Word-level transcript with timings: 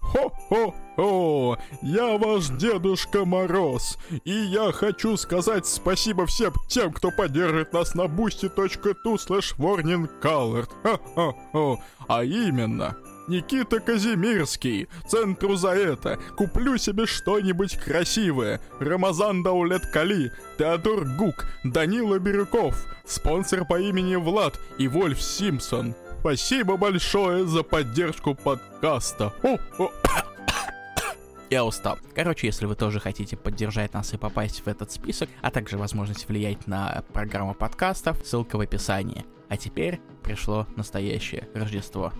Хо-хо-хо! 0.00 1.58
Я 1.82 2.18
ваш 2.18 2.48
Дедушка 2.48 3.24
Мороз, 3.24 3.98
и 4.24 4.32
я 4.32 4.72
хочу 4.72 5.16
сказать 5.16 5.66
спасибо 5.66 6.26
всем 6.26 6.52
тем, 6.68 6.92
кто 6.92 7.10
поддерживает 7.10 7.72
нас 7.72 7.94
на 7.94 8.02
boosty.tu 8.02 9.14
slash 9.16 9.56
warningcolored. 9.58 10.68
Ха-ха-хо! 10.82 11.80
А 12.08 12.24
именно, 12.24 12.96
Никита 13.28 13.80
Казимирский, 13.80 14.88
центру 15.08 15.56
за 15.56 15.70
это, 15.70 16.18
куплю 16.36 16.76
себе 16.78 17.06
что-нибудь 17.06 17.76
красивое, 17.76 18.60
Рамазан 18.78 19.42
Даулет 19.42 19.86
Кали, 19.86 20.32
Теодор 20.58 21.04
Гук, 21.04 21.46
Данила 21.64 22.18
Бирюков, 22.18 22.76
спонсор 23.04 23.64
по 23.64 23.80
имени 23.80 24.16
Влад 24.16 24.60
и 24.78 24.86
Вольф 24.86 25.20
Симпсон. 25.20 25.94
Спасибо 26.20 26.76
большое 26.76 27.46
за 27.46 27.62
поддержку 27.62 28.34
подкаста. 28.34 29.32
О-о. 29.42 29.92
Я 31.50 31.64
устал. 31.64 31.98
Короче, 32.14 32.48
если 32.48 32.66
вы 32.66 32.74
тоже 32.74 32.98
хотите 32.98 33.36
поддержать 33.36 33.94
нас 33.94 34.12
и 34.12 34.16
попасть 34.16 34.60
в 34.60 34.68
этот 34.68 34.90
список, 34.90 35.28
а 35.42 35.50
также 35.50 35.78
возможность 35.78 36.28
влиять 36.28 36.66
на 36.66 37.04
программу 37.12 37.54
подкастов, 37.54 38.18
ссылка 38.24 38.56
в 38.56 38.60
описании. 38.60 39.24
А 39.48 39.56
теперь 39.56 40.00
пришло 40.24 40.66
настоящее 40.74 41.48
Рождество. 41.54 42.12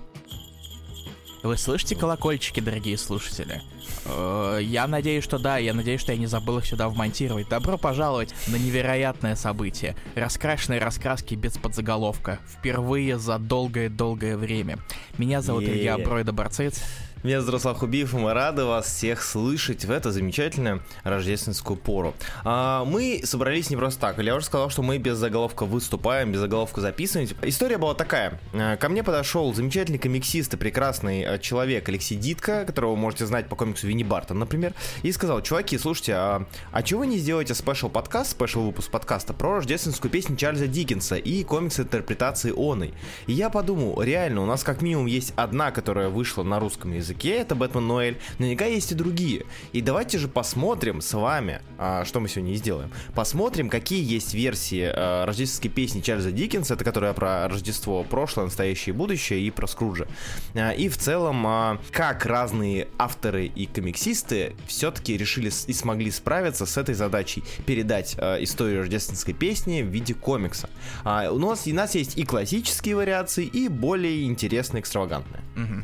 Вы 1.43 1.57
слышите 1.57 1.95
колокольчики, 1.95 2.61
дорогие 2.61 2.97
слушатели? 2.99 3.63
Э, 4.05 4.59
я 4.63 4.87
надеюсь, 4.87 5.23
что 5.23 5.39
да, 5.39 5.59
я 5.59 5.75
надеюсь, 5.75 6.01
что 6.01 6.13
я 6.13 6.19
не 6.19 6.27
забыл 6.27 6.59
их 6.59 6.67
сюда 6.67 6.89
вмонтировать. 6.89 7.49
Добро 7.49 7.79
пожаловать 7.79 8.35
на 8.49 8.57
невероятное 8.57 9.37
событие. 9.37 9.97
Раскрашенные 10.15 10.81
раскраски 10.81 11.35
без 11.35 11.57
подзаголовка. 11.59 12.41
Впервые 12.49 13.19
за 13.19 13.39
долгое-долгое 13.39 14.37
время. 14.37 14.79
Меня 15.19 15.43
зовут 15.43 15.65
Илья 15.65 15.99
Бройда 15.99 16.33
Барцец. 16.33 16.83
Меня 17.27 17.41
зовут 17.41 17.55
Руслан 17.55 17.75
Хубиев, 17.75 18.15
и 18.15 18.19
мы 18.19 18.35
рады 18.35 18.65
вас 18.65 18.87
всех 18.87 19.21
слышать 19.21 19.85
в 19.85 19.91
эту 19.91 20.13
замечательную 20.13 20.85
рождественскую 21.03 21.77
пору. 21.77 22.15
А, 22.45 22.85
мы 22.85 23.21
собрались 23.25 23.69
не 23.69 23.77
просто 23.77 24.01
так. 24.01 24.23
Я 24.23 24.37
уже 24.37 24.47
сказал, 24.47 24.71
что 24.71 24.83
мы 24.83 24.99
без 24.99 25.17
заголовка 25.17 25.65
выступаем, 25.65 26.31
без 26.31 26.39
заголовка 26.39 26.81
записываем. 26.81 27.29
История 27.43 27.79
была 27.79 27.95
такая. 27.95 28.41
А, 28.53 28.77
ко 28.77 28.89
мне 28.89 29.03
подошел 29.03 29.53
замечательный 29.53 29.99
комиксист 29.99 30.55
и 30.55 30.57
прекрасный 30.57 31.25
а, 31.25 31.39
человек 31.41 31.89
Алексей 31.89 32.15
Дитко, 32.15 32.65
которого 32.65 32.93
вы 32.93 32.99
можете 32.99 33.27
знать 33.27 33.49
по 33.49 33.57
комиксу 33.57 33.89
Винни 33.89 34.05
Бартон, 34.05 34.39
например, 34.39 34.73
и 35.03 35.11
сказал, 35.11 35.43
чуваки, 35.43 35.79
слушайте, 35.79 36.13
а, 36.15 36.47
а 36.71 36.83
чего 36.85 37.01
вы 37.01 37.09
не 37.09 37.19
сделаете 37.19 37.55
special 37.55 37.89
подкаст, 37.89 38.31
special 38.31 38.61
выпуск 38.61 38.89
подкаста 38.93 39.35
про 39.35 39.57
рождественскую 39.57 40.13
песню 40.13 40.37
Чарльза 40.37 40.69
Диккенса 40.69 41.17
и 41.17 41.43
комикс 41.43 41.81
интерпретации 41.81 42.53
оной? 42.57 42.95
И 43.27 43.33
я 43.33 43.51
подумал, 43.51 44.01
реально, 44.01 44.43
у 44.43 44.47
нас 44.47 44.63
как 44.63 44.81
минимум 44.81 45.07
есть 45.07 45.33
одна, 45.35 45.73
которая 45.73 46.09
вышла 46.09 46.45
на 46.45 46.61
русском 46.61 46.93
языке, 46.93 47.16
языке, 47.17 47.37
это 47.41 47.55
Бэтмен 47.55 47.87
Ноэль, 47.87 48.19
наверняка 48.39 48.67
есть 48.67 48.93
и 48.93 48.95
другие. 48.95 49.45
И 49.73 49.81
давайте 49.81 50.19
же 50.19 50.29
посмотрим 50.29 51.01
с 51.01 51.13
вами, 51.15 51.61
а, 51.79 52.05
что 52.05 52.21
мы 52.21 52.29
сегодня 52.29 52.55
сделаем. 52.55 52.93
Посмотрим, 53.15 53.69
какие 53.69 54.05
есть 54.05 54.35
версии 54.35 54.85
а, 54.85 55.25
рождественской 55.27 55.71
песни 55.71 56.01
Чарльза 56.01 56.31
Диккенса, 56.31 56.75
это 56.75 56.85
которая 56.85 57.13
про 57.13 57.49
Рождество 57.49 58.05
прошлое, 58.05 58.47
настоящее 58.47 58.95
и 58.95 58.97
будущее, 58.97 59.41
и 59.41 59.51
про 59.51 59.67
Скруджа. 59.67 60.07
А, 60.55 60.71
и 60.71 60.89
в 60.89 60.97
целом, 60.97 61.47
а, 61.47 61.79
как 61.91 62.27
разные 62.27 62.89
авторы 62.99 63.47
и 63.47 63.67
комиксисты 63.67 64.55
все-таки 64.67 65.17
решили 65.17 65.51
и 65.67 65.73
смогли 65.73 66.11
справиться 66.11 66.67
с 66.67 66.77
этой 66.77 66.95
задачей, 66.95 67.43
передать 67.67 68.17
а, 68.19 68.43
историю 68.43 68.81
рождественской 68.81 69.35
песни 69.35 69.83
в 69.83 69.87
виде 69.87 70.15
комикса. 70.15 70.69
А, 71.05 71.31
у, 71.31 71.39
нас, 71.39 71.67
у 71.67 71.75
нас 71.75 71.95
есть 71.95 72.19
и 72.19 72.25
классические 72.25 72.97
вариации, 72.97 73.45
и 73.45 73.69
более 73.69 74.25
интересные, 74.25 74.81
экстравагантные. 74.81 75.43
Угу. 75.57 75.83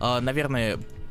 А, 0.00 0.20
наверное, 0.20 0.57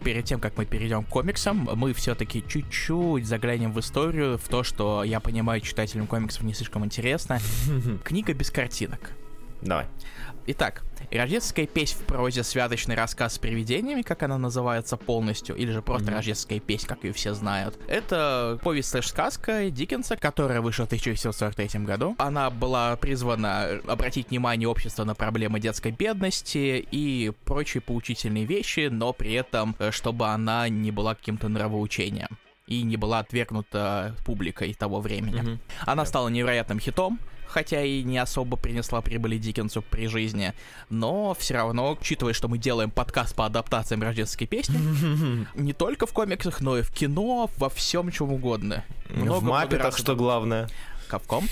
перед 0.03 0.25
тем, 0.25 0.39
как 0.39 0.57
мы 0.57 0.65
перейдем 0.65 1.03
к 1.03 1.09
комиксам, 1.09 1.69
мы 1.75 1.93
все-таки 1.93 2.43
чуть-чуть 2.47 3.25
заглянем 3.25 3.71
в 3.71 3.79
историю, 3.79 4.37
в 4.37 4.47
то, 4.47 4.63
что 4.63 5.03
я 5.03 5.19
понимаю, 5.19 5.61
читателям 5.61 6.07
комиксов 6.07 6.43
не 6.43 6.53
слишком 6.53 6.85
интересно. 6.85 7.39
Книга 8.03 8.33
без 8.33 8.51
картинок. 8.51 9.11
Давай. 9.61 9.87
Итак, 10.49 10.83
рождественская 11.11 11.67
песнь 11.67 11.97
в 11.97 12.05
прозе 12.05 12.41
«Святочный 12.41 12.95
рассказ 12.95 13.33
с 13.33 13.37
привидениями», 13.37 14.01
как 14.01 14.23
она 14.23 14.37
называется 14.37 14.95
полностью, 14.95 15.57
или 15.57 15.71
же 15.71 15.81
просто 15.81 16.09
mm-hmm. 16.09 16.15
рождественская 16.15 16.59
песня, 16.61 16.87
как 16.87 17.03
ее 17.03 17.11
все 17.11 17.33
знают. 17.33 17.77
Это 17.89 18.57
повесть 18.63 18.87
слэш-сказка 18.89 19.69
Диккенса, 19.69 20.15
которая 20.15 20.61
вышла 20.61 20.83
в 20.83 20.87
1943 20.87 21.81
году. 21.81 22.15
Она 22.17 22.49
была 22.49 22.95
призвана 22.95 23.81
обратить 23.87 24.29
внимание 24.29 24.69
общества 24.69 25.03
на 25.03 25.15
проблемы 25.15 25.59
детской 25.59 25.91
бедности 25.91 26.87
и 26.91 27.33
прочие 27.43 27.81
поучительные 27.81 28.45
вещи, 28.45 28.87
но 28.89 29.11
при 29.11 29.33
этом, 29.33 29.75
э, 29.79 29.91
чтобы 29.91 30.27
она 30.27 30.69
не 30.69 30.91
была 30.91 31.13
каким-то 31.13 31.49
нравоучением 31.49 32.37
и 32.67 32.83
не 32.83 32.95
была 32.95 33.19
отвергнута 33.19 34.15
публикой 34.25 34.73
того 34.73 35.01
времени. 35.01 35.41
Mm-hmm. 35.41 35.59
Она 35.85 36.05
стала 36.05 36.29
невероятным 36.29 36.79
хитом, 36.79 37.19
хотя 37.47 37.83
и 37.83 38.03
не 38.03 38.17
особо 38.17 38.57
принесла 38.57 39.01
прибыли 39.01 39.37
Диккенсу 39.37 39.81
при 39.81 40.07
жизни, 40.07 40.53
но 40.89 41.33
все 41.33 41.55
равно, 41.55 41.91
учитывая, 41.91 42.33
что 42.33 42.47
мы 42.47 42.57
делаем 42.57 42.91
подкаст 42.91 43.35
по 43.35 43.45
адаптациям 43.45 44.01
рождественской 44.03 44.47
песни, 44.47 45.47
не 45.55 45.73
только 45.73 46.05
в 46.05 46.13
комиксах, 46.13 46.61
но 46.61 46.77
и 46.77 46.81
в 46.81 46.91
кино, 46.91 47.49
во 47.57 47.69
всем 47.69 48.11
чем 48.11 48.31
угодно. 48.31 48.83
в 49.09 49.43
маппетах, 49.43 49.97
что 49.97 50.15
главное. 50.15 50.69
Кавком? 51.07 51.45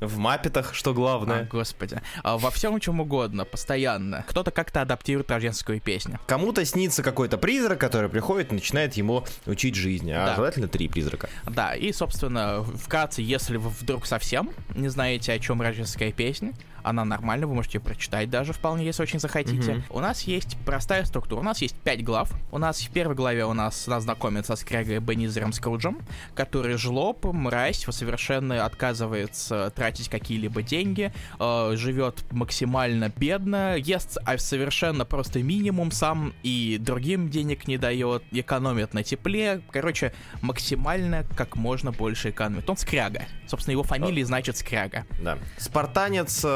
В 0.00 0.18
маппетах, 0.18 0.74
что 0.74 0.94
главное. 0.94 1.42
А, 1.42 1.44
господи. 1.44 2.00
А, 2.22 2.38
во 2.38 2.50
всем 2.50 2.80
чем 2.80 3.00
угодно, 3.00 3.44
постоянно. 3.44 4.24
Кто-то 4.28 4.50
как-то 4.50 4.80
адаптирует 4.80 5.30
рождественскую 5.30 5.80
песню. 5.80 6.18
Кому-то 6.26 6.64
снится 6.64 7.02
какой-то 7.02 7.38
призрак, 7.38 7.78
который 7.78 8.08
приходит 8.08 8.52
и 8.52 8.54
начинает 8.54 8.94
ему 8.94 9.24
учить 9.46 9.74
жизни. 9.74 10.12
А 10.12 10.26
да. 10.26 10.36
желательно 10.36 10.68
три 10.68 10.88
призрака. 10.88 11.28
Да, 11.44 11.74
и, 11.74 11.92
собственно, 11.92 12.62
вкратце, 12.62 13.22
если 13.22 13.56
вы 13.56 13.70
вдруг 13.70 14.06
совсем 14.06 14.50
не 14.74 14.88
знаете, 14.88 15.32
о 15.32 15.38
чем 15.38 15.60
рождественская 15.60 16.12
песня, 16.12 16.54
она 16.82 17.04
нормальная, 17.04 17.46
вы 17.46 17.54
можете 17.54 17.80
прочитать 17.80 18.30
даже 18.30 18.52
вполне, 18.52 18.84
если 18.84 19.02
очень 19.02 19.20
захотите. 19.20 19.72
Mm-hmm. 19.72 19.82
У 19.90 20.00
нас 20.00 20.22
есть 20.22 20.56
простая 20.64 21.04
структура. 21.04 21.40
У 21.40 21.44
нас 21.44 21.62
есть 21.62 21.74
пять 21.76 22.04
глав. 22.04 22.32
У 22.50 22.58
нас 22.58 22.80
в 22.80 22.90
первой 22.90 23.14
главе 23.14 23.44
у 23.44 23.52
нас 23.52 23.86
нас 23.86 24.02
знакомится 24.04 24.56
с 24.56 24.64
Крэгой 24.64 24.98
Бенизером 24.98 25.52
Скруджем, 25.52 25.98
который 26.34 26.76
жлоб, 26.76 27.24
мразь, 27.24 27.84
совершенно 27.90 28.64
отказывается 28.64 29.72
тратить 29.74 30.08
какие-либо 30.08 30.62
деньги, 30.62 31.12
э, 31.38 31.72
живет 31.76 32.24
максимально 32.30 33.12
бедно, 33.14 33.76
ест 33.76 34.18
а 34.24 34.38
совершенно 34.38 35.04
просто 35.04 35.42
минимум 35.42 35.90
сам 35.90 36.32
и 36.42 36.78
другим 36.80 37.28
денег 37.28 37.66
не 37.68 37.76
дает, 37.76 38.22
экономит 38.30 38.94
на 38.94 39.02
тепле. 39.02 39.60
Короче, 39.70 40.12
максимально 40.40 41.24
как 41.36 41.56
можно 41.56 41.92
больше 41.92 42.30
экономит. 42.30 42.68
Он 42.68 42.76
скряга. 42.76 43.24
Собственно, 43.46 43.72
его 43.72 43.82
фамилия 43.82 44.24
значит 44.24 44.56
скряга. 44.56 45.04
Да. 45.22 45.38
Спартанец 45.58 46.42
э, 46.44 46.48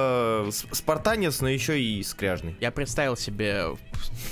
спартанец, 0.72 1.40
но 1.40 1.48
еще 1.48 1.80
и 1.80 2.02
скряжный. 2.02 2.56
Я 2.60 2.70
представил 2.70 3.16
себе 3.16 3.66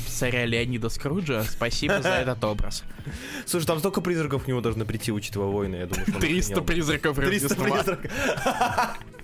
царя 0.07 0.45
Леонида 0.45 0.89
Скруджа. 0.89 1.45
Спасибо 1.45 2.01
за 2.03 2.09
этот 2.11 2.43
образ. 2.45 2.85
Слушай, 3.47 3.67
там 3.67 3.79
столько 3.79 4.01
призраков 4.01 4.45
к 4.45 4.49
нему 4.49 4.61
должны 4.61 4.85
прийти, 4.85 5.13
учитывая 5.13 5.49
войны, 5.49 5.77
я 5.77 5.87
думаю. 5.87 6.21
300 6.21 6.63
призраков 6.63 7.17
300 7.17 7.55
призраков. 7.57 8.11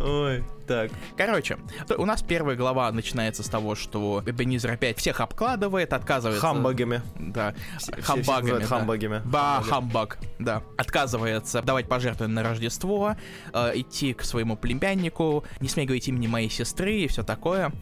Ой, 0.00 0.44
так. 0.66 0.90
Короче, 1.16 1.58
у 1.98 2.04
нас 2.04 2.22
первая 2.22 2.56
глава 2.56 2.90
начинается 2.90 3.42
с 3.42 3.48
того, 3.48 3.74
что 3.74 4.22
Эбенизер 4.24 4.72
опять 4.72 4.98
всех 4.98 5.20
обкладывает, 5.20 5.92
отказывается... 5.92 6.40
Хамбагами. 6.40 7.02
Да, 7.18 7.54
все, 7.78 7.92
хамбагами. 8.00 8.58
Все 8.58 8.60
да. 8.60 8.66
хамбагами. 8.66 9.22
Да, 9.26 9.62
хамбаг, 9.62 10.18
да. 10.38 10.62
Отказывается 10.78 11.62
давать 11.62 11.88
пожертвования 11.88 12.34
на 12.34 12.42
Рождество, 12.42 13.16
э, 13.52 13.72
идти 13.74 14.14
к 14.14 14.22
своему 14.22 14.56
племяннику, 14.56 15.44
не 15.60 15.68
смей 15.68 15.86
говорить 15.86 16.08
имени 16.08 16.26
моей 16.26 16.50
сестры 16.50 17.00
и 17.00 17.08
все 17.08 17.22
такое. 17.22 17.72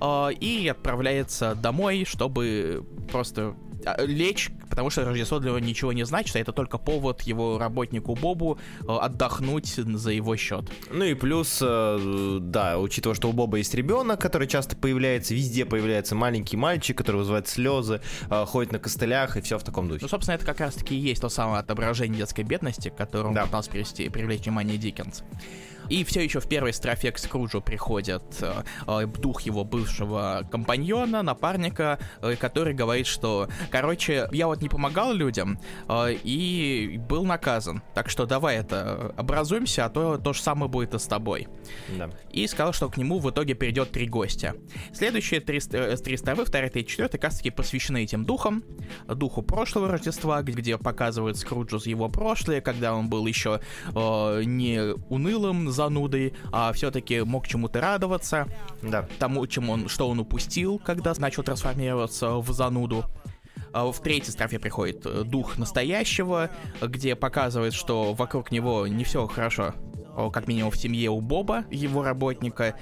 Э, 0.00 0.30
и 0.32 0.68
отправляется 0.68 1.54
домой, 1.54 2.04
чтобы 2.04 2.86
просто 3.10 3.54
лечь, 3.98 4.50
потому 4.68 4.90
что 4.90 5.04
Рождество 5.04 5.38
для 5.38 5.50
него 5.50 5.58
ничего 5.58 5.92
не 5.92 6.04
значит, 6.04 6.36
а 6.36 6.38
это 6.38 6.52
только 6.52 6.78
повод 6.78 7.22
его 7.22 7.58
работнику 7.58 8.14
Бобу 8.14 8.58
э, 8.80 8.84
отдохнуть 8.88 9.66
за 9.66 10.10
его 10.10 10.36
счет. 10.36 10.70
Ну 10.90 11.04
и 11.04 11.14
плюс, 11.14 11.58
э, 11.62 12.38
да, 12.40 12.78
учитывая, 12.78 13.14
что 13.14 13.28
у 13.28 13.32
Боба 13.32 13.58
есть 13.58 13.74
ребенок, 13.74 14.20
который 14.20 14.48
часто 14.48 14.76
появляется, 14.76 15.34
везде 15.34 15.64
появляется 15.64 16.14
маленький 16.14 16.56
мальчик, 16.56 16.96
который 16.96 17.16
вызывает 17.16 17.48
слезы, 17.48 18.00
э, 18.30 18.44
ходит 18.46 18.72
на 18.72 18.78
костылях 18.78 19.36
и 19.36 19.40
все 19.40 19.58
в 19.58 19.64
таком 19.64 19.88
духе. 19.88 20.00
Ну, 20.02 20.08
собственно, 20.08 20.34
это 20.34 20.44
как 20.44 20.60
раз-таки 20.60 20.94
и 20.94 20.98
есть 20.98 21.20
то 21.20 21.28
самое 21.28 21.60
отображение 21.60 22.18
детской 22.18 22.42
бедности, 22.42 22.88
к 22.88 22.96
которому 22.96 23.34
да. 23.34 23.44
пытался 23.44 23.70
привести, 23.70 24.08
привлечь 24.08 24.42
внимание 24.42 24.78
Диккенс. 24.78 25.22
И 25.88 26.04
все 26.04 26.22
еще 26.22 26.40
в 26.40 26.48
первой 26.48 26.72
строфе 26.72 27.12
к 27.12 27.18
Скруджу 27.18 27.60
приходит 27.60 28.22
э, 28.40 28.62
э, 28.86 29.06
дух 29.06 29.42
его 29.42 29.64
бывшего 29.64 30.46
компаньона, 30.50 31.22
напарника, 31.22 31.98
э, 32.20 32.36
который 32.36 32.74
говорит, 32.74 33.06
что, 33.06 33.48
короче, 33.70 34.28
я 34.32 34.46
вот 34.46 34.62
не 34.62 34.68
помогал 34.68 35.12
людям 35.12 35.58
э, 35.88 36.14
и 36.24 37.00
был 37.08 37.24
наказан. 37.24 37.82
Так 37.94 38.10
что 38.10 38.26
давай 38.26 38.56
это 38.56 39.14
образуемся, 39.16 39.84
а 39.84 39.88
то 39.88 40.18
то 40.18 40.32
же 40.32 40.42
самое 40.42 40.70
будет 40.70 40.94
и 40.94 40.98
с 40.98 41.04
тобой. 41.06 41.48
Да. 41.96 42.10
И 42.30 42.46
сказал, 42.46 42.72
что 42.72 42.88
к 42.88 42.96
нему 42.96 43.18
в 43.18 43.30
итоге 43.30 43.54
придет 43.54 43.92
три 43.92 44.06
гостя. 44.06 44.54
Следующие 44.92 45.40
три, 45.40 45.60
ст- 45.60 46.02
три 46.02 46.16
стравы, 46.16 46.44
вторая, 46.44 46.70
третья, 46.70 46.90
четвертая, 46.90 47.20
как 47.20 47.30
раз 47.30 47.38
таки 47.38 47.50
посвящены 47.50 48.02
этим 48.02 48.24
духам. 48.24 48.64
Духу 49.06 49.42
прошлого 49.42 49.88
Рождества, 49.88 50.42
где 50.42 50.78
показывают 50.78 51.36
Скруджу 51.36 51.76
его 51.84 52.08
прошлое, 52.08 52.60
когда 52.60 52.94
он 52.94 53.08
был 53.08 53.26
еще 53.26 53.60
э, 53.94 54.42
не 54.44 54.94
унылым 55.08 55.70
занудой, 55.76 56.34
а 56.52 56.72
все-таки 56.72 57.20
мог 57.20 57.46
чему-то 57.46 57.80
радоваться, 57.80 58.48
Да. 58.82 59.06
тому, 59.18 59.46
чем 59.46 59.70
он, 59.70 59.88
что 59.88 60.08
он 60.08 60.18
упустил, 60.18 60.78
когда 60.84 61.12
начал 61.18 61.42
трансформироваться 61.44 62.36
в 62.36 62.50
зануду. 62.52 63.04
А 63.72 63.84
В 63.92 64.00
третьей 64.00 64.32
строфе 64.32 64.58
приходит 64.58 65.04
э, 65.04 65.22
дух 65.24 65.58
настоящего, 65.58 66.50
где 66.80 67.14
показывает, 67.14 67.74
что 67.74 68.14
вокруг 68.14 68.50
него 68.50 68.86
не 68.86 69.04
все 69.04 69.26
хорошо. 69.26 69.74
Как 70.32 70.48
минимум 70.48 70.70
в 70.70 70.78
семье 70.78 71.10
у 71.10 71.20
Боба, 71.20 71.66
его 71.70 72.02
работника. 72.02 72.74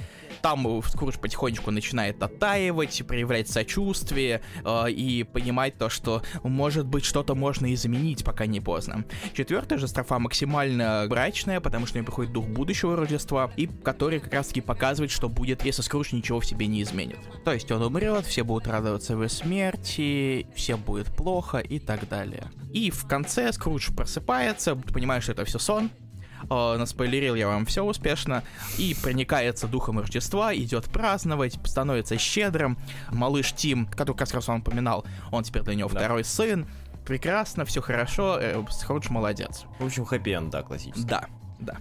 Там 0.45 0.69
э, 0.69 0.83
Скрудж 0.87 1.17
потихонечку 1.19 1.71
начинает 1.71 2.23
оттаивать, 2.23 3.03
проявлять 3.07 3.49
сочувствие 3.49 4.43
э, 4.63 4.91
и 4.91 5.23
понимать 5.23 5.79
то, 5.79 5.89
что 5.89 6.23
может 6.43 6.85
быть 6.85 7.07
что-то 7.07 7.35
можно 7.35 7.73
изменить, 7.73 8.23
пока 8.25 8.45
не 8.45 8.61
поздно. 8.61 9.07
Четвертая 9.33 9.79
же 9.79 9.89
строфа 9.89 10.19
максимально 10.19 11.07
брачная, 11.09 11.61
потому 11.61 11.87
что 11.87 11.97
у 11.97 11.99
нее 12.01 12.05
приходит 12.05 12.33
дух 12.35 12.47
будущего 12.47 12.95
Рождества, 12.95 13.51
и 13.57 13.67
который 13.69 14.21
как 14.21 14.35
раз 14.35 14.49
таки 14.49 14.61
показывает, 14.61 15.11
что 15.11 15.31
будет, 15.31 15.65
если 15.65 15.81
Скрудж 15.81 16.15
ничего 16.15 16.41
в 16.41 16.45
себе 16.45 16.67
не 16.67 16.83
изменит. 16.83 17.21
То 17.47 17.55
есть 17.55 17.73
он 17.73 17.81
умрет, 17.81 18.27
все 18.27 18.43
будут 18.43 18.67
радоваться 18.67 19.15
его 19.15 19.29
смерти, 19.29 20.47
всем 20.55 20.79
будет 20.83 21.07
плохо 21.07 21.57
и 21.57 21.79
так 21.79 22.07
далее. 22.07 22.51
И 22.71 22.91
в 22.91 23.07
конце 23.07 23.51
Скрудж 23.51 23.91
просыпается, 23.97 24.77
понимает, 24.77 25.23
что 25.23 25.33
это 25.33 25.47
все 25.47 25.59
сон, 25.59 25.89
э, 26.51 26.77
наспойлерил 26.77 27.35
я 27.35 27.49
вам 27.49 27.67
все 27.67 27.83
успешно, 27.83 28.43
и 28.79 28.95
проникается 29.03 29.67
духом 29.67 29.99
Рождества, 30.01 30.55
идет 30.55 30.85
праздновать, 30.87 31.59
становится 31.65 32.19
щедрым. 32.19 32.79
Малыш 33.11 33.53
Тим, 33.53 33.87
который 33.87 34.17
как 34.17 34.33
раз 34.33 34.49
он 34.49 34.61
упоминал, 34.61 35.05
он 35.31 35.45
теперь 35.45 35.63
для 35.63 35.75
него 35.75 35.89
Да. 35.89 35.99
второй 36.01 36.25
сын. 36.25 36.67
Прекрасно, 37.07 37.65
все 37.65 37.83
хорошо, 37.83 38.39
э, 38.41 38.63
молодец. 39.11 39.65
В 39.79 39.85
общем, 39.87 40.05
хэппи 40.05 40.39
да, 40.51 40.63
классический. 40.63 41.05
Да, 41.07 41.27
да. 41.61 41.77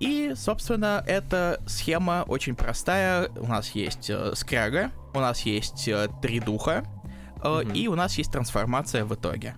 И, 0.00 0.32
собственно, 0.34 1.04
эта 1.06 1.60
схема 1.66 2.24
очень 2.26 2.56
простая. 2.56 3.28
У 3.36 3.46
нас 3.46 3.70
есть 3.70 4.10
э, 4.10 4.32
скряга, 4.34 4.90
у 5.14 5.20
нас 5.20 5.42
есть 5.42 5.86
э, 5.86 6.08
три 6.20 6.40
духа, 6.40 6.84
э, 7.44 7.62
Мгм. 7.62 7.72
и 7.72 7.86
у 7.86 7.94
нас 7.94 8.18
есть 8.18 8.32
трансформация 8.32 9.04
в 9.04 9.14
итоге. 9.14 9.54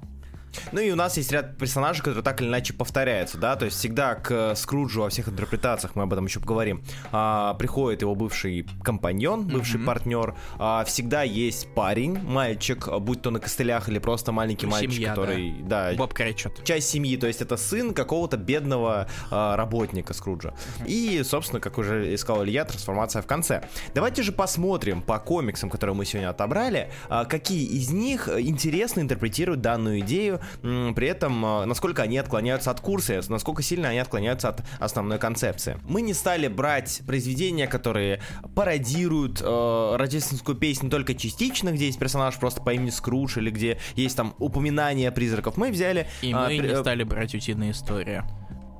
Ну 0.73 0.81
и 0.81 0.91
у 0.91 0.97
нас 0.97 1.17
есть 1.17 1.33
ряд 1.33 1.57
персонажей, 1.57 2.03
которые 2.03 2.23
так 2.23 2.41
или 2.41 2.49
иначе 2.49 2.73
повторяются, 2.75 3.39
да, 3.39 3.57
то 3.57 3.65
есть 3.65 3.77
всегда 3.79 4.15
к 4.15 4.31
э, 4.31 4.55
Скруджу 4.57 5.03
во 5.03 5.09
всех 5.09 5.29
интерпретациях, 5.29 5.95
мы 5.97 6.03
об 6.05 6.13
этом 6.13 6.27
еще 6.27 6.41
поговорим, 6.41 6.83
а, 7.13 7.55
приходит 7.55 8.03
его 8.03 8.15
бывший 8.15 8.67
компаньон, 8.83 9.47
бывший 9.47 9.77
Мгм. 9.77 9.87
партнер, 9.87 10.35
а, 10.59 10.85
всегда 10.85 11.23
есть 11.23 11.69
парень, 11.75 12.19
мальчик, 12.19 12.89
будь 13.01 13.23
то 13.23 13.31
на 13.31 13.41
костылях 13.41 13.89
или 13.89 13.99
просто 13.99 14.33
маленький 14.33 14.67
мальчик, 14.67 14.93
Семья, 14.93 15.11
который, 15.11 15.55
да, 15.63 15.93
Боб 15.95 16.13
Кречет. 16.15 16.63
часть 16.65 16.89
семьи, 16.89 17.17
то 17.17 17.27
есть 17.27 17.41
это 17.43 17.57
сын 17.57 17.95
какого-то 17.95 18.37
бедного 18.37 19.09
а, 19.31 19.57
работника 19.57 20.13
Скруджа. 20.15 20.55
И, 20.87 21.23
собственно, 21.25 21.61
как 21.61 21.79
уже 21.79 22.15
искал 22.15 22.45
Илья, 22.45 22.65
трансформация 22.65 23.23
в 23.23 23.27
конце. 23.27 23.63
Давайте 23.95 24.23
же 24.23 24.33
посмотрим 24.33 25.03
по 25.03 25.19
комиксам, 25.19 25.71
которые 25.71 25.97
мы 25.97 26.05
сегодня 26.05 26.31
отобрали, 26.31 26.91
а, 27.09 27.25
какие 27.25 27.65
из 27.67 27.91
них 27.91 28.29
интересно 28.29 29.01
интерпретируют 29.01 29.61
данную 29.61 30.01
идею, 30.01 30.41
при 30.63 31.07
этом 31.07 31.45
а, 31.45 31.67
насколько 31.67 32.03
они 32.03 32.19
отклоняются 32.19 32.71
от 32.71 32.81
курса, 32.81 33.21
насколько 33.29 33.63
сильно 33.63 33.89
они 33.89 33.99
отклоняются 33.99 34.49
от 34.49 34.63
основной 34.79 35.19
концепции. 35.19 35.79
Мы 35.85 36.03
не 36.03 36.15
стали 36.15 36.49
брать 36.49 37.03
произведения, 37.07 37.67
которые 37.67 38.21
пародируют 38.55 39.41
э, 39.43 39.97
рождественскую 39.97 40.57
песню 40.57 40.91
только 40.91 41.15
частично, 41.15 41.73
где 41.73 41.87
есть 41.87 41.99
персонаж 41.99 42.37
просто 42.39 42.63
по 42.63 42.73
имени 42.73 42.91
Скрудж, 42.91 43.39
или 43.39 43.51
где 43.51 43.79
есть 43.95 44.17
там 44.17 44.35
упоминание 44.39 45.11
призраков. 45.13 45.57
Мы 45.57 45.71
взяли... 45.71 46.07
И 46.23 46.33
а, 46.33 46.43
мы 46.43 46.59
при- 46.59 46.69
не 46.69 46.75
э, 46.75 46.81
стали 46.81 47.05
брать 47.05 47.35
утиные 47.35 47.73
истории. 47.73 48.23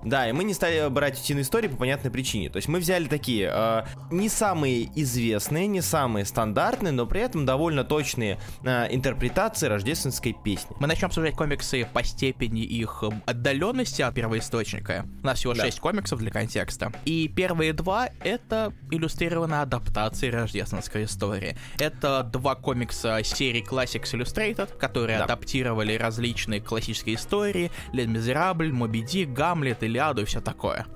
Да, 0.05 0.29
и 0.29 0.33
мы 0.33 0.45
не 0.45 0.55
стали 0.55 0.89
брать 0.89 1.19
утиные 1.19 1.43
истории 1.43 1.69
по 1.69 1.77
понятной 1.77 2.11
причине. 2.11 2.51
То 2.51 2.57
есть 2.57 2.69
мы 2.69 2.79
взяли 2.79 3.07
такие 3.07 3.51
э, 3.53 3.85
не 4.11 4.29
самые 4.29 4.89
известные, 5.01 5.67
не 5.67 5.81
самые 5.81 6.25
стандартные, 6.25 6.93
но 6.93 7.07
при 7.07 7.21
этом 7.21 7.47
довольно 7.47 7.85
точные 7.85 8.39
э, 8.65 8.95
интерпретации 8.95 9.67
рождественской 9.67 10.35
песни. 10.45 10.77
Мы 10.81 10.87
начнем 10.87 11.07
обсуждать 11.07 11.35
комиксы 11.35 11.87
по 11.93 12.03
степени 12.03 12.61
их 12.63 13.03
э, 13.03 13.09
отдаленности 13.27 14.03
от 14.03 14.15
первоисточника. 14.15 15.07
У 15.23 15.27
нас 15.27 15.39
всего 15.39 15.55
Да. 15.55 15.65
6 15.65 15.81
комиксов 15.81 16.19
для 16.19 16.31
контекста. 16.31 16.93
И 17.05 17.29
первые 17.29 17.73
два— 17.73 18.09
это 18.25 18.73
иллюстрированная 18.91 19.63
адаптация 19.63 20.31
рождественской 20.33 21.05
истории. 21.05 21.57
Это 21.79 22.23
два 22.23 22.55
комикса 22.55 23.21
серии 23.25 23.65
Classics 23.67 24.13
Illustrated, 24.15 24.77
которые 24.79 25.19
Да. 25.19 25.25
адаптировали 25.25 25.95
различные 25.97 26.61
классические 26.61 27.17
истории. 27.17 27.71
Лен 27.93 28.13
Мизерабль, 28.13 28.73
Моби 28.73 29.03
Дик, 29.03 29.31
Гамлет, 29.31 29.83
Илиаду 29.95 30.23
и 30.23 30.25
все 30.25 30.41
такое. 30.41 30.87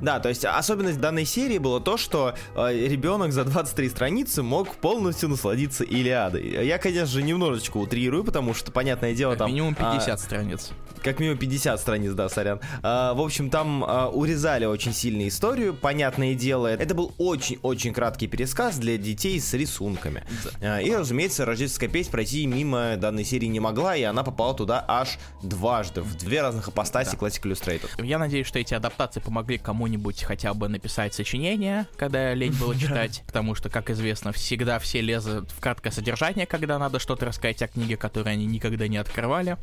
Да, 0.00 0.18
то 0.18 0.28
есть 0.28 0.44
особенность 0.44 1.00
данной 1.00 1.24
серии 1.24 1.58
было 1.58 1.80
то, 1.80 1.96
что 1.96 2.34
э, 2.56 2.88
ребенок 2.88 3.32
за 3.32 3.44
23 3.44 3.88
страницы 3.88 4.42
мог 4.42 4.74
полностью 4.76 5.28
насладиться 5.28 5.84
Илиадой. 5.84 6.66
Я, 6.66 6.78
конечно 6.78 7.06
же, 7.06 7.22
немножечко 7.22 7.76
утрирую, 7.76 8.24
потому 8.24 8.52
что, 8.52 8.72
понятное 8.72 9.14
дело, 9.14 9.32
Как 9.32 9.40
там... 9.40 9.50
минимум 9.50 9.76
а, 9.78 9.94
50 9.94 10.20
страниц. 10.20 10.70
Как 11.02 11.20
минимум 11.20 11.38
50 11.38 11.80
страниц, 11.80 12.12
да, 12.12 12.28
сорян. 12.28 12.60
А, 12.82 13.14
в 13.14 13.20
общем, 13.20 13.48
там 13.48 13.84
а, 13.84 14.08
урезали 14.08 14.64
очень 14.64 14.92
сильно 14.92 15.26
историю, 15.28 15.72
понятное 15.72 16.34
дело. 16.34 16.66
Это 16.66 16.94
был 16.94 17.14
очень-очень 17.18 17.92
краткий 17.92 18.26
пересказ 18.26 18.78
для 18.78 18.96
детей 18.98 19.40
с 19.40 19.54
рисунками. 19.54 20.24
А, 20.60 20.80
и, 20.80 20.92
разумеется, 20.92 21.44
рождественская 21.44 21.88
песня 21.88 22.10
пройти 22.10 22.46
мимо 22.46 22.96
данной 22.96 23.24
серии 23.24 23.46
не 23.46 23.60
могла, 23.60 23.96
и 23.96 24.02
она 24.02 24.24
попала 24.24 24.54
туда 24.54 24.84
аж 24.88 25.18
дважды, 25.42 26.02
в 26.02 26.16
две 26.16 26.42
разных 26.42 26.68
апостаси 26.68 27.16
Classic 27.16 27.42
Illustrated. 27.42 28.04
Я 28.04 28.18
надеюсь, 28.18 28.41
что 28.46 28.58
эти 28.58 28.74
адаптации 28.74 29.20
помогли 29.20 29.58
кому-нибудь 29.58 30.22
хотя 30.24 30.54
бы 30.54 30.68
написать 30.68 31.14
сочинение, 31.14 31.86
когда 31.96 32.34
лень 32.34 32.52
было 32.52 32.76
читать, 32.78 33.22
потому 33.26 33.54
что, 33.54 33.68
как 33.68 33.90
известно, 33.90 34.32
всегда 34.32 34.78
все 34.78 35.00
лезут 35.00 35.50
в 35.50 35.60
краткое 35.60 35.90
содержание, 35.90 36.46
когда 36.46 36.78
надо 36.78 36.98
что-то 36.98 37.26
рассказать 37.26 37.62
о 37.62 37.68
книге, 37.68 37.96
которую 37.96 38.32
они 38.32 38.46
никогда 38.46 38.88
не 38.88 38.96
открывали. 38.98 39.56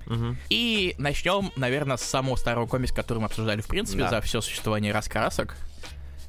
И 0.50 0.96
начнем, 0.98 1.52
наверное, 1.56 1.98
с 1.98 2.02
самого 2.02 2.36
старого 2.36 2.68
комикса, 2.68 2.94
который 2.96 3.20
мы 3.20 3.26
обсуждали, 3.26 3.62
в 3.62 3.68
принципе, 3.68 4.08
за 4.10 4.22
все 4.22 4.42
существование 4.42 4.92
раскрасок. 4.94 5.56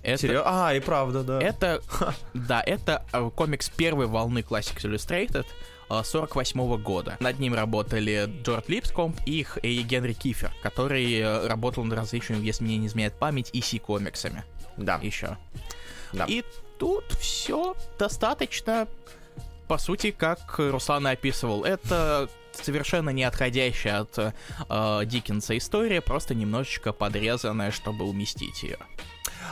Это, 0.03 0.27
Серьё- 0.27 0.43
А, 0.47 0.73
и 0.75 0.81
правда, 0.81 1.23
да. 1.23 1.41
это, 1.43 1.83
да, 2.35 2.63
это 2.65 3.05
э, 3.13 3.31
комикс 3.37 3.69
первой 3.69 4.07
волны 4.07 4.39
Classics 4.39 4.83
Illustrated, 4.85 5.45
48 5.91 6.77
года. 6.83 7.17
Над 7.21 7.39
ним 7.39 7.55
работали 7.55 8.29
Джордж 8.43 8.65
Липскомп 8.69 9.19
и, 9.27 9.47
и 9.63 9.83
Генри 9.83 10.13
Кифер, 10.13 10.53
который 10.63 11.19
э, 11.19 11.47
работал 11.47 11.85
над 11.85 11.99
различными, 11.99 12.45
если 12.45 12.65
мне 12.65 12.77
не 12.79 12.87
изменяет 12.87 13.15
память, 13.15 13.51
EC 13.53 13.81
комиксами 13.81 14.45
Да. 14.77 14.99
еще. 15.03 15.37
Да. 16.13 16.25
И 16.29 16.45
тут 16.79 17.05
все 17.21 17.77
достаточно, 17.99 18.89
по 19.69 19.79
сути, 19.79 20.11
как 20.11 20.59
Руслан 20.59 21.07
описывал. 21.07 21.65
Это 21.65 22.29
совершенно 22.53 23.11
не 23.11 23.25
отходящая 23.25 24.01
от 24.01 24.19
э, 24.19 25.03
Диккенса 25.07 25.57
история, 25.57 26.01
просто 26.01 26.35
немножечко 26.35 26.93
подрезанная, 26.93 27.71
чтобы 27.71 28.05
уместить 28.05 28.63
ее. 28.63 28.79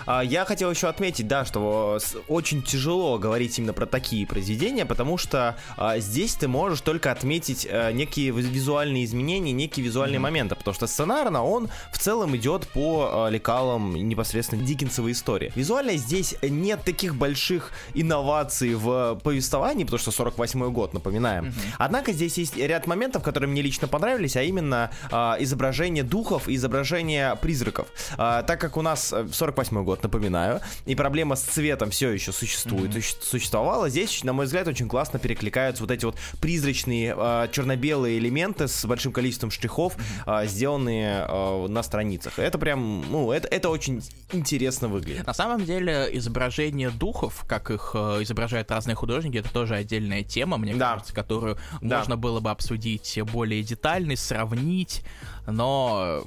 А, 0.06 0.22
Я 0.22 0.44
хотел 0.44 0.70
еще 0.70 0.88
отметить, 0.88 1.26
да, 1.28 1.44
что 1.44 1.98
с- 2.00 2.16
очень 2.28 2.62
тяжело 2.62 3.18
говорить 3.18 3.58
именно 3.58 3.72
про 3.72 3.84
такие 3.86 4.26
произведения, 4.26 4.86
потому 4.86 5.18
что 5.18 5.56
а, 5.76 5.98
здесь 5.98 6.34
ты 6.34 6.48
можешь 6.48 6.80
только 6.80 7.12
отметить 7.12 7.66
а, 7.70 7.92
некие 7.92 8.30
виз- 8.30 8.48
визуальные 8.48 9.04
изменения, 9.04 9.52
некие 9.52 9.84
визуальные 9.84 10.18
моменты, 10.18 10.54
потому 10.54 10.74
что 10.74 10.86
сценарно 10.86 11.44
он 11.44 11.68
в 11.92 11.98
целом 11.98 12.34
идет 12.36 12.68
по 12.68 13.26
а, 13.26 13.28
лекалам 13.28 13.94
непосредственно 14.08 14.62
Диккенсовой 14.64 15.12
истории. 15.12 15.52
Визуально 15.54 15.96
здесь 15.96 16.34
нет 16.42 16.82
таких 16.84 17.14
больших 17.14 17.72
инноваций 17.94 18.74
в 18.74 19.16
повествовании, 19.22 19.84
потому 19.84 19.98
что 19.98 20.10
48 20.10 20.70
год, 20.72 20.94
напоминаем. 20.94 21.52
Однако 21.78 22.12
здесь 22.12 22.38
есть 22.38 22.56
ряд 22.56 22.86
моментов, 22.86 23.22
которые 23.22 23.50
мне 23.50 23.62
лично 23.62 23.88
понравились, 23.88 24.36
а 24.36 24.42
именно 24.42 24.90
а, 25.10 25.36
изображение 25.40 26.02
духов 26.04 26.48
и 26.48 26.54
изображение 26.54 27.36
призраков. 27.36 27.88
Так 28.16 28.58
как 28.60 28.76
у 28.76 28.82
нас 28.82 29.12
48 29.58 29.84
год, 29.84 30.02
напоминаю, 30.02 30.60
и 30.86 30.94
проблема 30.94 31.34
с 31.36 31.42
цветом 31.42 31.90
все 31.90 32.10
еще 32.10 32.32
существует, 32.32 32.94
mm-hmm. 32.94 33.22
существовала, 33.22 33.88
здесь, 33.88 34.22
на 34.22 34.32
мой 34.32 34.46
взгляд, 34.46 34.68
очень 34.68 34.88
классно 34.88 35.18
перекликаются 35.18 35.82
вот 35.82 35.90
эти 35.90 36.04
вот 36.04 36.16
призрачные 36.40 37.14
а, 37.16 37.48
черно-белые 37.48 38.18
элементы 38.18 38.68
с 38.68 38.84
большим 38.84 39.12
количеством 39.12 39.50
штрихов, 39.50 39.96
а, 40.26 40.46
сделанные 40.46 41.24
а, 41.28 41.66
на 41.66 41.82
страницах. 41.82 42.38
Это 42.38 42.58
прям, 42.58 43.04
ну, 43.10 43.32
это, 43.32 43.48
это 43.48 43.68
очень 43.68 44.02
интересно 44.32 44.88
выглядит. 44.88 45.26
На 45.26 45.34
самом 45.34 45.64
деле, 45.64 46.08
изображение 46.12 46.90
духов, 46.90 47.44
как 47.46 47.70
их 47.70 47.92
э, 47.94 48.22
изображают 48.22 48.70
разные 48.70 48.94
художники, 48.94 49.38
это 49.38 49.52
тоже 49.52 49.74
отдельная 49.74 50.22
тема, 50.22 50.56
мне 50.56 50.74
да. 50.74 50.92
кажется, 50.92 51.14
которую 51.14 51.58
да. 51.80 51.98
можно 51.98 52.16
было 52.16 52.40
бы 52.40 52.50
обсудить 52.50 53.18
более 53.32 53.62
детально, 53.62 54.16
сравнить, 54.16 55.02
но 55.46 56.24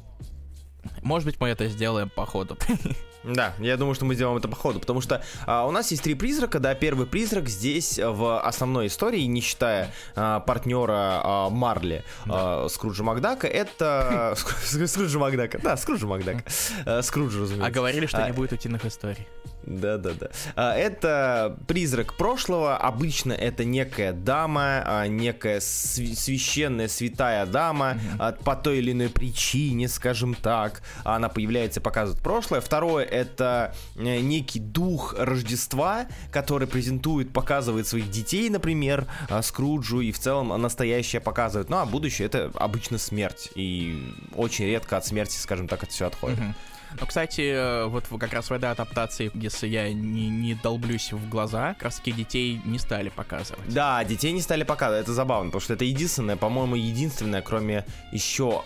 может 1.01 1.25
быть, 1.27 1.39
мы 1.39 1.49
это 1.49 1.67
сделаем 1.67 2.09
по 2.09 2.25
ходу. 2.25 2.57
Да, 3.23 3.53
я 3.59 3.77
думаю, 3.77 3.93
что 3.95 4.05
мы 4.05 4.15
сделаем 4.15 4.37
это 4.37 4.47
по 4.47 4.55
ходу, 4.55 4.79
потому 4.79 5.01
что 5.01 5.23
а, 5.45 5.65
у 5.67 5.71
нас 5.71 5.91
есть 5.91 6.03
три 6.03 6.15
призрака, 6.15 6.59
да, 6.59 6.73
первый 6.73 7.05
призрак 7.05 7.49
здесь 7.49 7.99
в 8.01 8.41
основной 8.41 8.87
истории, 8.87 9.21
не 9.21 9.41
считая 9.41 9.93
а, 10.15 10.39
партнера 10.39 11.21
а, 11.23 11.49
Марли 11.49 12.03
да. 12.25 12.65
а, 12.65 12.67
Скруджа 12.69 13.03
Макдака, 13.03 13.47
это... 13.47 14.35
Скруджа 14.87 15.19
Макдака, 15.19 15.59
да, 15.59 15.77
Скруджа 15.77 16.07
Макдака. 16.07 16.43
Э, 16.85 17.01
Скруджа, 17.01 17.39
разумеется. 17.41 17.67
А 17.67 17.71
говорили, 17.71 18.05
что 18.05 18.25
не 18.25 18.31
будет 18.31 18.53
утиных 18.53 18.85
историй. 18.85 19.27
Да, 19.63 19.97
да, 19.97 20.11
да. 20.13 20.75
Это 20.75 21.57
призрак 21.67 22.15
прошлого. 22.15 22.77
Обычно 22.77 23.33
это 23.33 23.63
некая 23.63 24.13
дама, 24.13 24.83
а, 24.85 25.07
некая 25.07 25.59
священная 25.59 26.87
святая 26.87 27.45
дама 27.45 27.97
mm-hmm. 28.17 28.43
по 28.43 28.55
той 28.55 28.79
или 28.79 28.91
иной 28.91 29.09
причине, 29.09 29.87
скажем 29.87 30.33
так. 30.33 30.81
Она 31.03 31.29
появляется 31.29 31.79
и 31.79 31.83
показывает 31.83 32.23
прошлое. 32.23 32.61
Второе 32.61 33.05
это 33.05 33.75
э, 33.95 34.19
некий 34.19 34.59
дух 34.59 35.15
Рождества, 35.17 36.07
который 36.31 36.67
презентует, 36.67 37.31
показывает 37.31 37.87
своих 37.87 38.09
детей, 38.09 38.49
например, 38.49 39.05
а, 39.29 39.41
Скруджу, 39.41 40.01
и 40.01 40.11
в 40.11 40.19
целом 40.19 40.49
настоящее 40.61 41.21
показывает. 41.21 41.69
Ну 41.69 41.77
а 41.77 41.85
будущее 41.85 42.25
это 42.25 42.51
обычно 42.55 42.97
смерть. 42.97 43.49
И 43.55 44.13
очень 44.35 44.65
редко 44.65 44.97
от 44.97 45.05
смерти, 45.05 45.37
скажем 45.37 45.67
так, 45.67 45.83
это 45.83 45.91
все 45.91 46.07
отходит. 46.07 46.39
Mm-hmm. 46.39 46.53
Ну, 46.99 47.05
кстати, 47.05 47.41
э, 47.41 47.85
вот 47.85 48.05
как 48.19 48.33
раз 48.33 48.49
в 48.49 48.53
этой 48.53 48.71
адаптации, 48.71 49.31
если 49.33 49.67
я 49.67 49.91
не, 49.93 50.29
не 50.29 50.55
долблюсь 50.55 51.13
в 51.13 51.29
глаза, 51.29 51.73
как 51.73 51.83
раз 51.83 52.01
детей 52.01 52.61
не 52.65 52.79
стали 52.79 53.09
показывать. 53.09 53.73
Да, 53.73 54.03
детей 54.03 54.31
не 54.31 54.41
стали 54.41 54.63
показывать, 54.63 55.03
это 55.03 55.13
забавно, 55.13 55.49
потому 55.49 55.61
что 55.61 55.73
это 55.73 55.85
единственное, 55.85 56.35
по-моему, 56.35 56.75
единственное, 56.75 57.41
кроме 57.41 57.85
еще 58.11 58.63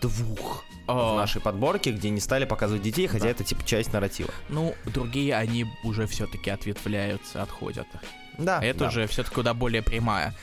двух 0.00 0.64
в 0.86 1.16
нашей 1.16 1.40
подборке, 1.40 1.92
где 1.92 2.10
не 2.10 2.20
стали 2.20 2.44
показывать 2.44 2.82
детей, 2.82 3.06
хотя 3.06 3.24
да. 3.24 3.30
это 3.30 3.44
типа 3.44 3.64
часть 3.64 3.92
нарратива. 3.92 4.30
Ну, 4.48 4.74
другие 4.86 5.34
они 5.36 5.66
уже 5.84 6.06
все-таки 6.06 6.50
ответвляются, 6.50 7.42
отходят. 7.42 7.86
Да. 8.38 8.62
Это 8.64 8.80
да. 8.80 8.88
уже 8.88 9.06
все-таки 9.06 9.34
куда 9.34 9.52
более 9.52 9.82
прямая. 9.82 10.34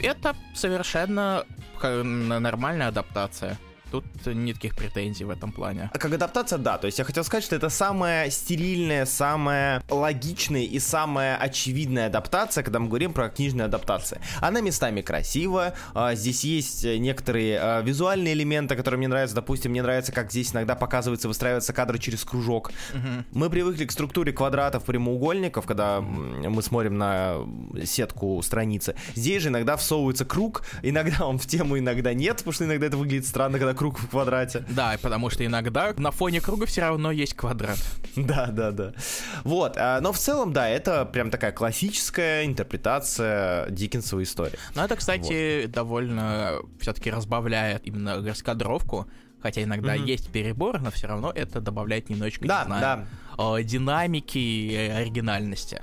Это 0.00 0.34
совершенно 0.54 1.44
нормальная 1.82 2.88
адаптация. 2.88 3.58
Тут 3.90 4.04
никаких 4.26 4.74
претензий 4.76 5.24
в 5.24 5.30
этом 5.30 5.52
плане. 5.52 5.90
А 5.92 5.98
как 5.98 6.12
адаптация, 6.12 6.58
да. 6.58 6.78
То 6.78 6.86
есть 6.86 6.98
я 6.98 7.04
хотел 7.04 7.24
сказать, 7.24 7.44
что 7.44 7.54
это 7.56 7.68
самая 7.68 8.30
стерильная, 8.30 9.06
самая 9.06 9.82
логичная 9.88 10.62
и 10.62 10.78
самая 10.78 11.36
очевидная 11.36 12.06
адаптация, 12.06 12.64
когда 12.64 12.78
мы 12.78 12.88
говорим 12.88 13.12
про 13.12 13.28
книжные 13.28 13.66
адаптации. 13.66 14.20
Она 14.40 14.60
местами 14.60 15.00
красивая. 15.00 15.74
Здесь 16.14 16.44
есть 16.44 16.84
некоторые 16.84 17.58
а, 17.60 17.82
визуальные 17.82 18.34
элементы, 18.34 18.74
которые 18.74 18.98
мне 18.98 19.08
нравятся. 19.08 19.36
Допустим, 19.36 19.70
мне 19.70 19.82
нравится, 19.82 20.12
как 20.12 20.30
здесь 20.30 20.52
иногда 20.52 20.74
показывается, 20.74 21.28
выстраиваются 21.28 21.72
кадры 21.72 21.98
через 21.98 22.24
кружок. 22.24 22.72
Угу. 22.94 23.38
Мы 23.38 23.50
привыкли 23.50 23.84
к 23.84 23.92
структуре 23.92 24.32
квадратов, 24.32 24.84
прямоугольников, 24.84 25.66
когда 25.66 26.00
мы 26.00 26.62
смотрим 26.62 26.98
на 26.98 27.36
сетку 27.84 28.42
страницы. 28.42 28.94
Здесь 29.14 29.42
же 29.42 29.50
иногда 29.50 29.76
всовывается 29.76 30.24
круг, 30.24 30.62
иногда 30.82 31.26
он 31.26 31.38
в 31.38 31.46
тему, 31.46 31.78
иногда 31.78 32.12
нет, 32.14 32.38
потому 32.38 32.52
что 32.52 32.64
иногда 32.64 32.86
это 32.86 32.96
выглядит 32.96 33.26
странно, 33.26 33.58
когда 33.58 33.73
круг 33.74 33.98
в 33.98 34.08
квадрате. 34.08 34.64
Да, 34.68 34.96
потому 35.02 35.30
что 35.30 35.44
иногда 35.44 35.92
на 35.96 36.10
фоне 36.10 36.40
круга 36.40 36.66
все 36.66 36.82
равно 36.82 37.10
есть 37.10 37.34
квадрат. 37.34 37.78
Да, 38.16 38.46
да, 38.46 38.70
да. 38.70 38.92
Вот, 39.42 39.76
а, 39.76 40.00
но 40.00 40.12
в 40.12 40.18
целом, 40.18 40.52
да, 40.52 40.68
это 40.68 41.04
прям 41.04 41.30
такая 41.30 41.52
классическая 41.52 42.44
интерпретация 42.44 43.68
Диккенсовой 43.70 44.22
истории. 44.24 44.58
Ну, 44.74 44.82
это, 44.82 44.96
кстати, 44.96 45.62
вот. 45.62 45.72
довольно 45.72 46.60
все-таки 46.80 47.10
разбавляет 47.10 47.86
именно 47.86 48.24
раскадровку, 48.24 49.08
хотя 49.42 49.62
иногда 49.62 49.96
mm-hmm. 49.96 50.06
есть 50.06 50.30
перебор, 50.30 50.80
но 50.80 50.90
все 50.90 51.08
равно 51.08 51.32
это 51.34 51.60
добавляет 51.60 52.08
немножечко, 52.08 52.46
да, 52.46 52.60
не 52.60 52.66
знаю, 52.66 53.06
да. 53.36 53.62
динамики 53.62 54.38
и 54.38 54.76
оригинальности. 54.76 55.82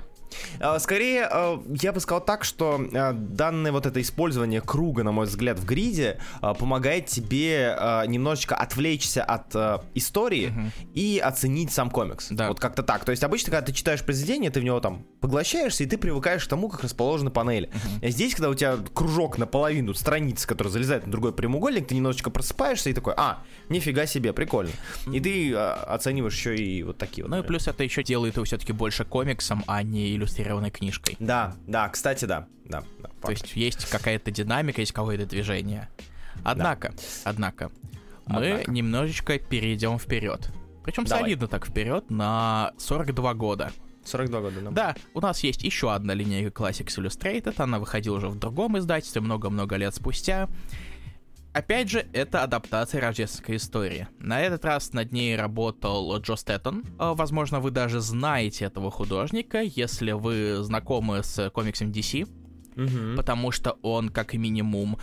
А, 0.60 0.78
скорее, 0.78 1.28
а, 1.30 1.62
я 1.80 1.92
бы 1.92 2.00
сказал 2.00 2.24
так, 2.24 2.44
что 2.44 2.80
а, 2.94 3.12
данное 3.12 3.72
вот 3.72 3.86
это 3.86 4.00
использование 4.00 4.60
круга, 4.60 5.02
на 5.02 5.12
мой 5.12 5.26
взгляд, 5.26 5.58
в 5.58 5.64
гриде 5.64 6.18
помогает 6.58 7.06
тебе 7.06 7.76
немножечко 8.06 8.54
отвлечься 8.54 9.22
от 9.22 9.54
истории 9.94 10.48
угу. 10.48 10.70
и 10.94 11.18
оценить 11.18 11.72
сам 11.72 11.90
комикс. 11.90 12.28
Да. 12.30 12.48
Вот 12.48 12.60
как-то 12.60 12.82
так. 12.82 13.04
То 13.04 13.10
есть 13.10 13.22
обычно, 13.24 13.50
когда 13.50 13.66
ты 13.66 13.72
читаешь 13.72 14.02
произведение, 14.02 14.50
ты 14.50 14.60
в 14.60 14.64
него 14.64 14.80
там 14.80 15.04
поглощаешься, 15.20 15.84
и 15.84 15.86
ты 15.86 15.98
привыкаешь 15.98 16.44
к 16.44 16.48
тому, 16.48 16.68
как 16.68 16.82
расположены 16.82 17.30
панели. 17.30 17.66
Угу. 17.66 18.08
Здесь, 18.08 18.34
когда 18.34 18.50
у 18.50 18.54
тебя 18.54 18.76
кружок 18.94 19.38
наполовину 19.38 19.94
страницы, 19.94 20.46
который 20.46 20.68
залезает 20.68 21.06
на 21.06 21.12
другой 21.12 21.32
прямоугольник, 21.32 21.86
ты 21.86 21.94
немножечко 21.94 22.30
просыпаешься 22.30 22.90
и 22.90 22.92
такой, 22.92 23.14
а, 23.16 23.42
нифига 23.68 24.06
себе, 24.06 24.32
прикольно. 24.32 24.72
И 25.12 25.20
ты 25.20 25.54
оцениваешь 25.54 26.34
еще 26.34 26.56
и 26.56 26.82
вот 26.82 26.98
такие 26.98 27.24
вот. 27.24 27.30
Ну 27.30 27.42
и 27.42 27.46
плюс 27.46 27.68
это 27.68 27.84
еще 27.84 28.02
делает 28.02 28.36
его 28.36 28.44
все-таки 28.44 28.72
больше 28.72 29.04
комиксом, 29.04 29.64
а 29.66 29.82
не 29.82 30.16
иллюстрированной 30.22 30.70
книжкой. 30.70 31.16
Да, 31.18 31.54
да, 31.66 31.88
кстати, 31.88 32.24
да. 32.24 32.46
да, 32.64 32.84
да 33.00 33.10
То 33.20 33.30
есть 33.30 33.54
есть 33.56 33.88
какая-то 33.90 34.30
динамика, 34.30 34.80
есть 34.80 34.92
какое-то 34.92 35.26
движение. 35.26 35.88
Однако, 36.44 36.90
да. 36.90 36.96
однако, 37.24 37.70
мы 38.26 38.52
однако. 38.52 38.70
немножечко 38.70 39.38
перейдем 39.38 39.98
вперед. 39.98 40.50
Причем 40.84 41.04
Давай. 41.04 41.22
солидно 41.22 41.46
так 41.46 41.66
вперед 41.66 42.10
на 42.10 42.72
42 42.78 43.34
года. 43.34 43.70
42 44.04 44.40
года, 44.40 44.60
да. 44.62 44.70
Да, 44.70 44.96
у 45.14 45.20
нас 45.20 45.40
есть 45.44 45.62
еще 45.62 45.92
одна 45.92 46.14
линейка 46.14 46.64
Classics 46.64 46.98
Illustrated, 46.98 47.54
она 47.58 47.78
выходила 47.78 48.16
уже 48.16 48.28
в 48.28 48.38
другом 48.38 48.78
издательстве 48.78 49.20
много-много 49.20 49.76
лет 49.76 49.94
спустя. 49.94 50.48
Опять 51.52 51.90
же, 51.90 52.06
это 52.14 52.42
адаптация 52.42 53.00
рождественской 53.00 53.56
истории. 53.56 54.08
На 54.18 54.40
этот 54.40 54.64
раз 54.64 54.92
над 54.94 55.12
ней 55.12 55.36
работал 55.36 56.18
Джо 56.18 56.36
Стэттон. 56.36 56.84
А, 56.98 57.14
возможно, 57.14 57.60
вы 57.60 57.70
даже 57.70 58.00
знаете 58.00 58.64
этого 58.64 58.90
художника, 58.90 59.60
если 59.60 60.12
вы 60.12 60.62
знакомы 60.62 61.22
с 61.22 61.50
комиксом 61.50 61.90
DC. 61.90 62.26
Угу. 62.74 63.16
Потому 63.16 63.50
что 63.50 63.72
он, 63.82 64.08
как 64.08 64.32
минимум, 64.32 64.96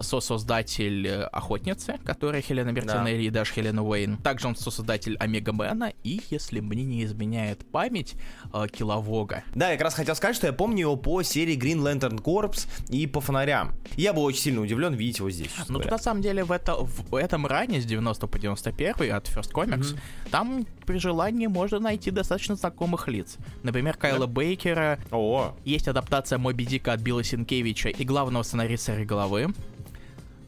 сосоздатель 0.00 1.06
э, 1.08 1.22
Охотницы, 1.24 1.98
которая 2.04 2.40
Хелена 2.40 2.72
Бертинелли 2.72 3.16
да. 3.16 3.22
и 3.22 3.30
даже 3.30 3.52
Хелена 3.52 3.84
Уэйн. 3.84 4.16
Также 4.18 4.46
он 4.46 4.54
сосоздатель 4.54 5.16
Омега 5.16 5.52
Мэна 5.52 5.92
и, 6.04 6.20
если 6.30 6.60
мне 6.60 6.84
не 6.84 7.04
изменяет 7.04 7.66
память, 7.70 8.14
э, 8.52 8.66
Киловога. 8.72 9.42
Да, 9.54 9.70
я 9.70 9.76
как 9.76 9.86
раз 9.86 9.94
хотел 9.94 10.14
сказать, 10.14 10.36
что 10.36 10.46
я 10.46 10.52
помню 10.52 10.80
его 10.80 10.96
по 10.96 11.22
серии 11.22 11.56
Green 11.56 11.78
Lantern 11.78 12.22
Corps 12.22 12.68
и 12.90 13.06
по 13.08 13.20
фонарям. 13.20 13.72
Я 13.96 14.12
был 14.12 14.22
очень 14.22 14.40
сильно 14.40 14.60
удивлен 14.60 14.94
видеть 14.94 15.18
его 15.18 15.30
здесь. 15.30 15.50
Ну, 15.68 15.80
на 15.80 15.98
самом 15.98 16.22
деле, 16.22 16.44
в, 16.44 16.52
это, 16.52 16.76
в 16.76 17.14
этом 17.16 17.46
ране 17.46 17.80
с 17.80 17.84
90 17.84 18.26
по 18.26 18.38
91 18.38 19.12
от 19.12 19.26
First 19.28 19.52
Comics, 19.52 19.94
mm 19.94 19.98
там 20.30 20.66
при 20.84 20.98
желании 20.98 21.46
можно 21.46 21.78
найти 21.78 22.10
достаточно 22.10 22.56
знакомых 22.56 23.08
лиц. 23.08 23.36
Например, 23.62 23.96
Кайла 23.96 24.20
да. 24.20 24.26
Бейкера. 24.26 24.98
О. 25.10 25.54
Есть 25.64 25.88
адаптация 25.88 26.38
Моби 26.38 26.66
Дика 26.66 26.92
от 26.92 27.00
Билла 27.00 27.24
Синкевича 27.24 27.88
и 27.88 28.04
главного 28.04 28.42
сценариста 28.42 29.04
головы 29.04 29.54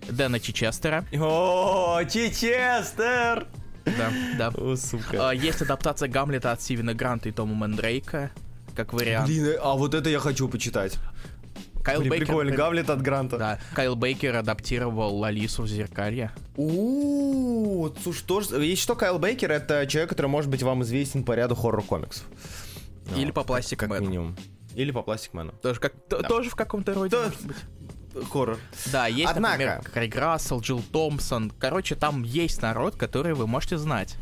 Дэна 0.09 0.41
Чичестера. 0.41 1.05
О, 1.13 2.03
Чичестер! 2.05 3.47
Да, 3.85 4.13
да. 4.37 4.49
О, 4.49 4.77
сука. 4.77 5.31
А, 5.31 5.35
есть 5.35 5.63
адаптация 5.63 6.09
Гамлета 6.09 6.53
от 6.53 6.61
Стивена 6.61 6.95
Гранта 6.95 7.29
и 7.29 7.33
Тома 7.33 7.55
Мэндрейка, 7.55 8.31
как 8.75 8.93
вариант. 8.93 9.29
Блин, 9.29 9.57
а 9.61 9.75
вот 9.75 9.95
это 9.95 10.11
я 10.11 10.19
хочу 10.19 10.49
почитать. 10.49 10.99
Кайл 11.83 12.01
Блин, 12.01 12.11
Бейкер... 12.11 12.27
Прикольно, 12.27 12.55
Гамлет 12.55 12.91
от 12.91 13.01
Гранта. 13.01 13.39
Да, 13.39 13.59
Кайл 13.75 13.97
Бейкер 13.97 14.37
адаптировал 14.37 15.25
Алису 15.25 15.63
в 15.63 15.69
Зеркалье. 15.69 16.33
У, 16.57 17.89
слушай, 18.03 18.25
тоже... 18.27 18.63
Есть 18.63 18.83
что, 18.83 18.95
Кайл 18.95 19.19
Бейкер— 19.19 19.51
это 19.53 19.87
человек, 19.87 20.11
который 20.11 20.27
может 20.27 20.51
быть 20.51 20.63
вам 20.63 20.83
известен 20.83 21.25
по 21.25 21.33
ряду 21.33 21.55
хоррор-комиксов. 21.55 22.25
Или 23.17 23.31
по 23.31 23.43
пластик 23.43 23.79
Как 23.79 24.01
минимум. 24.01 24.37
Или 24.75 24.93
по 24.93 25.03
Пластик 25.03 25.35
Мэну. 25.35 25.53
Тоже, 25.61 25.81
как, 25.81 25.93
да. 26.09 26.23
тоже 26.23 26.51
в 26.51 26.55
каком-то 26.55 26.95
роде, 26.95 27.11
То... 27.11 27.33
хоррор. 28.31 28.59
Да, 28.93 29.07
есть, 29.07 29.31
Однако... 29.31 29.53
например, 29.53 29.83
Крейг 29.93 30.17
Рассел, 30.17 30.61
Джилл 30.61 30.83
Томпсон. 30.93 31.51
Короче, 31.59 31.95
там 31.95 32.23
есть 32.23 32.63
народ, 32.63 32.97
который 32.97 33.35
вы 33.35 33.47
можете 33.47 33.79
знать. 33.79 34.17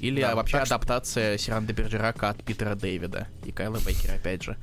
Или 0.00 0.20
да, 0.20 0.34
вообще 0.34 0.58
так... 0.58 0.66
адаптация 0.66 1.38
Сиранда 1.38 1.72
Бержерака 1.72 2.30
от 2.30 2.42
Питера 2.42 2.74
Дэвида 2.74 3.28
и 3.44 3.52
Кайла 3.52 3.78
Бейкера, 3.78 4.14
опять 4.14 4.42
же. 4.42 4.56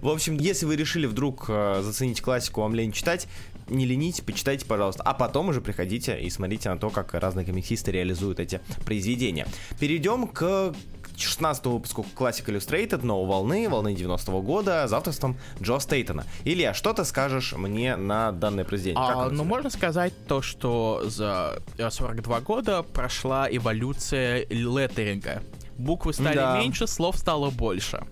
В 0.00 0.08
общем, 0.08 0.38
если 0.38 0.66
вы 0.66 0.76
решили 0.76 1.06
вдруг 1.06 1.46
э, 1.48 1.82
заценить 1.82 2.22
классику, 2.22 2.62
вам 2.62 2.74
лень 2.74 2.90
читать, 2.90 3.28
не 3.68 3.86
ленитесь, 3.86 4.22
почитайте, 4.22 4.66
пожалуйста. 4.66 5.02
А 5.02 5.14
потом 5.14 5.48
уже 5.48 5.60
приходите 5.60 6.18
и 6.18 6.30
смотрите 6.30 6.68
на 6.70 6.78
то, 6.78 6.90
как 6.90 7.14
разные 7.14 7.46
комиксисты 7.46 7.92
реализуют 7.92 8.40
эти 8.40 8.60
произведения. 8.84 9.46
Перейдем 9.78 10.26
к 10.26 10.74
16 11.22 11.66
выпуску 11.66 12.06
Classic 12.16 12.44
Illustrated, 12.44 13.04
новой 13.04 13.26
волны, 13.26 13.68
волны 13.68 13.94
90-го 13.94 14.42
года, 14.42 14.86
с 14.86 14.92
авторством 14.92 15.38
Джо 15.60 15.78
Стейтона. 15.78 16.24
Илья, 16.44 16.74
что 16.74 16.92
ты 16.92 17.04
скажешь 17.04 17.52
мне 17.52 17.96
на 17.96 18.32
данное 18.32 18.64
произведение? 18.64 19.02
А, 19.02 19.28
ну, 19.30 19.44
можно 19.44 19.70
сказать 19.70 20.12
то, 20.26 20.42
что 20.42 21.02
за 21.04 21.62
42 21.78 22.40
года 22.40 22.82
прошла 22.82 23.48
эволюция 23.50 24.46
леттеринга. 24.48 25.42
Буквы 25.76 26.12
стали 26.12 26.36
да. 26.36 26.58
меньше, 26.58 26.86
слов 26.86 27.16
стало 27.16 27.50
больше. 27.50 28.04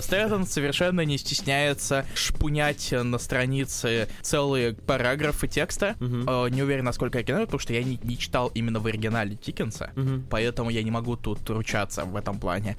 Стрэттон 0.00 0.46
совершенно 0.46 1.02
не 1.02 1.18
стесняется 1.18 2.06
шпунять 2.14 2.92
на 2.92 3.18
странице 3.18 4.08
целые 4.22 4.74
параграфы 4.74 5.48
текста. 5.48 5.96
Uh-huh. 5.98 6.50
Не 6.50 6.62
уверен, 6.62 6.84
насколько 6.84 7.18
оригинально, 7.18 7.46
потому 7.46 7.60
что 7.60 7.72
я 7.72 7.82
не, 7.82 7.98
не 8.02 8.18
читал 8.18 8.48
именно 8.54 8.80
в 8.80 8.86
оригинале 8.86 9.36
Диккенса, 9.36 9.92
uh-huh. 9.94 10.24
поэтому 10.30 10.70
я 10.70 10.82
не 10.82 10.90
могу 10.90 11.16
тут 11.16 11.48
ручаться 11.50 12.04
в 12.04 12.16
этом 12.16 12.38
плане. 12.38 12.76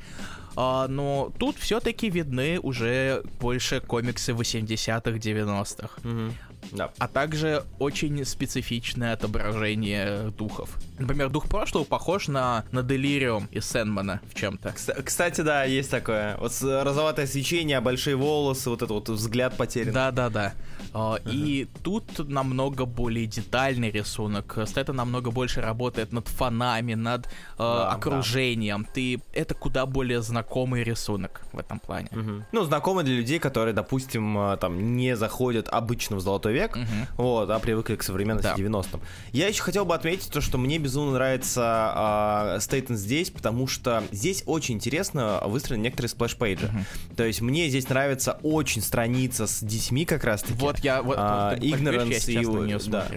А, 0.55 0.87
но 0.87 1.33
тут 1.37 1.57
все-таки 1.57 2.09
видны 2.09 2.59
уже 2.59 3.23
больше 3.39 3.81
комиксы 3.81 4.31
80-х, 4.31 5.11
90-х. 5.11 5.89
Uh-huh. 6.01 6.31
Да. 6.71 6.91
А 6.97 7.07
также 7.07 7.63
очень 7.79 8.25
специфичное 8.25 9.13
отображение 9.13 10.29
духов. 10.37 10.69
Например, 10.99 11.29
дух 11.29 11.47
прошлого 11.47 11.83
похож 11.83 12.27
на, 12.27 12.65
на 12.71 12.83
Делириум 12.83 13.47
из 13.51 13.65
Сэндмана 13.65 14.21
в 14.29 14.35
чем-то. 14.35 14.73
Кстати, 15.03 15.41
да, 15.41 15.63
есть 15.63 15.91
такое. 15.91 16.37
Вот 16.37 16.53
розоватое 16.61 17.27
свечение, 17.27 17.79
большие 17.81 18.15
волосы, 18.15 18.69
вот 18.69 18.81
этот 18.81 18.91
вот 18.91 19.09
взгляд 19.09 19.57
потерян. 19.57 19.93
Да-да-да. 19.93 20.53
Uh-huh. 20.93 21.21
И 21.31 21.67
тут 21.83 22.27
намного 22.29 22.85
более 22.85 23.25
детальный 23.25 23.91
рисунок. 23.91 24.57
Это 24.75 24.93
намного 24.93 25.31
больше 25.31 25.61
работает 25.61 26.11
над 26.11 26.27
фонами, 26.27 26.93
над 26.93 27.25
uh, 27.25 27.29
да, 27.57 27.91
окружением. 27.91 28.83
Да. 28.83 28.89
Ты 28.93 29.21
это 29.33 29.53
куда 29.53 29.85
более 29.85 30.21
знакомый 30.21 30.83
рисунок 30.83 31.41
в 31.51 31.59
этом 31.59 31.79
плане. 31.79 32.07
Uh-huh. 32.11 32.43
Ну, 32.51 32.63
знакомый 32.63 33.03
для 33.03 33.15
людей, 33.15 33.39
которые, 33.39 33.73
допустим, 33.73 34.37
а, 34.37 34.57
там 34.57 34.95
не 34.95 35.15
заходят 35.15 35.67
обычно 35.69 36.15
в 36.17 36.21
золотой 36.21 36.53
век, 36.53 36.75
uh-huh. 36.75 37.07
вот, 37.17 37.49
а 37.49 37.59
привыкли 37.59 37.95
к 37.95 38.03
современности 38.03 38.53
да. 38.55 38.55
90-м. 38.55 39.01
Я 39.31 39.47
еще 39.47 39.61
хотел 39.63 39.85
бы 39.85 39.95
отметить 39.95 40.29
то, 40.31 40.41
что 40.41 40.57
мне 40.57 40.77
безумно 40.77 41.13
нравится 41.13 42.57
Стейтон 42.59 42.97
здесь, 42.97 43.29
потому 43.29 43.67
что 43.67 44.03
здесь 44.11 44.43
очень 44.45 44.75
интересно 44.75 45.41
выстроены 45.45 45.83
некоторые 45.83 46.09
splash 46.09 46.38
page 46.38 46.58
и. 46.58 46.67
Uh-huh. 46.67 47.15
То 47.15 47.23
есть 47.23 47.41
мне 47.41 47.69
здесь 47.69 47.87
нравится 47.89 48.39
очень 48.43 48.81
страница 48.81 49.47
с 49.47 49.61
детьми 49.61 50.05
как 50.05 50.23
раз-таки. 50.23 50.57
Вот 50.59 50.74
я 50.81 51.01
вот, 51.01 51.17
э, 51.17 51.59
Ignorance 51.59 52.31
я 52.31 52.41
и... 52.41 52.45
Не 52.45 52.77
да. 52.89 53.07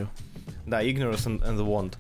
Да, 0.67 0.83
Ignorance 0.83 1.25
and, 1.27 1.41
and 1.41 1.57
the 1.57 1.65
Want. 1.65 1.95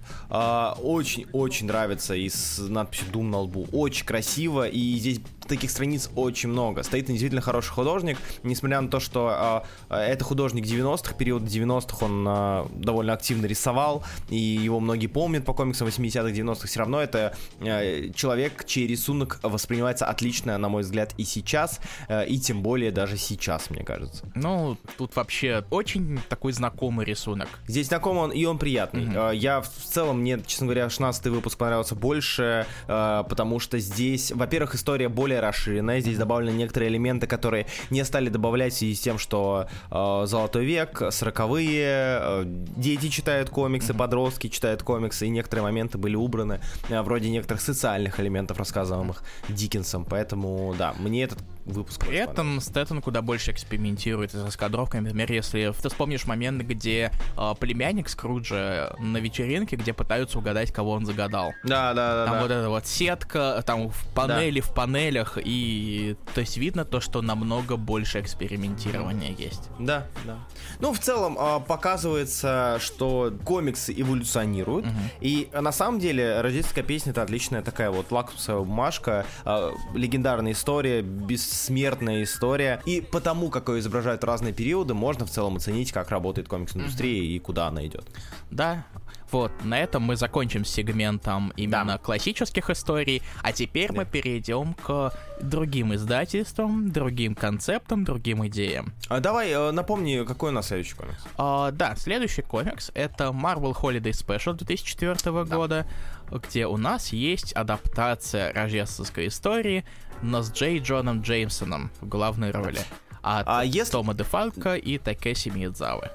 Очень-очень 0.82 1.66
э, 1.66 1.68
нравится 1.68 2.14
и 2.14 2.28
с 2.28 2.58
надписью 2.58 3.08
Doom 3.12 3.30
на 3.30 3.38
лбу. 3.38 3.66
Очень 3.72 4.04
красиво, 4.04 4.68
и 4.68 4.96
здесь 4.96 5.20
таких 5.48 5.70
страниц 5.70 6.10
очень 6.14 6.48
много. 6.48 6.82
Стейтон 6.82 7.06
действительно 7.06 7.40
хороший 7.40 7.70
художник, 7.70 8.18
несмотря 8.42 8.80
на 8.80 8.88
то, 8.88 9.00
что 9.00 9.64
э, 9.88 9.96
это 9.96 10.24
художник 10.24 10.64
90-х, 10.64 11.14
период 11.14 11.42
90-х 11.42 12.04
он 12.04 12.26
э, 12.28 12.66
довольно 12.76 13.12
активно 13.12 13.46
рисовал, 13.46 14.04
и 14.28 14.36
его 14.36 14.80
многие 14.80 15.06
помнят 15.06 15.44
по 15.44 15.54
комиксам 15.54 15.88
80-х, 15.88 16.30
90-х, 16.30 16.66
все 16.66 16.78
равно 16.78 17.00
это 17.00 17.34
э, 17.60 18.10
человек, 18.14 18.64
чей 18.64 18.86
рисунок 18.86 19.40
воспринимается 19.42 20.06
отлично, 20.06 20.58
на 20.58 20.68
мой 20.68 20.82
взгляд, 20.82 21.14
и 21.16 21.24
сейчас, 21.24 21.80
э, 22.08 22.26
и 22.26 22.38
тем 22.38 22.62
более 22.62 22.90
даже 22.90 23.16
сейчас, 23.16 23.70
мне 23.70 23.82
кажется. 23.82 24.30
Ну, 24.34 24.76
тут 24.96 25.16
вообще 25.16 25.64
очень 25.70 26.20
такой 26.28 26.52
знакомый 26.52 27.06
рисунок. 27.06 27.48
Здесь 27.66 27.88
знакомый 27.88 28.24
он, 28.24 28.30
и 28.30 28.44
он 28.44 28.58
приятный. 28.58 29.06
Mm-hmm. 29.06 29.36
Я 29.36 29.60
в 29.60 29.68
целом, 29.68 30.20
мне, 30.20 30.40
честно 30.46 30.66
говоря, 30.66 30.88
16 30.88 31.26
выпуск 31.26 31.58
понравился 31.58 31.94
больше, 31.94 32.66
э, 32.86 33.24
потому 33.28 33.60
что 33.60 33.78
здесь, 33.78 34.32
во-первых, 34.32 34.74
история 34.74 35.08
более 35.08 35.37
более 35.38 35.40
расширенная. 35.40 36.00
Здесь 36.00 36.18
добавлены 36.18 36.56
некоторые 36.56 36.90
элементы, 36.90 37.26
которые 37.26 37.66
не 37.90 38.04
стали 38.04 38.28
добавлять 38.28 38.72
в 38.72 38.76
связи 38.76 38.94
с 38.94 39.00
тем, 39.00 39.18
что 39.18 39.66
э, 39.90 40.26
Золотой 40.26 40.64
век, 40.64 41.02
сороковые, 41.10 42.18
э, 42.20 42.42
дети 42.76 43.08
читают 43.08 43.50
комиксы, 43.50 43.94
подростки 43.94 44.48
читают 44.48 44.82
комиксы, 44.82 45.26
и 45.26 45.30
некоторые 45.30 45.62
моменты 45.62 45.98
были 45.98 46.16
убраны, 46.16 46.60
э, 46.88 47.02
вроде 47.02 47.30
некоторых 47.30 47.60
социальных 47.60 48.20
элементов, 48.20 48.58
рассказываемых 48.58 49.22
Диккенсом. 49.48 50.04
Поэтому, 50.04 50.74
да, 50.78 50.94
мне 50.98 51.24
этот 51.24 51.38
выпуск. 51.72 52.06
При 52.06 52.16
этом 52.16 52.60
Стэттон 52.60 53.02
куда 53.02 53.22
больше 53.22 53.52
экспериментирует 53.52 54.32
с 54.32 54.44
раскадровками. 54.44 55.04
Например, 55.04 55.32
если 55.32 55.72
ты 55.72 55.88
вспомнишь 55.88 56.26
момент, 56.26 56.62
где 56.62 57.12
э, 57.36 57.54
племянник 57.58 58.08
Скруджа 58.08 58.94
на 58.98 59.18
вечеринке, 59.18 59.76
где 59.76 59.92
пытаются 59.92 60.38
угадать, 60.38 60.72
кого 60.72 60.92
он 60.92 61.06
загадал. 61.06 61.52
Да, 61.64 61.94
да, 61.94 62.14
да. 62.14 62.24
Там 62.26 62.34
да. 62.34 62.42
вот 62.42 62.50
эта 62.50 62.68
вот 62.68 62.86
сетка, 62.86 63.62
там 63.66 63.90
в 63.90 64.06
панели, 64.14 64.60
да. 64.60 64.66
в 64.66 64.74
панелях, 64.74 65.38
и 65.42 66.16
то 66.34 66.40
есть 66.40 66.56
видно 66.56 66.84
то, 66.84 67.00
что 67.00 67.22
намного 67.22 67.76
больше 67.76 68.20
экспериментирования 68.20 69.34
есть. 69.36 69.68
Да, 69.78 70.06
да. 70.24 70.38
Ну, 70.80 70.92
в 70.92 70.98
целом, 70.98 71.36
э, 71.38 71.60
показывается, 71.66 72.78
что 72.80 73.32
комиксы 73.44 73.92
эволюционируют, 73.96 74.86
угу. 74.86 74.94
и 75.20 75.48
на 75.52 75.72
самом 75.72 76.00
деле 76.00 76.40
рождественская 76.40 76.84
песня 76.84 77.10
это 77.10 77.22
отличная 77.22 77.62
такая 77.62 77.90
вот 77.90 78.10
лакмусовая 78.10 78.64
бумажка, 78.64 79.26
э, 79.44 79.70
легендарная 79.94 80.52
история, 80.52 81.02
без 81.02 81.57
смертная 81.58 82.22
история. 82.22 82.80
И 82.86 83.00
потому, 83.00 83.50
как 83.50 83.68
ее 83.68 83.80
изображают 83.80 84.24
разные 84.24 84.52
периоды, 84.52 84.94
можно 84.94 85.26
в 85.26 85.30
целом 85.30 85.56
оценить, 85.56 85.92
как 85.92 86.10
работает 86.10 86.48
комикс-индустрия 86.48 87.22
mm-hmm. 87.22 87.36
и 87.36 87.38
куда 87.38 87.68
она 87.68 87.86
идет. 87.86 88.06
Да, 88.50 88.84
вот, 89.30 89.52
на 89.62 89.78
этом 89.78 90.02
мы 90.02 90.16
закончим 90.16 90.64
с 90.64 90.70
сегментом 90.70 91.52
именно 91.56 91.84
да. 91.84 91.98
классических 91.98 92.70
историй, 92.70 93.22
а 93.42 93.52
теперь 93.52 93.88
да. 93.88 93.98
мы 93.98 94.04
перейдем 94.06 94.74
к 94.74 95.12
другим 95.42 95.94
издательствам, 95.94 96.90
другим 96.90 97.34
концептам, 97.34 98.04
другим 98.04 98.46
идеям. 98.46 98.92
А 99.08 99.20
давай 99.20 99.50
э, 99.50 99.70
напомни, 99.70 100.24
какой 100.26 100.50
у 100.50 100.52
нас 100.52 100.68
следующий 100.68 100.94
комикс. 100.94 101.18
А, 101.36 101.70
да, 101.72 101.94
следующий 101.96 102.42
комикс 102.42 102.90
это 102.94 103.24
Marvel 103.24 103.76
Holiday 103.76 104.12
Special 104.12 104.54
2004 104.54 105.16
да. 105.24 105.44
года, 105.44 105.86
где 106.30 106.66
у 106.66 106.76
нас 106.76 107.12
есть 107.12 107.52
адаптация 107.52 108.52
рождественской 108.52 109.28
истории 109.28 109.84
но 110.22 110.42
с 110.42 110.52
Джей 110.52 110.78
Джоном 110.78 111.20
Джеймсоном 111.20 111.90
в 112.00 112.08
главной 112.08 112.50
роли. 112.50 112.80
От 113.22 113.46
а 113.46 113.64
если... 113.64 113.92
Тома 113.92 114.14
Дефалко 114.14 114.74
и 114.76 114.98
Такеси 114.98 115.50
Миядзавы. 115.50 116.10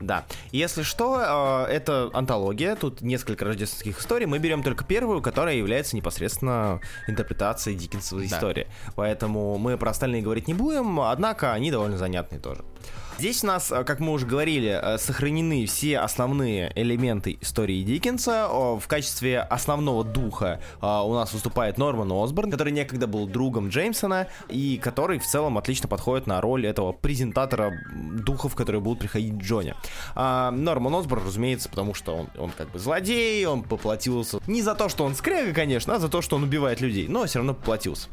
Да. 0.00 0.24
Если 0.50 0.82
что, 0.82 1.66
э, 1.68 1.72
это 1.72 2.10
антология, 2.12 2.74
тут 2.74 3.00
несколько 3.00 3.44
рождественских 3.44 4.00
историй. 4.00 4.26
Мы 4.26 4.38
берем 4.38 4.62
только 4.62 4.84
первую, 4.84 5.22
которая 5.22 5.54
является 5.54 5.96
непосредственно 5.96 6.80
интерпретацией 7.06 7.76
Диккенсовой 7.76 8.28
да. 8.28 8.36
истории. 8.36 8.66
Поэтому 8.96 9.56
мы 9.56 9.78
про 9.78 9.90
остальные 9.90 10.22
говорить 10.22 10.48
не 10.48 10.54
будем, 10.54 11.00
однако 11.00 11.52
они 11.52 11.70
довольно 11.70 11.96
занятные 11.96 12.40
тоже. 12.40 12.64
Здесь 13.16 13.44
у 13.44 13.46
нас, 13.46 13.70
э, 13.70 13.84
как 13.84 14.00
мы 14.00 14.12
уже 14.12 14.26
говорили, 14.26 14.78
э, 14.82 14.98
сохранены 14.98 15.66
все 15.66 15.98
основные 16.00 16.72
элементы 16.74 17.38
истории 17.40 17.82
Диккенса. 17.84 18.48
В 18.50 18.82
качестве 18.88 19.40
основного 19.40 20.02
духа 20.02 20.60
э, 20.82 20.86
у 20.86 21.14
нас 21.14 21.32
выступает 21.32 21.78
Норман 21.78 22.10
Осборн, 22.10 22.50
который 22.50 22.72
некогда 22.72 23.06
был 23.06 23.28
другом 23.28 23.68
Джеймсона 23.68 24.26
и 24.48 24.80
который 24.82 25.20
в 25.20 25.26
целом 25.26 25.58
отлично 25.58 25.88
подходит 25.88 26.26
на 26.26 26.40
роль 26.40 26.66
этого 26.66 26.90
презентатора 26.92 27.72
духов, 27.94 28.56
которые 28.56 28.82
будут 28.82 28.98
приходить 28.98 29.38
к 29.38 29.42
Джоне. 29.42 29.76
А 30.16 30.50
Норман 30.50 30.96
Осборн, 30.96 31.24
разумеется, 31.24 31.68
потому 31.68 31.94
что 31.94 32.16
он, 32.16 32.28
он 32.36 32.50
как 32.50 32.72
бы 32.72 32.80
злодей, 32.80 33.46
он 33.46 33.62
поплатился 33.62 34.40
не 34.48 34.60
за 34.60 34.74
то, 34.74 34.88
что 34.88 35.04
он 35.04 35.14
скряга, 35.14 35.52
конечно, 35.52 35.94
а 35.94 35.98
за 36.00 36.08
то, 36.08 36.20
что 36.20 36.34
он 36.34 36.42
убивает 36.42 36.80
людей, 36.80 37.06
но 37.06 37.24
все 37.26 37.38
равно 37.38 37.54
поплатился. 37.54 38.08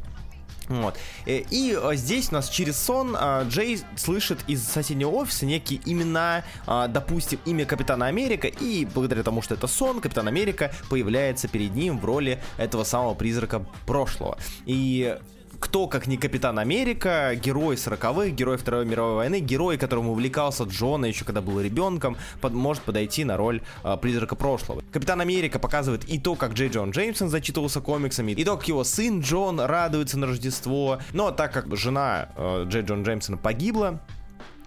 Вот. 0.80 0.96
Э, 1.26 1.42
и 1.50 1.76
э, 1.78 1.96
здесь 1.96 2.30
у 2.30 2.34
нас 2.34 2.48
через 2.48 2.78
сон 2.78 3.16
э, 3.18 3.44
Джей 3.48 3.80
слышит 3.96 4.38
из 4.46 4.64
соседнего 4.64 5.10
офиса 5.10 5.44
некие 5.44 5.80
имена, 5.84 6.44
допустим, 6.66 7.38
имя 7.44 7.66
Капитана 7.66 8.06
Америка, 8.06 8.48
и 8.48 8.86
благодаря 8.86 9.22
тому, 9.22 9.42
что 9.42 9.54
это 9.54 9.66
сон, 9.66 10.00
Капитан 10.00 10.28
Америка 10.28 10.72
появляется 10.88 11.48
перед 11.48 11.74
ним 11.74 11.98
в 11.98 12.04
роли 12.04 12.42
этого 12.56 12.84
самого 12.84 13.14
призрака 13.14 13.64
прошлого. 13.86 14.38
И 14.64 15.18
кто, 15.62 15.86
как 15.86 16.08
не 16.08 16.16
Капитан 16.16 16.58
Америка, 16.58 17.34
герой 17.36 17.76
40-х, 17.76 18.30
герой 18.30 18.56
Второй 18.56 18.84
мировой 18.84 19.14
войны, 19.14 19.38
герой, 19.38 19.78
которому 19.78 20.10
увлекался 20.10 20.64
Джона 20.64 21.06
еще 21.06 21.24
когда 21.24 21.40
был 21.40 21.60
ребенком, 21.60 22.16
под, 22.40 22.52
может 22.52 22.82
подойти 22.82 23.24
на 23.24 23.36
роль 23.36 23.62
э, 23.84 23.96
призрака 23.96 24.34
прошлого. 24.34 24.82
Капитан 24.90 25.20
Америка 25.20 25.60
показывает 25.60 26.04
и 26.08 26.18
то, 26.18 26.34
как 26.34 26.54
Джей 26.54 26.68
Джон 26.68 26.90
Джеймсон 26.90 27.28
зачитывался 27.28 27.80
комиксами, 27.80 28.32
и 28.32 28.44
то, 28.44 28.56
как 28.56 28.66
его 28.66 28.82
сын 28.82 29.20
Джон 29.20 29.60
радуется 29.60 30.18
на 30.18 30.26
Рождество. 30.26 30.98
Но 31.12 31.30
так 31.30 31.52
как 31.52 31.74
жена 31.76 32.30
э, 32.34 32.64
Джей 32.66 32.82
Джон 32.82 33.04
Джеймсона 33.04 33.36
погибла, 33.36 34.00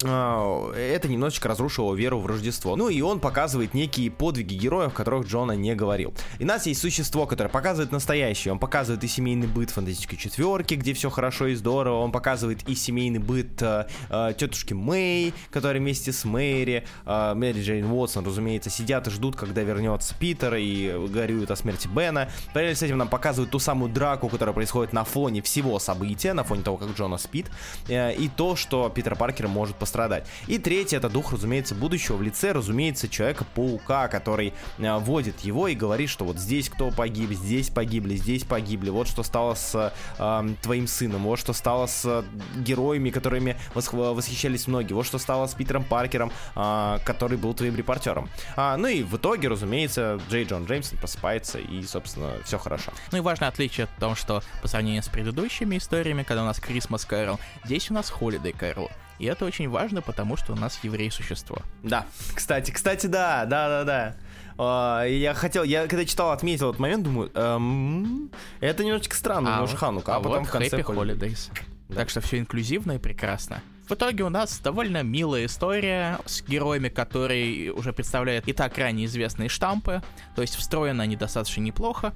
это 0.02 1.08
немножечко 1.08 1.48
разрушило 1.48 1.96
веру 1.96 2.20
в 2.20 2.26
Рождество. 2.26 2.76
Ну 2.76 2.90
и 2.90 3.02
он 3.02 3.20
показывает 3.20 3.74
некие 3.74 4.12
подвиги 4.12 4.56
героев, 4.56 4.94
которых 4.94 5.28
Джона 5.28 5.54
не 5.54 5.76
говорил. 5.76 6.14
И 6.40 6.44
у 6.44 6.48
нас 6.48 6.66
есть 6.66 6.82
существо, 6.82 7.26
которое 7.26 7.50
показывает 7.50 7.92
настоящее. 7.92 8.52
Он 8.52 8.60
показывает 8.60 9.04
и 9.04 9.08
семейный 9.08 9.48
быт 9.48 9.72
фантастической 9.72 10.18
четверки, 10.18 10.76
где 10.76 10.94
все 10.94 11.10
хорошо 11.10 11.48
и 11.48 11.56
здорово. 11.56 12.00
Он 12.00 12.12
показывает 12.12 12.68
и 12.68 12.76
семейный 12.76 13.20
быт 13.20 13.62
э, 13.62 13.88
э, 14.10 14.34
тетушки 14.38 14.74
Мэй, 14.74 15.34
которая 15.52 15.82
вместе 15.82 16.12
с 16.12 16.26
Мэри, 16.26 16.86
э, 17.06 17.34
Мэри 17.36 17.62
Джейн 17.62 17.86
Уотсон, 17.86 18.26
разумеется, 18.26 18.70
сидят 18.70 19.08
и 19.08 19.12
ждут, 19.12 19.36
когда 19.36 19.62
вернется 19.62 20.16
Питер 20.20 20.56
и 20.56 21.08
горюют 21.08 21.52
о 21.52 21.56
смерти 21.56 21.88
Бена. 21.88 22.30
Параллельно 22.54 22.76
с 22.76 22.84
этим 22.84 22.98
нам 22.98 23.08
показывают 23.08 23.52
ту 23.52 23.60
самую 23.60 23.92
драку, 23.92 24.30
которая 24.30 24.54
происходит 24.54 24.94
на 24.94 25.04
фоне 25.04 25.42
всего 25.42 25.80
события, 25.80 26.34
на 26.34 26.44
фоне 26.44 26.64
того, 26.64 26.78
как 26.78 26.90
Джона 26.90 27.18
спит, 27.18 27.48
э, 27.88 28.14
и 28.14 28.28
то, 28.30 28.56
что 28.56 28.90
Питер 28.90 29.16
Паркер 29.16 29.48
может 29.48 29.76
пострадать. 29.86 30.26
И 30.48 30.58
третье, 30.58 30.98
это 30.98 31.10
дух, 31.10 31.32
разумеется, 31.32 31.76
будущего 31.76 32.17
в 32.17 32.24
лице, 32.24 32.54
разумеется, 32.54 33.08
Человека-паука, 33.08 34.08
который 34.08 34.52
э, 34.80 34.98
водит 34.98 35.41
его 35.41 35.67
и 35.67 35.76
говорит, 35.76 36.10
что 36.10 36.26
вот 36.26 36.39
здесь 36.39 36.69
кто 36.69 36.89
погиб, 36.89 37.32
здесь 37.34 37.69
погибли, 37.69 38.15
здесь 38.15 38.43
погибли, 38.43 38.89
вот 38.89 39.08
что 39.08 39.21
стало 39.21 39.54
с 39.54 39.93
э, 40.17 40.56
твоим 40.63 40.88
сыном, 40.88 41.26
вот 41.26 41.38
что 41.38 41.54
стало 41.54 41.86
с 41.86 42.26
героями, 42.58 43.12
которыми 43.12 43.58
восх- 43.76 44.13
восхищались 44.13 44.65
многие, 44.65 44.93
вот 44.93 45.06
что 45.06 45.19
стало 45.19 45.45
с 45.45 45.54
Питером 45.54 45.84
Паркером, 45.84 46.32
э, 46.56 46.98
который 47.06 47.38
был 47.38 47.54
твоим 47.54 47.76
репортером. 47.76 48.28
А, 48.56 48.78
ну 48.78 48.88
и 48.88 49.04
в 49.04 49.17
итоге, 49.17 49.50
разумеется, 49.50 50.19
Джей 50.32 50.45
Джон 50.45 50.65
Джеймсон 50.65 50.98
просыпается 50.98 51.60
и, 51.60 51.84
собственно, 51.84 52.32
все 52.43 52.58
хорошо. 52.58 52.91
Ну 53.12 53.19
и 53.19 53.21
важное 53.21 53.50
отличие 53.50 53.86
в 53.86 54.00
том, 54.00 54.15
что 54.15 54.41
по 54.63 54.67
сравнению 54.67 55.04
с 55.04 55.10
предыдущими 55.10 55.78
историями, 55.78 56.24
когда 56.24 56.41
у 56.41 56.45
нас 56.45 56.60
Christmas 56.60 57.08
Carol, 57.08 57.39
здесь 57.65 57.91
у 57.91 57.93
нас 57.93 58.12
Holiday 58.12 58.56
Carol. 58.58 58.89
И 59.19 59.25
это 59.25 59.45
очень 59.45 59.69
важно, 59.69 60.01
потому 60.01 60.38
что 60.38 60.54
у 60.54 60.56
нас 60.56 60.80
еврей-существо. 60.84 61.60
Да, 61.84 62.06
кстати, 62.34 62.71
кстати, 62.71 63.08
да, 63.08 63.45
да, 63.45 63.67
да, 63.69 63.84
да. 63.84 64.15
Uh, 64.58 65.10
я 65.12 65.34
хотел, 65.34 65.63
я 65.63 65.86
когда 65.86 66.06
читал, 66.06 66.32
отметил 66.32 66.69
этот 66.69 66.80
момент, 66.80 67.04
думаю, 67.04 67.30
эм, 67.34 68.32
это 68.62 68.86
немножечко 68.86 69.13
странно, 69.17 69.58
а, 69.58 69.63
уже 69.63 69.75
Ханука, 69.75 70.13
а, 70.13 70.17
а 70.17 70.19
потом 70.21 70.39
вот 70.39 70.47
в 70.47 70.51
конце... 70.51 70.78
Happy 70.78 70.86
Holidays. 70.86 71.51
Да. 71.89 71.95
Так 71.95 72.10
что 72.10 72.21
все 72.21 72.39
инклюзивно 72.39 72.93
и 72.93 72.97
прекрасно. 72.97 73.62
В 73.88 73.91
итоге 73.91 74.23
у 74.23 74.30
нас 74.30 74.60
довольно 74.60 75.04
милая 75.04 75.45
история 75.45 76.19
с 76.25 76.41
героями, 76.41 76.88
которые 76.88 77.71
уже 77.71 77.93
представляют 77.93 78.47
и 78.47 78.54
так 78.54 78.78
ранее 78.78 79.06
известные 79.06 79.49
штампы. 79.49 80.01
То 80.36 80.41
есть 80.41 80.56
встроено 80.56 81.04
они 81.04 81.15
достаточно 81.15 81.62
неплохо. 81.62 82.13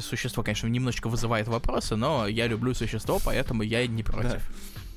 Существо, 0.00 0.42
конечно, 0.42 0.68
немножечко 0.68 1.08
вызывает 1.08 1.48
вопросы, 1.48 1.96
но 1.96 2.26
я 2.26 2.46
люблю 2.46 2.72
существо, 2.72 3.20
поэтому 3.22 3.62
я 3.62 3.86
не 3.86 4.02
против. 4.02 4.30
Да 4.30 4.40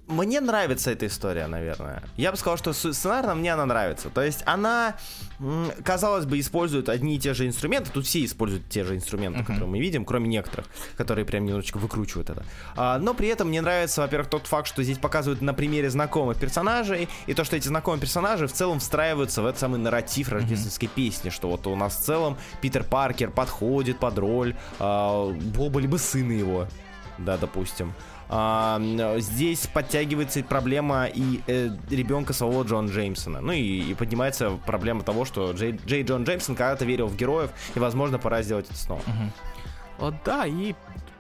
мне 0.07 0.39
нравится 0.39 0.91
эта 0.91 1.07
история, 1.07 1.47
наверное. 1.47 2.03
Я 2.15 2.31
бы 2.31 2.37
сказал, 2.37 2.57
что 2.57 2.73
сценарно 2.73 3.33
мне 3.33 3.53
она 3.53 3.65
нравится. 3.65 4.09
То 4.09 4.21
есть 4.21 4.43
она, 4.45 4.95
казалось 5.83 6.25
бы, 6.25 6.39
использует 6.39 6.89
одни 6.89 7.15
и 7.15 7.19
те 7.19 7.33
же 7.33 7.47
инструменты. 7.47 7.89
Тут 7.91 8.05
все 8.05 8.23
используют 8.23 8.69
те 8.69 8.83
же 8.83 8.95
инструменты, 8.95 9.39
uh-huh. 9.39 9.45
которые 9.45 9.67
мы 9.67 9.79
видим, 9.79 10.05
кроме 10.05 10.27
некоторых, 10.27 10.67
которые 10.95 11.25
прям 11.25 11.45
немножечко 11.45 11.77
выкручивают 11.77 12.29
это. 12.29 12.45
А, 12.75 12.99
но 12.99 13.13
при 13.15 13.29
этом 13.29 13.47
мне 13.47 13.61
нравится, 13.61 14.01
во-первых, 14.01 14.29
тот 14.29 14.45
факт, 14.45 14.67
что 14.67 14.83
здесь 14.83 14.99
показывают 14.99 15.41
на 15.41 15.53
примере 15.53 15.89
знакомых 15.89 16.39
персонажей, 16.39 17.09
и 17.25 17.33
то, 17.33 17.43
что 17.43 17.55
эти 17.55 17.67
знакомые 17.67 17.99
персонажи 17.99 18.47
в 18.47 18.53
целом 18.53 18.79
встраиваются 18.79 19.41
в 19.41 19.45
этот 19.45 19.59
самый 19.59 19.79
нарратив 19.79 20.29
рождественской 20.29 20.87
uh-huh. 20.87 20.95
песни, 20.95 21.29
что 21.29 21.49
вот 21.49 21.65
у 21.65 21.75
нас 21.75 21.95
в 21.95 22.01
целом 22.01 22.37
Питер 22.61 22.83
Паркер 22.83 23.31
подходит 23.31 23.97
под 23.99 24.17
роль 24.19 24.55
а, 24.79 25.31
Боба 25.31 25.79
либо 25.79 25.97
сына 25.97 26.31
его, 26.31 26.67
да, 27.17 27.37
допустим. 27.37 27.93
А, 28.27 28.81
здесь 29.17 29.67
подтягивается 29.67 30.43
проблема 30.43 31.05
и 31.05 31.41
э, 31.47 31.69
ребенка 31.89 32.33
самого 32.33 32.63
Джона 32.63 32.89
Джеймсона. 32.89 33.41
Ну 33.41 33.51
и, 33.51 33.91
и 33.91 33.93
поднимается 33.93 34.57
проблема 34.65 35.03
того, 35.03 35.25
что 35.25 35.51
Джей, 35.51 35.79
Джей 35.85 36.03
Джон 36.03 36.23
Джеймсон 36.23 36.55
когда-то 36.55 36.85
верил 36.85 37.07
в 37.07 37.15
героев, 37.15 37.51
и, 37.75 37.79
возможно, 37.79 38.17
пора 38.17 38.41
сделать 38.41 38.65
это 38.65 38.77
снова. 38.77 39.01
Угу. 39.01 40.07
О, 40.07 40.13
да, 40.25 40.45
и 40.45 40.75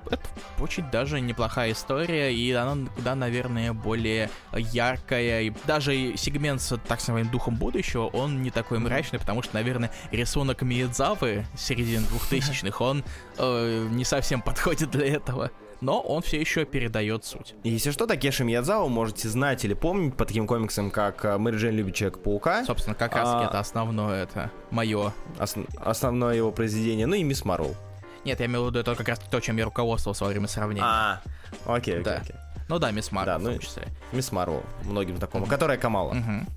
это 0.09 0.21
очень 0.59 0.89
даже 0.91 1.19
неплохая 1.19 1.71
история, 1.71 2.33
и 2.33 2.51
она 2.51 2.87
куда, 2.95 3.15
наверное, 3.15 3.73
более 3.73 4.29
яркая. 4.53 5.43
И 5.43 5.53
даже 5.65 6.15
сегмент 6.17 6.61
с 6.61 6.77
так 6.77 6.99
называемым 6.99 7.31
духом 7.31 7.55
будущего, 7.55 8.05
он 8.07 8.41
не 8.41 8.51
такой 8.51 8.79
мрачный, 8.79 9.19
потому 9.19 9.41
что, 9.41 9.55
наверное, 9.55 9.91
рисунок 10.11 10.61
Миядзавы 10.61 11.45
середины 11.57 12.05
двухтысячных, 12.07 12.81
он 12.81 13.03
э, 13.37 13.87
не 13.91 14.05
совсем 14.05 14.41
подходит 14.41 14.91
для 14.91 15.07
этого 15.07 15.51
но 15.81 15.99
он 15.99 16.21
все 16.21 16.39
еще 16.39 16.65
передает 16.65 17.25
суть. 17.25 17.55
Если 17.63 17.91
что, 17.91 18.07
Такеши 18.07 18.43
Миядзао 18.43 18.87
можете 18.87 19.29
знать 19.29 19.63
или 19.65 19.73
помнить 19.73 20.15
по 20.15 20.25
таким 20.25 20.47
комиксам, 20.47 20.91
как 20.91 21.25
э, 21.25 21.37
Мэри 21.37 21.57
Джейн 21.57 21.75
любит 21.75 21.95
Человека-паука. 21.95 22.65
Собственно, 22.65 22.95
как 22.95 23.15
раз 23.15 23.27
а... 23.31 23.45
это 23.45 23.59
основное, 23.59 24.23
это 24.23 24.51
мое. 24.71 25.13
Ос... 25.39 25.55
Основное 25.77 26.35
его 26.35 26.51
произведение, 26.51 27.05
ну 27.05 27.15
и 27.15 27.23
Мисс 27.23 27.45
Марвел. 27.45 27.75
Нет, 28.23 28.39
я 28.39 28.47
имею 28.47 28.63
в 28.63 28.67
виду 28.69 28.79
это 28.79 28.95
как 28.95 29.07
раз 29.07 29.19
то, 29.19 29.39
чем 29.39 29.57
я 29.57 29.65
руководствовался 29.65 30.23
во 30.23 30.29
время 30.29 30.47
сравнения. 30.47 30.85
А, 30.85 31.21
окей, 31.65 31.95
окей, 31.95 32.03
да. 32.03 32.17
окей. 32.17 32.35
Ну 32.67 32.79
да, 32.79 32.91
Мисс 32.91 33.11
Марвел 33.11 33.33
да, 33.33 33.39
ну, 33.39 33.49
в 33.49 33.53
том 33.53 33.61
числе. 33.61 33.83
Мисс 34.11 34.31
Марвел, 34.31 34.63
многим 34.83 35.17
знакома, 35.17 35.45
mm-hmm. 35.45 35.49
которая 35.49 35.77
Камала. 35.77 36.13
Mm-hmm. 36.13 36.49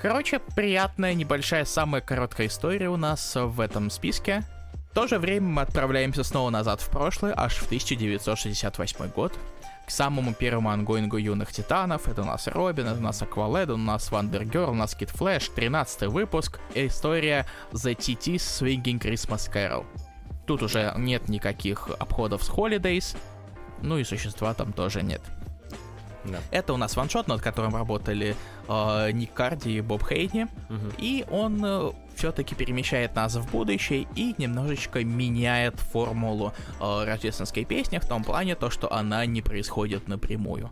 Короче, 0.00 0.38
приятная, 0.38 1.12
небольшая, 1.12 1.66
самая 1.66 2.00
короткая 2.00 2.46
история 2.46 2.88
у 2.88 2.96
нас 2.96 3.34
в 3.36 3.60
этом 3.60 3.90
списке. 3.90 4.44
В 4.90 4.94
то 4.94 5.06
же 5.06 5.20
время 5.20 5.46
мы 5.46 5.62
отправляемся 5.62 6.24
снова 6.24 6.50
назад 6.50 6.80
в 6.80 6.90
прошлое, 6.90 7.32
аж 7.36 7.58
в 7.58 7.66
1968 7.66 9.08
год, 9.10 9.38
к 9.86 9.90
самому 9.90 10.34
первому 10.34 10.70
ongoing 10.70 11.10
у 11.10 11.16
юных 11.16 11.52
титанов. 11.52 12.08
Это 12.08 12.22
у 12.22 12.24
нас 12.24 12.48
Робин, 12.48 12.88
это 12.88 12.98
у 12.98 13.02
нас 13.02 13.22
Аквалад, 13.22 13.70
у 13.70 13.76
нас 13.76 14.10
Wonder 14.10 14.44
Girl, 14.44 14.70
у 14.70 14.74
нас 14.74 14.96
Kid 14.96 15.10
Flash, 15.10 15.50
13 15.54 16.08
выпуск, 16.08 16.58
история 16.74 17.46
The 17.70 17.96
TT's 17.96 18.34
Swingin' 18.34 19.00
Christmas 19.00 19.48
Carol. 19.48 19.86
Тут 20.44 20.64
уже 20.64 20.92
нет 20.96 21.28
никаких 21.28 21.88
обходов 22.00 22.42
с 22.42 22.50
Holidays, 22.50 23.16
ну 23.82 23.96
и 23.96 24.02
существа 24.02 24.54
там 24.54 24.72
тоже 24.72 25.02
нет. 25.02 25.22
Да. 26.24 26.38
Это 26.50 26.72
у 26.72 26.76
нас 26.76 26.96
ваншот, 26.96 27.28
над 27.28 27.40
которым 27.40 27.76
работали 27.76 28.36
э, 28.68 29.10
Ник 29.12 29.32
Карди 29.32 29.70
и 29.70 29.80
Боб 29.80 30.04
Хейни. 30.06 30.48
Угу. 30.68 30.92
И 30.98 31.24
он 31.30 31.64
э, 31.64 31.92
все-таки 32.20 32.54
перемещает 32.54 33.16
нас 33.16 33.34
в 33.36 33.50
будущее 33.50 34.06
и 34.14 34.34
немножечко 34.36 35.02
меняет 35.02 35.80
формулу 35.80 36.52
э, 36.78 37.04
рождественской 37.06 37.64
песни 37.64 37.96
в 37.96 38.04
том 38.04 38.24
плане, 38.24 38.56
то, 38.56 38.68
что 38.68 38.92
она 38.92 39.24
не 39.24 39.40
происходит 39.40 40.06
напрямую. 40.06 40.70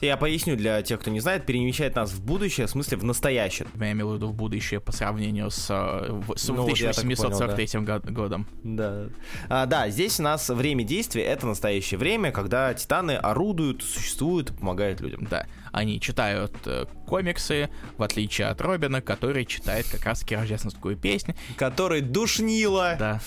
Я 0.00 0.18
поясню 0.18 0.56
для 0.56 0.82
тех, 0.82 1.00
кто 1.00 1.10
не 1.10 1.20
знает, 1.20 1.46
перемещает 1.46 1.94
нас 1.94 2.12
в 2.12 2.22
будущее, 2.22 2.66
в 2.66 2.70
смысле 2.70 2.98
в 2.98 3.04
настоящее. 3.04 3.66
Я 3.80 3.92
имею 3.92 4.08
в 4.08 4.14
виду 4.16 4.28
в 4.28 4.34
будущее 4.34 4.80
по 4.80 4.92
сравнению 4.92 5.50
с, 5.50 5.68
э, 5.70 6.22
с 6.36 6.48
ну, 6.48 6.62
1843 6.62 7.66
понял, 7.66 7.86
да. 7.86 8.10
годом. 8.10 8.46
Да. 8.62 9.06
А, 9.48 9.64
да, 9.64 9.88
здесь 9.88 10.20
у 10.20 10.22
нас 10.22 10.50
время 10.50 10.84
действия 10.84 11.24
это 11.24 11.46
настоящее 11.46 11.96
время, 11.98 12.32
когда 12.32 12.74
титаны 12.74 13.12
орудуют, 13.12 13.82
существуют, 13.82 14.54
помогают 14.58 15.00
людям. 15.00 15.26
Да. 15.30 15.46
Они 15.76 16.00
читают 16.00 16.54
э, 16.64 16.86
комиксы, 17.06 17.68
в 17.98 18.02
отличие 18.02 18.46
от 18.46 18.62
Робина, 18.62 19.02
который 19.02 19.44
читает 19.44 19.86
как 19.86 20.06
раз 20.06 20.24
рождественскую 20.26 20.96
песню. 20.96 21.34
Который 21.58 22.00
душнило. 22.00 22.96
Да. 22.98 23.20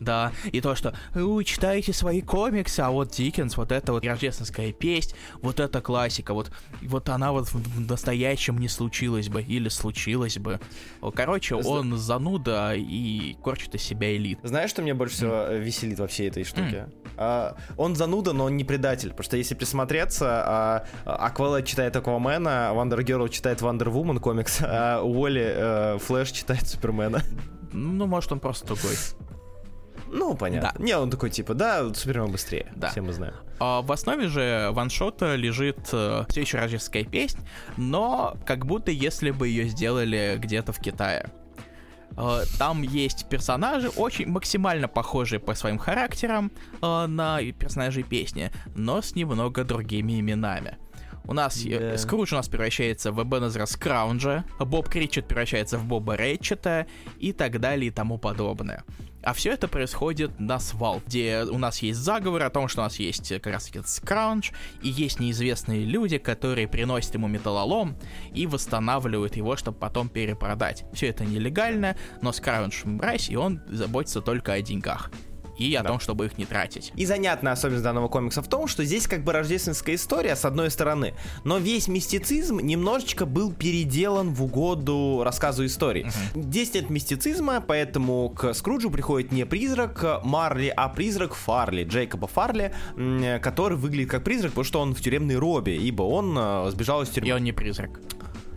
Да, 0.00 0.32
и 0.52 0.60
то, 0.60 0.74
что 0.74 0.94
вы 1.14 1.44
читаете 1.44 1.92
свои 1.92 2.20
комиксы, 2.20 2.80
а 2.80 2.90
вот 2.90 3.10
Диккенс, 3.10 3.56
вот 3.56 3.72
это 3.72 3.92
вот 3.92 4.04
рождественская 4.04 4.72
песнь, 4.72 5.14
вот 5.40 5.60
это 5.60 5.80
классика, 5.80 6.34
вот, 6.34 6.50
вот 6.82 7.08
она 7.08 7.32
вот 7.32 7.48
в 7.48 7.80
настоящем 7.80 8.58
не 8.58 8.68
случилась 8.68 9.28
бы, 9.28 9.42
или 9.42 9.68
случилась 9.68 10.38
бы. 10.38 10.60
Короче, 11.14 11.54
он 11.54 11.96
зануда 11.96 12.74
и 12.74 13.36
корчит 13.42 13.74
из 13.74 13.82
себя 13.82 14.14
элит. 14.14 14.38
Знаешь, 14.42 14.70
что 14.70 14.82
мне 14.82 14.94
больше 14.94 15.16
всего 15.16 15.32
м. 15.32 15.58
веселит 15.60 15.98
во 15.98 16.06
всей 16.06 16.28
этой 16.28 16.44
штуке? 16.44 16.88
М. 16.88 16.92
А, 17.16 17.56
он 17.76 17.96
зануда, 17.96 18.32
но 18.32 18.44
он 18.44 18.56
не 18.56 18.64
предатель, 18.64 19.10
потому 19.10 19.24
что 19.24 19.36
если 19.36 19.54
присмотреться, 19.54 20.26
а, 20.28 20.86
Аквалад 21.04 21.62
читает 21.62 21.96
Аквамена, 21.96 22.72
Wonder 22.74 23.02
Girl 23.02 23.28
читает 23.28 23.62
Wonder 23.62 23.90
Woman 23.90 24.18
комикс, 24.18 24.58
а 24.60 25.00
Уолли 25.02 25.44
э, 25.46 25.98
Флэш 25.98 26.30
читает 26.30 26.66
Супермена. 26.68 27.22
Ну, 27.72 28.06
может, 28.06 28.32
он 28.32 28.40
просто 28.40 28.66
другой. 28.66 28.94
Ну, 30.16 30.34
понятно. 30.34 30.72
Да. 30.74 30.84
Не, 30.84 30.96
он 30.96 31.10
такой, 31.10 31.30
типа, 31.30 31.54
да, 31.54 31.92
Супермен 31.92 32.30
быстрее. 32.32 32.72
Да. 32.74 32.90
Все 32.90 33.02
мы 33.02 33.12
знаем. 33.12 33.34
А 33.58 33.82
в 33.82 33.92
основе 33.92 34.28
же 34.28 34.70
ваншота 34.72 35.36
лежит 35.36 35.78
э, 35.92 36.24
все 36.28 36.40
еще 36.40 36.58
рождественская 36.58 37.04
песня, 37.04 37.42
но 37.76 38.36
как 38.44 38.66
будто 38.66 38.90
если 38.90 39.30
бы 39.30 39.48
ее 39.48 39.68
сделали 39.68 40.36
где-то 40.38 40.72
в 40.72 40.78
Китае. 40.78 41.30
Э, 42.16 42.40
там 42.58 42.82
есть 42.82 43.28
персонажи, 43.28 43.88
очень 43.88 44.28
максимально 44.28 44.88
похожие 44.88 45.38
по 45.38 45.54
своим 45.54 45.78
характерам 45.78 46.50
э, 46.82 47.06
на 47.06 47.40
персонажей 47.52 48.02
песни, 48.02 48.50
но 48.74 49.02
с 49.02 49.14
немного 49.14 49.64
другими 49.64 50.20
именами. 50.20 50.78
У 51.28 51.32
нас 51.32 51.56
yeah. 51.56 51.96
Скрудж 51.98 52.32
у 52.32 52.36
нас 52.36 52.48
превращается 52.48 53.10
в 53.10 53.20
Эбенезера 53.20 53.66
Скраунджа, 53.66 54.44
Боб 54.60 54.88
Кричет 54.88 55.26
превращается 55.26 55.76
в 55.76 55.84
Боба 55.84 56.16
Рэтчета 56.16 56.86
и 57.18 57.32
так 57.32 57.58
далее 57.60 57.88
и 57.88 57.90
тому 57.90 58.16
подобное. 58.16 58.84
А 59.26 59.32
все 59.32 59.50
это 59.50 59.66
происходит 59.66 60.38
на 60.38 60.60
свал, 60.60 61.02
где 61.04 61.42
у 61.42 61.58
нас 61.58 61.80
есть 61.82 61.98
заговор 61.98 62.44
о 62.44 62.50
том, 62.50 62.68
что 62.68 62.82
у 62.82 62.84
нас 62.84 63.00
есть 63.00 63.28
как 63.40 63.54
раз 63.54 63.64
таки 63.64 63.80
скраунж, 63.84 64.52
и 64.82 64.88
есть 64.88 65.18
неизвестные 65.18 65.84
люди, 65.84 66.18
которые 66.18 66.68
приносят 66.68 67.14
ему 67.14 67.26
металлолом 67.26 67.96
и 68.32 68.46
восстанавливают 68.46 69.34
его, 69.34 69.56
чтобы 69.56 69.78
потом 69.78 70.08
перепродать. 70.08 70.84
Все 70.92 71.08
это 71.08 71.24
нелегально, 71.24 71.96
но 72.22 72.30
скраунж 72.30 72.84
мразь, 72.84 73.28
и 73.28 73.34
он 73.34 73.62
заботится 73.68 74.20
только 74.20 74.52
о 74.52 74.62
деньгах 74.62 75.10
и 75.58 75.74
о 75.74 75.82
да. 75.82 75.90
том, 75.90 76.00
чтобы 76.00 76.26
их 76.26 76.38
не 76.38 76.46
тратить. 76.46 76.92
И 76.96 77.06
занятная 77.06 77.52
особенность 77.52 77.84
данного 77.84 78.08
комикса 78.08 78.42
в 78.42 78.48
том, 78.48 78.66
что 78.66 78.84
здесь 78.84 79.06
как 79.06 79.24
бы 79.24 79.32
рождественская 79.32 79.94
история 79.94 80.36
с 80.36 80.44
одной 80.44 80.70
стороны, 80.70 81.14
но 81.44 81.58
весь 81.58 81.88
мистицизм 81.88 82.58
немножечко 82.58 83.26
был 83.26 83.52
переделан 83.52 84.34
в 84.34 84.42
угоду 84.42 85.22
рассказу 85.24 85.64
истории. 85.66 86.10
Угу. 86.34 86.42
Здесь 86.42 86.74
нет 86.74 86.90
мистицизма, 86.90 87.60
поэтому 87.60 88.30
к 88.30 88.54
Скруджу 88.54 88.90
приходит 88.90 89.32
не 89.32 89.46
призрак 89.46 90.20
Марли, 90.24 90.72
а 90.74 90.88
призрак 90.88 91.34
Фарли, 91.34 91.84
Джейкоба 91.84 92.26
Фарли, 92.26 92.72
который 93.42 93.76
выглядит 93.76 94.10
как 94.10 94.24
призрак, 94.24 94.52
потому 94.52 94.64
что 94.64 94.80
он 94.80 94.94
в 94.94 95.00
тюремной 95.00 95.36
робе, 95.36 95.76
ибо 95.76 96.02
он 96.02 96.36
э, 96.38 96.70
сбежал 96.70 97.02
из 97.02 97.08
тюрьмы. 97.08 97.28
И 97.28 97.32
он 97.32 97.44
не 97.44 97.52
призрак. 97.52 98.00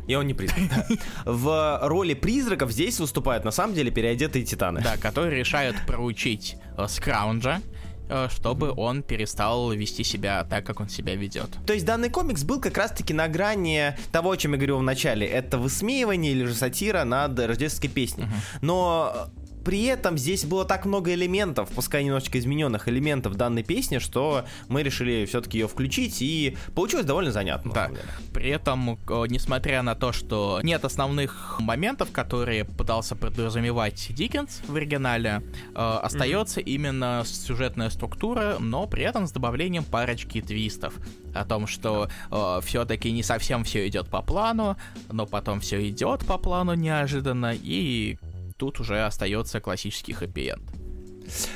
И 0.10 0.15
он 0.15 0.26
не 0.26 0.34
призрак. 0.34 0.88
В 1.26 1.80
роли 1.84 2.15
призраков 2.15 2.72
здесь 2.72 3.00
выступают 3.00 3.45
на 3.45 3.52
самом 3.52 3.76
деле 3.76 3.91
переодетые 3.91 4.43
титаны. 4.43 4.82
Да, 4.82 4.98
которые 4.98 5.38
решают 5.38 5.78
проучить 5.86 6.58
э, 6.78 6.88
Скраунджа, 6.88 7.62
э, 8.10 8.28
чтобы 8.32 8.74
он 8.76 9.04
перестал 9.04 9.72
вести 9.72 10.04
себя 10.04 10.43
так, 10.45 10.65
как 10.65 10.80
он 10.80 10.89
себя 10.89 11.13
ведет. 11.13 11.52
То 11.67 11.74
есть 11.74 11.86
данный 11.86 12.10
комикс 12.10 12.43
был 12.43 12.60
как 12.60 12.76
раз-таки 12.76 13.13
на 13.13 13.28
грани 13.28 13.95
того, 14.12 14.32
о 14.32 14.38
чем 14.38 14.54
я 14.54 14.58
говорил 14.58 14.80
в 14.80 14.84
начале. 14.84 15.28
Это 15.28 15.60
высмеивание 15.60 16.32
или 16.32 16.45
же 16.45 16.56
сатира 16.56 17.04
над 17.04 17.39
рождественской 17.39 17.91
песней. 17.91 18.24
Uh-huh. 18.24 18.60
Но 18.62 19.30
при 19.63 19.84
этом 19.86 20.17
здесь 20.17 20.45
было 20.45 20.65
так 20.65 20.86
много 20.86 21.13
элементов, 21.13 21.69
пускай 21.69 22.04
немножечко 22.04 22.39
измененных 22.39 22.88
элементов 22.88 23.36
данной 23.36 23.63
песни, 23.63 24.00
что 24.00 24.45
мы 24.67 24.84
решили 24.84 25.26
все-таки 25.26 25.60
ее 25.60 25.67
включить, 25.67 26.22
и 26.22 26.58
получилось 26.76 27.06
довольно 27.06 27.32
занятно. 27.32 27.74
Да. 27.74 27.91
При 28.34 28.50
этом, 28.50 29.00
несмотря 29.28 29.82
на 29.82 29.95
то, 29.95 30.12
что 30.12 30.60
нет 30.63 30.86
основных 30.86 31.60
моментов, 31.60 32.12
которые 32.12 32.65
пытался 32.65 33.15
подразумевать 33.15 34.08
Диккенс 34.10 34.62
в 34.67 34.76
оригинале, 34.76 35.43
э, 35.76 36.00
остается 36.04 36.60
mm-hmm. 36.60 36.63
именно 36.63 37.24
сюжетная 37.26 37.89
структура, 37.89 38.58
но 38.60 38.88
при 38.88 39.04
этом 39.04 39.28
с 39.28 39.32
добавлением 39.32 39.84
парочки 39.84 40.41
твистов 40.41 40.93
о 41.34 41.45
том, 41.45 41.67
что 41.67 42.10
э, 42.32 42.60
все-таки 42.63 43.12
не 43.12 43.24
совсем 43.24 43.63
все 43.63 43.88
идет 43.88 44.08
по 44.10 44.22
плану, 44.22 44.78
но 45.12 45.26
потом 45.26 45.60
все 45.60 45.88
идет 45.89 46.26
по 46.26 46.38
плану 46.38 46.74
неожиданно, 46.74 47.54
и 47.54 48.17
тут 48.60 48.80
уже 48.80 49.04
остается 49.06 49.60
классический 49.62 50.13
хэппи-энд. 50.13 50.62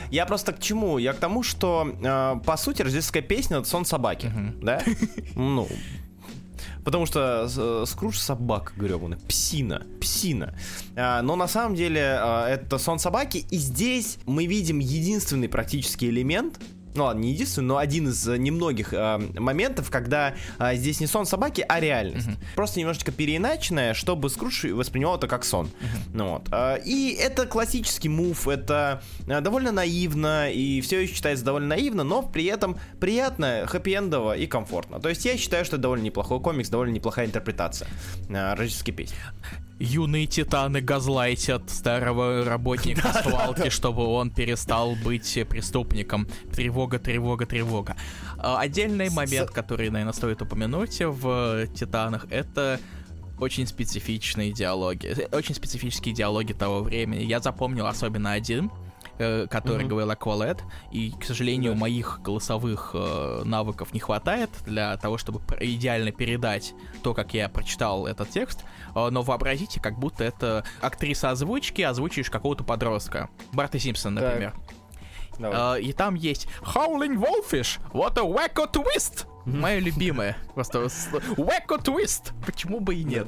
Я 0.09 0.25
просто 0.25 0.53
к 0.53 0.59
чему? 0.59 0.97
Я 0.97 1.13
к 1.13 1.17
тому, 1.17 1.43
что 1.43 1.85
э, 1.85 2.35
по 2.45 2.57
сути 2.57 2.81
рождественская 2.81 3.23
песня 3.23 3.57
это 3.57 3.67
сон 3.67 3.85
собаки, 3.85 4.27
uh-huh. 4.27 4.63
да? 4.63 4.81
Ну, 5.35 5.67
Потому 6.85 7.05
что 7.05 7.49
э, 7.55 7.85
Скрудж 7.87 8.17
собака 8.17 8.73
гребаный, 8.75 9.17
псина, 9.17 9.85
псина. 10.01 10.55
А, 10.95 11.21
но 11.21 11.35
на 11.35 11.47
самом 11.47 11.75
деле 11.75 12.17
а, 12.19 12.47
это 12.47 12.77
сон 12.77 12.99
собаки, 12.99 13.45
и 13.49 13.57
здесь 13.57 14.17
мы 14.25 14.45
видим 14.45 14.79
единственный 14.79 15.47
практический 15.47 16.09
элемент, 16.09 16.59
ну 16.95 17.05
ладно, 17.05 17.21
не 17.21 17.31
единственный, 17.31 17.65
но 17.65 17.77
один 17.77 18.09
из 18.09 18.27
э, 18.27 18.37
немногих 18.37 18.93
э, 18.93 19.17
моментов, 19.39 19.89
когда 19.89 20.35
э, 20.59 20.75
здесь 20.75 20.99
не 20.99 21.07
сон 21.07 21.25
собаки, 21.25 21.65
а 21.67 21.79
реальность. 21.79 22.27
Uh-huh. 22.27 22.37
Просто 22.55 22.79
немножечко 22.79 23.11
переиначенная, 23.11 23.93
чтобы 23.93 24.29
Скрудж 24.29 24.67
воспринимал 24.67 25.17
это 25.17 25.27
как 25.27 25.43
сон. 25.43 25.67
Uh-huh. 25.67 25.97
Ну, 26.13 26.29
вот. 26.29 26.47
Э, 26.51 26.79
и 26.83 27.17
это 27.19 27.45
классический 27.45 28.09
мув, 28.09 28.47
это 28.47 29.01
э, 29.27 29.41
довольно 29.41 29.71
наивно, 29.71 30.49
и 30.51 30.81
все 30.81 31.01
еще 31.01 31.13
считается 31.13 31.43
довольно 31.43 31.67
наивно, 31.67 32.03
но 32.03 32.21
при 32.21 32.45
этом 32.45 32.77
приятно, 32.99 33.65
хэппи-эндово 33.67 34.37
и 34.37 34.47
комфортно. 34.47 34.99
То 34.99 35.09
есть 35.09 35.25
я 35.25 35.37
считаю, 35.37 35.65
что 35.65 35.77
это 35.77 35.83
довольно 35.83 36.03
неплохой 36.03 36.39
комикс, 36.39 36.69
довольно 36.69 36.93
неплохая 36.93 37.25
интерпретация 37.25 37.87
э, 38.29 38.53
рождественской 38.53 38.93
песни 38.93 39.17
юные 39.83 40.27
титаны 40.27 40.81
газлайтят 40.81 41.69
старого 41.69 42.45
работника 42.45 43.11
свалки, 43.21 43.69
чтобы 43.69 44.05
он 44.05 44.31
перестал 44.31 44.95
быть 44.95 45.37
преступником. 45.49 46.27
Тревога, 46.53 46.99
тревога, 46.99 47.45
тревога. 47.45 47.95
А, 48.37 48.59
отдельный 48.59 49.09
момент, 49.09 49.49
который, 49.51 49.89
наверное, 49.89 50.13
стоит 50.13 50.41
упомянуть 50.41 50.99
в 51.01 51.67
Титанах, 51.67 52.27
это 52.29 52.79
очень 53.39 53.67
специфичные 53.67 54.53
диалоги, 54.53 55.27
очень 55.33 55.53
специфические 55.55 56.15
диалоги 56.15 56.53
того 56.53 56.81
времени. 56.81 57.23
Я 57.23 57.39
запомнил 57.41 57.85
особенно 57.85 58.31
один, 58.31 58.71
э, 59.17 59.47
который 59.47 59.85
mm-hmm. 59.85 59.87
говорил 59.87 60.11
Аквалет, 60.11 60.63
и, 60.91 61.11
к 61.11 61.23
сожалению, 61.23 61.73
да. 61.73 61.79
моих 61.79 62.19
голосовых 62.21 62.91
э, 62.93 63.41
навыков 63.45 63.93
не 63.93 63.99
хватает 63.99 64.49
для 64.65 64.95
того, 64.97 65.17
чтобы 65.17 65.41
идеально 65.59 66.11
передать 66.11 66.73
то, 67.03 67.13
как 67.13 67.33
я 67.33 67.49
прочитал 67.49 68.07
этот 68.07 68.29
текст, 68.29 68.63
э, 68.95 69.09
но 69.09 69.21
вообразите, 69.21 69.79
как 69.79 69.99
будто 69.99 70.23
это 70.23 70.63
актриса 70.81 71.31
озвучки, 71.31 71.81
озвучиваешь 71.81 72.29
какого-то 72.29 72.63
подростка. 72.63 73.29
Барта 73.51 73.79
Симпсон, 73.79 74.15
например. 74.15 74.53
Uh, 75.39 75.81
и 75.81 75.93
там 75.93 76.13
есть 76.13 76.47
Howling 76.61 77.17
Wolfish, 77.17 77.79
what 77.91 78.15
a 78.19 78.21
wacko 78.21 78.71
twist! 78.71 79.25
Моя 79.45 79.79
любимая. 79.79 80.37
Просто 80.53 80.79
wacko 81.37 81.77
twist! 81.83 82.31
Почему 82.45 82.79
бы 82.79 82.95
и 82.95 83.03
нет? 83.03 83.27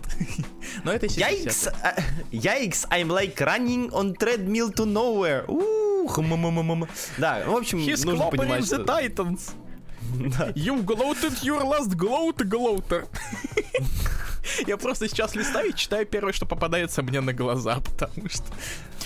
Но 0.83 0.93
это! 0.93 1.07
Uh, 1.07 2.03
yikes! 2.31 2.87
I'm 2.89 3.09
like 3.09 3.39
running 3.41 3.91
on 3.91 4.13
treadmill 4.15 4.71
to 4.71 4.85
nowhere. 4.85 5.45
Ух, 5.47 6.17
Да, 7.17 7.43
в 7.45 7.55
общем, 7.55 7.79
He's 7.79 8.05
нужно 8.05 8.29
понимать, 8.29 8.63
the. 8.63 8.85
Titans. 8.85 9.53
You 10.55 10.83
gloated 10.83 11.43
your 11.43 11.63
last 11.63 11.95
gloat, 11.97 12.37
gloater. 12.47 13.07
Я 14.67 14.77
просто 14.77 15.07
сейчас 15.07 15.35
листаю 15.35 15.69
и 15.69 15.73
читаю 15.73 16.05
первое, 16.05 16.33
что 16.33 16.45
попадается 16.45 17.01
мне 17.03 17.21
на 17.21 17.33
глаза, 17.33 17.79
потому 17.79 18.29
что... 18.29 18.43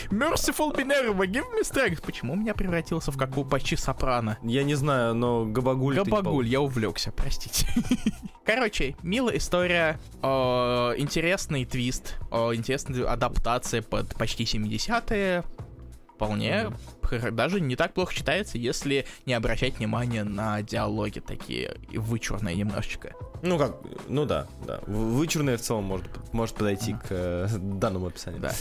Merciful 0.10 0.76
Minerva, 0.76 1.26
give 1.26 1.46
me 1.54 1.62
strength. 1.62 2.02
Почему 2.06 2.36
меня 2.36 2.54
превратился 2.54 3.12
в 3.12 3.18
какую 3.18 3.46
почти 3.46 3.76
сопрано? 3.76 4.38
Я 4.44 4.64
не 4.64 4.76
знаю, 4.76 5.14
но 5.14 5.46
Габагуль... 5.46 5.96
Габагуль, 5.96 6.48
я 6.48 6.62
увлекся, 6.62 7.12
простите. 7.12 7.68
Короче, 8.46 8.96
милая 9.04 9.38
история, 9.38 10.00
э, 10.24 10.28
интересный 10.98 11.66
твист, 11.66 12.16
э, 12.32 12.56
интересная 12.56 13.08
адаптация 13.12 13.82
под 13.82 14.16
почти 14.16 14.46
70-е, 14.46 15.44
вполне 16.20 16.72
даже 17.32 17.62
не 17.62 17.78
так 17.78 17.94
плохо 17.94 18.14
читается, 18.14 18.58
если 18.58 19.06
не 19.26 19.34
обращать 19.34 19.78
внимания 19.78 20.26
на 20.26 20.62
диалоги 20.62 21.20
такие 21.20 21.78
вычурные 21.94 22.56
немножечко. 22.56 23.14
Ну 23.42 23.58
как, 23.58 23.78
ну 24.10 24.26
да, 24.26 24.48
да. 24.68 24.82
Вычурные 24.86 25.56
в 25.56 25.62
целом 25.62 25.86
может, 25.86 26.08
может 26.34 26.56
подойти 26.56 26.94
к 26.94 27.06
э, 27.10 27.48
данному 27.58 28.08
описанию. 28.08 28.42
Да. 28.42 28.52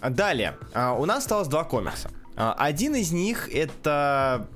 Э, 0.00 0.10
далее, 0.10 0.56
а, 0.74 0.92
у 0.92 1.04
нас 1.06 1.18
осталось 1.24 1.48
два 1.48 1.64
комикса. 1.64 2.10
А, 2.36 2.54
один 2.56 2.94
из 2.94 3.10
них 3.10 3.52
это 3.52 4.46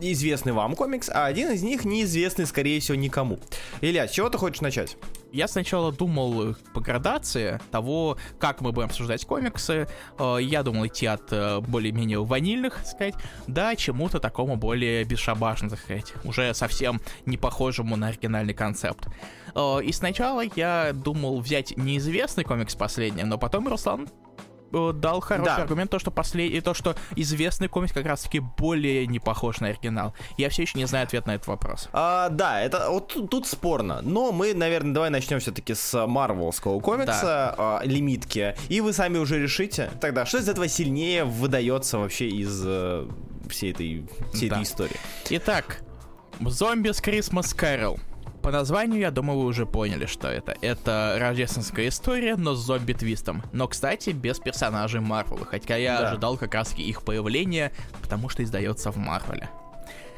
известный 0.00 0.52
вам 0.52 0.74
комикс, 0.74 1.08
а 1.08 1.26
один 1.26 1.50
из 1.52 1.62
них 1.62 1.84
неизвестный, 1.84 2.46
скорее 2.46 2.80
всего, 2.80 2.96
никому. 2.96 3.38
Илья, 3.80 4.08
с 4.08 4.12
чего 4.12 4.28
ты 4.28 4.38
хочешь 4.38 4.60
начать? 4.60 4.96
Я 5.32 5.48
сначала 5.48 5.90
думал 5.90 6.54
по 6.74 6.80
градации 6.80 7.60
того, 7.72 8.16
как 8.38 8.60
мы 8.60 8.70
будем 8.70 8.86
обсуждать 8.86 9.24
комиксы. 9.24 9.88
Э, 10.16 10.38
я 10.40 10.62
думал 10.62 10.86
идти 10.86 11.06
от 11.06 11.32
э, 11.32 11.58
более-менее 11.58 12.24
ванильных, 12.24 12.76
так 12.76 12.86
сказать, 12.86 13.14
до 13.48 13.74
чему-то 13.74 14.20
такому 14.20 14.56
более 14.56 15.02
бесшабашному, 15.02 15.70
так 15.70 15.80
сказать, 15.80 16.14
уже 16.22 16.54
совсем 16.54 17.00
не 17.26 17.36
похожему 17.36 17.96
на 17.96 18.08
оригинальный 18.08 18.54
концепт. 18.54 19.08
Э, 19.56 19.80
и 19.82 19.90
сначала 19.90 20.44
я 20.54 20.92
думал 20.94 21.40
взять 21.40 21.76
неизвестный 21.76 22.44
комикс 22.44 22.76
последний, 22.76 23.24
но 23.24 23.36
потом 23.36 23.66
Руслан 23.66 24.06
Э, 24.06 24.23
дал 24.94 25.20
хороший 25.20 25.46
да. 25.46 25.56
аргумент, 25.56 25.90
то, 25.90 25.98
что 25.98 26.10
последний, 26.10 26.60
то, 26.60 26.74
что 26.74 26.96
известный 27.16 27.68
комикс 27.68 27.92
как 27.92 28.06
раз-таки 28.06 28.40
более 28.40 29.06
не 29.06 29.18
похож 29.18 29.60
на 29.60 29.68
оригинал. 29.68 30.14
Я 30.36 30.48
все 30.50 30.62
еще 30.62 30.78
не 30.78 30.86
знаю 30.86 31.04
ответ 31.04 31.26
на 31.26 31.34
этот 31.34 31.46
вопрос. 31.46 31.88
А, 31.92 32.28
да, 32.28 32.60
это 32.60 32.90
вот 32.90 33.08
тут, 33.08 33.30
тут 33.30 33.46
спорно. 33.46 34.00
Но 34.02 34.32
мы, 34.32 34.54
наверное, 34.54 34.94
давай 34.94 35.10
начнем 35.10 35.40
все-таки 35.40 35.74
с 35.74 36.06
марвелского 36.06 36.80
комикса, 36.80 37.22
да. 37.22 37.54
а, 37.58 37.80
лимитки. 37.84 38.56
И 38.68 38.80
вы 38.80 38.92
сами 38.92 39.18
уже 39.18 39.40
решите 39.40 39.90
тогда, 40.00 40.26
что 40.26 40.38
из 40.38 40.48
этого 40.48 40.68
сильнее 40.68 41.24
выдается 41.24 41.98
вообще 41.98 42.28
из 42.28 42.62
э, 42.64 43.08
всей 43.48 43.72
этой, 43.72 44.06
всей 44.32 44.48
да. 44.48 44.56
этой 44.56 44.64
истории. 44.64 44.96
Итак, 45.30 45.80
Зомби 46.40 46.90
с 46.90 47.00
Christmas 47.02 47.56
Carol 47.56 48.00
по 48.44 48.50
названию, 48.50 49.00
я 49.00 49.10
думаю, 49.10 49.38
вы 49.38 49.46
уже 49.46 49.64
поняли, 49.64 50.04
что 50.04 50.28
это. 50.28 50.54
Это 50.60 51.16
рождественская 51.18 51.88
история, 51.88 52.36
но 52.36 52.54
с 52.54 52.58
зомби-твистом. 52.58 53.42
Но, 53.52 53.66
кстати, 53.66 54.10
без 54.10 54.38
персонажей 54.38 55.00
Марвела. 55.00 55.46
Хотя 55.46 55.76
я 55.76 55.98
да. 55.98 56.08
ожидал 56.10 56.36
как 56.36 56.54
раз 56.54 56.74
их 56.74 57.02
появления, 57.02 57.72
потому 58.02 58.28
что 58.28 58.42
издается 58.42 58.92
в 58.92 58.98
Марвеле. 58.98 59.48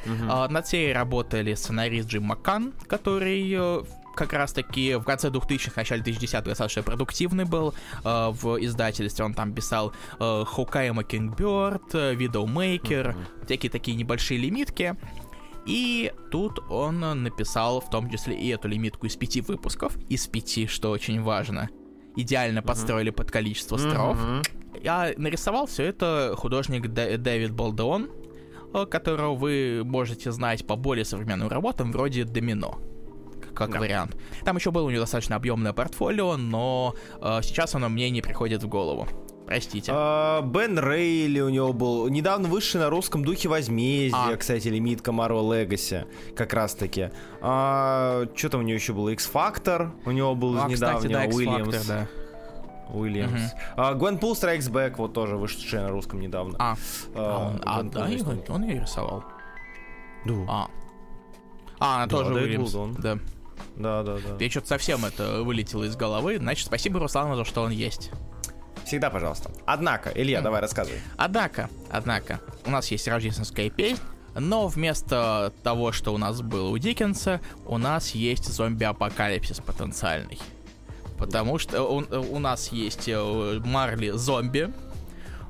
Угу. 0.06 0.24
А, 0.28 0.48
над 0.48 0.66
серией 0.66 0.92
работали 0.92 1.54
сценарист 1.54 2.08
Джим 2.08 2.24
Маккан, 2.24 2.72
который 2.88 3.54
э, 3.56 3.82
как 4.16 4.32
раз-таки 4.32 4.96
в 4.96 5.04
конце 5.04 5.28
2000-х, 5.28 5.72
начале 5.76 6.02
2010-х 6.02 6.42
достаточно 6.42 6.82
продуктивный 6.82 7.44
был 7.44 7.74
э, 8.02 8.30
в 8.32 8.56
издательстве. 8.60 9.24
Он 9.24 9.34
там 9.34 9.52
писал 9.52 9.92
э, 10.18 10.44
Хукай 10.44 10.90
Макингберт, 10.90 11.94
Видоумейкер, 11.94 13.10
mm-hmm. 13.10 13.44
всякие 13.44 13.70
такие 13.70 13.96
небольшие 13.96 14.40
лимитки. 14.40 14.96
И 15.66 16.12
тут 16.30 16.60
он 16.70 17.00
написал 17.00 17.80
в 17.80 17.90
том 17.90 18.08
числе 18.08 18.38
и 18.38 18.48
эту 18.48 18.68
лимитку 18.68 19.06
из 19.06 19.16
пяти 19.16 19.40
выпусков, 19.40 19.96
из 20.08 20.26
пяти, 20.26 20.66
что 20.66 20.90
очень 20.90 21.20
важно. 21.22 21.68
Идеально 22.14 22.60
mm-hmm. 22.60 22.66
подстроили 22.66 23.10
под 23.10 23.30
количество 23.30 23.76
строф. 23.76 24.16
Mm-hmm. 24.18 24.80
Я 24.82 25.12
нарисовал 25.16 25.66
все 25.66 25.84
это 25.84 26.34
художник 26.36 26.88
Д- 26.88 27.18
Дэвид 27.18 27.50
Балдеон, 27.50 28.10
э, 28.72 28.86
которого 28.86 29.34
вы 29.34 29.82
можете 29.84 30.30
знать 30.30 30.66
по 30.66 30.76
более 30.76 31.04
современным 31.04 31.48
работам, 31.48 31.92
вроде 31.92 32.24
Домино 32.24 32.78
как 33.56 33.72
да. 33.72 33.80
вариант. 33.80 34.16
Там 34.44 34.56
еще 34.56 34.70
было 34.70 34.86
у 34.86 34.90
него 34.90 35.00
достаточно 35.00 35.34
объемное 35.34 35.72
портфолио, 35.72 36.36
но 36.36 36.94
э, 37.20 37.40
сейчас 37.42 37.74
оно 37.74 37.88
мне 37.88 38.10
не 38.10 38.20
приходит 38.20 38.62
в 38.62 38.68
голову. 38.68 39.08
Простите. 39.46 39.92
А, 39.94 40.42
Бен 40.42 40.78
Рейли 40.78 41.40
у 41.40 41.48
него 41.48 41.72
был. 41.72 42.08
Недавно 42.08 42.48
вышедший 42.48 42.80
на 42.80 42.90
русском 42.90 43.24
духе 43.24 43.48
возмездия, 43.48 44.34
а. 44.34 44.36
кстати, 44.36 44.66
лимитка 44.66 45.12
Marvel 45.12 45.48
Legacy. 45.48 46.04
Как 46.34 46.52
раз 46.52 46.74
таки. 46.74 47.10
А, 47.40 48.26
что 48.34 48.50
там 48.50 48.60
у 48.60 48.62
него 48.64 48.74
еще 48.74 48.92
было? 48.92 49.10
X-Factor 49.10 49.92
у 50.04 50.10
него 50.10 50.34
был 50.34 50.60
а, 50.60 50.68
недавно. 50.68 51.08
Да, 51.08 51.24
Уильямс. 51.26 51.86
Да. 51.86 52.08
Уильямс. 52.92 53.52
Угу. 53.52 53.60
А, 53.76 53.94
Гвен 53.94 54.18
Пул 54.18 54.32
Strikes 54.34 54.70
Back, 54.70 54.94
вот 54.96 55.12
тоже 55.12 55.36
вышедший 55.36 55.80
на 55.80 55.90
русском 55.90 56.20
недавно. 56.20 56.56
А, 56.58 56.76
а, 57.14 57.50
он, 57.50 57.60
а 57.64 57.82
да, 57.84 58.08
он, 58.26 58.42
он 58.48 58.62
ее 58.64 58.80
рисовал. 58.80 59.24
Да. 60.24 60.34
А, 60.48 60.68
а 61.78 61.94
она 61.96 62.06
да, 62.06 62.16
тоже 62.16 62.34
Уильямс. 62.34 62.72
Да. 62.98 63.18
Да, 63.76 64.02
да, 64.02 64.16
да. 64.16 64.44
Я 64.44 64.50
что-то 64.50 64.68
совсем 64.68 65.04
это 65.04 65.42
вылетело 65.42 65.84
из 65.84 65.96
головы. 65.96 66.38
Значит, 66.38 66.66
спасибо 66.66 66.98
Руслану 66.98 67.36
за 67.36 67.44
что 67.44 67.62
он 67.62 67.70
есть. 67.70 68.10
Всегда, 68.86 69.10
пожалуйста. 69.10 69.50
Однако, 69.66 70.12
Илья, 70.14 70.40
давай 70.40 70.60
рассказывай. 70.60 71.00
Однако, 71.16 71.68
однако, 71.90 72.40
у 72.64 72.70
нас 72.70 72.88
есть 72.92 73.08
рождественская 73.08 73.68
песня, 73.68 73.98
но 74.38 74.68
вместо 74.68 75.52
того, 75.64 75.90
что 75.90 76.14
у 76.14 76.18
нас 76.18 76.40
было 76.40 76.68
у 76.68 76.78
Диккенса, 76.78 77.40
у 77.66 77.78
нас 77.78 78.10
есть 78.10 78.44
зомби-апокалипсис 78.44 79.58
потенциальный. 79.58 80.38
Потому 81.18 81.58
что 81.58 81.82
у, 81.82 81.98
у 81.98 82.38
нас 82.38 82.68
есть 82.68 83.08
э, 83.08 83.60
Марли 83.64 84.10
зомби, 84.10 84.72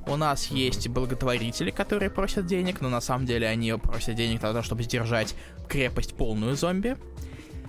у 0.06 0.16
нас 0.16 0.46
есть 0.46 0.88
благотворители, 0.88 1.70
которые 1.70 2.10
просят 2.10 2.46
денег, 2.46 2.80
но 2.80 2.88
на 2.88 3.02
самом 3.02 3.26
деле 3.26 3.48
они 3.48 3.72
просят 3.72 4.14
денег 4.14 4.40
для 4.40 4.48
того, 4.48 4.62
чтобы 4.62 4.84
сдержать 4.84 5.34
крепость 5.68 6.14
полную 6.14 6.56
зомби. 6.56 6.96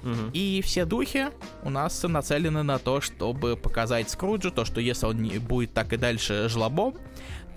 Угу. 0.08 0.32
И 0.34 0.62
все 0.64 0.86
духи 0.86 1.28
у 1.64 1.70
нас 1.70 2.02
нацелены 2.04 2.64
на 2.64 2.80
то, 2.80 3.02
чтобы 3.02 3.58
показать 3.58 4.10
Скруджу, 4.10 4.52
то, 4.52 4.64
что 4.64 4.80
если 4.80 5.06
он 5.06 5.22
не 5.22 5.38
будет 5.38 5.74
так 5.74 5.92
и 5.94 5.98
дальше 5.98 6.48
жлобом, 6.50 6.96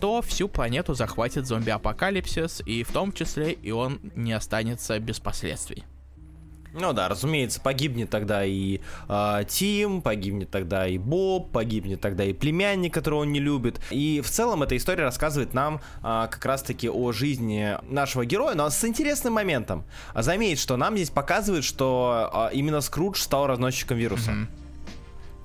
то 0.00 0.22
всю 0.22 0.48
планету 0.48 0.94
захватит 0.94 1.46
зомби-апокалипсис, 1.46 2.62
и 2.64 2.82
в 2.82 2.90
том 2.90 3.12
числе 3.12 3.52
и 3.52 3.70
он 3.70 4.00
не 4.16 4.32
останется 4.32 4.98
без 4.98 5.20
последствий. 5.20 5.84
Ну 6.72 6.92
да, 6.92 7.08
разумеется, 7.08 7.60
погибнет 7.60 8.10
тогда 8.10 8.44
и 8.44 8.80
э, 9.08 9.44
Тим, 9.48 10.02
погибнет 10.02 10.50
тогда 10.50 10.86
и 10.86 10.98
Боб, 10.98 11.50
погибнет 11.50 12.00
тогда 12.00 12.24
и 12.24 12.32
племянник, 12.32 12.94
которого 12.94 13.20
он 13.20 13.32
не 13.32 13.40
любит. 13.40 13.80
И 13.90 14.20
в 14.24 14.30
целом 14.30 14.62
эта 14.62 14.76
история 14.76 15.04
рассказывает 15.04 15.52
нам 15.52 15.80
э, 16.02 16.28
как 16.30 16.44
раз-таки 16.44 16.88
о 16.88 17.12
жизни 17.12 17.76
нашего 17.90 18.24
героя, 18.24 18.54
но 18.54 18.70
с 18.70 18.84
интересным 18.84 19.34
моментом. 19.34 19.84
Заметь, 20.14 20.58
что 20.58 20.76
нам 20.76 20.96
здесь 20.96 21.10
показывают, 21.10 21.64
что 21.64 22.48
э, 22.52 22.54
именно 22.54 22.80
Скрудж 22.80 23.20
стал 23.20 23.46
разносчиком 23.46 23.98
вируса. 23.98 24.30
Mm-hmm. 24.30 24.59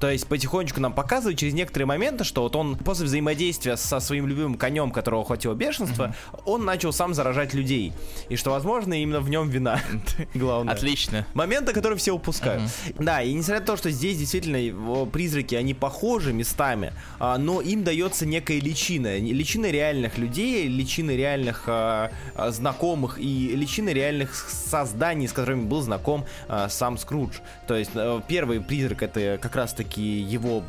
То 0.05 0.11
есть 0.11 0.27
потихонечку 0.27 0.79
нам 0.79 0.93
показывают 0.93 1.39
через 1.39 1.55
некоторые 1.55 1.87
моменты, 1.87 2.23
что 2.25 2.43
вот 2.43 2.55
он 2.55 2.77
после 2.77 3.05
взаимодействия 3.05 3.75
со 3.75 3.99
своим 3.99 4.27
любимым 4.27 4.53
конем, 4.53 4.91
которого 4.91 5.25
хватило 5.25 5.55
бешенство, 5.55 6.03
mm-hmm. 6.03 6.41
он 6.45 6.63
начал 6.63 6.93
сам 6.93 7.15
заражать 7.15 7.55
людей. 7.55 7.91
И 8.29 8.35
что, 8.35 8.51
возможно, 8.51 8.93
именно 8.93 9.19
в 9.19 9.31
нем 9.31 9.49
вина. 9.49 9.81
Главное. 10.35 10.75
Отлично. 10.75 11.25
Моменты, 11.33 11.73
которые 11.73 11.97
все 11.97 12.11
упускают. 12.11 12.61
Mm-hmm. 12.61 13.03
Да, 13.03 13.23
и 13.23 13.33
несмотря 13.33 13.61
на 13.61 13.65
то, 13.65 13.77
что 13.77 13.89
здесь 13.89 14.19
действительно 14.19 15.07
призраки, 15.07 15.55
они 15.55 15.73
похожи 15.73 16.33
местами, 16.33 16.93
а, 17.17 17.39
но 17.39 17.61
им 17.61 17.83
дается 17.83 18.27
некая 18.27 18.59
личина. 18.59 19.17
Личина 19.17 19.71
реальных 19.71 20.19
людей, 20.19 20.67
личина 20.67 21.15
реальных 21.15 21.63
а, 21.65 22.11
а, 22.35 22.51
знакомых 22.51 23.17
и 23.17 23.55
личина 23.55 23.89
реальных 23.89 24.35
созданий, 24.35 25.27
с 25.27 25.33
которыми 25.33 25.63
был 25.63 25.81
знаком 25.81 26.25
а, 26.47 26.69
сам 26.69 26.99
Скрудж. 26.99 27.37
То 27.65 27.73
есть 27.73 27.89
а, 27.95 28.21
первый 28.27 28.61
призрак 28.61 29.01
это 29.01 29.39
как 29.41 29.55
раз-таки 29.55 29.94
таки 29.94 29.94
его 30.01 30.63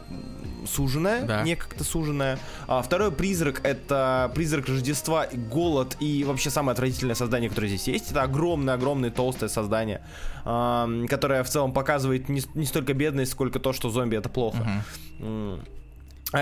суженая, 0.66 1.24
да. 1.24 1.42
некогда 1.42 1.84
суженая. 1.84 2.38
А 2.66 2.82
второй 2.82 3.12
призрак 3.12 3.60
это 3.64 4.30
призрак 4.34 4.68
Рождества, 4.68 5.26
голод 5.32 5.96
и 6.00 6.24
вообще 6.24 6.50
самое 6.50 6.72
отвратительное 6.72 7.14
создание, 7.14 7.48
которое 7.48 7.68
здесь 7.68 7.86
есть. 7.88 8.10
Это 8.10 8.22
огромное-огромное 8.22 9.10
толстое 9.10 9.48
создание, 9.48 10.02
э, 10.44 11.06
которое 11.08 11.42
в 11.44 11.48
целом 11.48 11.72
показывает 11.72 12.28
не, 12.28 12.42
не 12.54 12.66
столько 12.66 12.94
бедность, 12.94 13.32
сколько 13.32 13.60
то, 13.60 13.72
что 13.72 13.90
зомби 13.90 14.16
это 14.16 14.28
плохо. 14.28 14.84
Угу. 15.20 15.60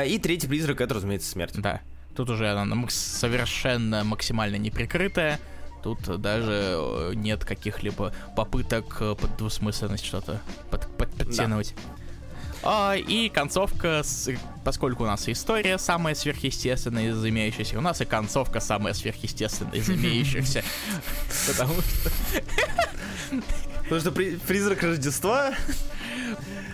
И 0.07 0.19
третий 0.19 0.49
призрак 0.49 0.81
это, 0.81 0.95
разумеется, 0.95 1.31
смерть. 1.31 1.55
Да. 1.57 1.81
Тут 2.17 2.31
уже 2.31 2.49
она 2.49 2.77
совершенно 2.89 4.05
максимально 4.05 4.57
неприкрытая. 4.57 5.39
Тут 5.83 6.19
даже 6.21 6.77
э, 6.79 7.13
нет 7.15 7.45
каких-либо 7.45 8.15
попыток 8.35 8.97
э, 9.01 9.15
под 9.15 9.37
двусмысленность 9.37 10.05
что-то 10.05 10.41
под, 10.71 10.87
под, 10.97 11.11
подтянуть. 11.11 11.75
Да. 11.77 12.04
А, 12.67 12.95
и 12.97 13.29
концовка, 13.29 14.03
с, 14.03 14.31
поскольку 14.65 15.05
у 15.05 15.07
нас 15.07 15.29
история 15.29 15.77
самая 15.77 16.15
сверхъестественная 16.15 17.11
из 17.11 17.25
имеющихся, 17.25 17.77
у 17.79 17.83
нас 17.83 18.01
и 18.01 18.07
концовка 18.07 18.61
самая 18.61 18.95
сверхъестественная 18.95 19.75
из 19.75 19.91
имеющихся. 19.91 20.65
Потому 21.47 21.75
что... 21.75 22.11
Потому 23.83 24.01
что 24.01 24.13
призрак 24.13 24.83
Рождества... 24.83 25.55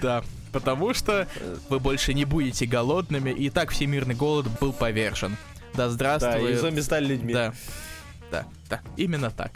Да, 0.00 0.22
потому 0.52 0.94
что 0.94 1.26
вы 1.68 1.80
больше 1.80 2.14
не 2.14 2.24
будете 2.24 2.66
голодными, 2.66 3.30
и 3.30 3.50
так 3.50 3.70
всемирный 3.70 4.14
голод 4.14 4.46
был 4.60 4.72
повержен. 4.72 5.36
Да 5.74 5.90
здравствует... 5.90 6.42
Да, 6.42 6.50
и 6.50 6.54
зомби 6.54 6.80
стали 6.80 7.06
людьми. 7.06 7.32
Да, 7.34 7.52
да, 8.30 8.46
да, 8.68 8.80
именно 8.96 9.30
так. 9.30 9.52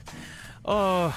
О, 0.64 1.12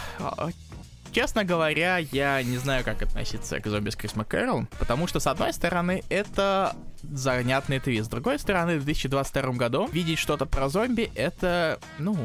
Честно 1.12 1.44
говоря, 1.44 1.98
я 1.98 2.44
не 2.44 2.58
знаю, 2.58 2.84
как 2.84 3.02
относиться 3.02 3.60
к 3.60 3.68
зомби 3.68 3.90
с 3.90 3.96
Крис 3.96 4.16
Маккэрол, 4.16 4.68
потому 4.78 5.08
что, 5.08 5.20
с 5.20 5.28
одной 5.28 5.54
стороны, 5.54 6.04
это 6.10 6.76
занятный 7.02 7.80
твист. 7.80 8.06
С 8.06 8.10
другой 8.10 8.40
стороны, 8.40 8.78
в 8.78 8.86
2022 8.86 9.54
году 9.54 9.88
видеть 9.92 10.20
что-то 10.20 10.46
про 10.46 10.70
зомби, 10.70 11.12
это, 11.16 11.80
ну, 11.98 12.18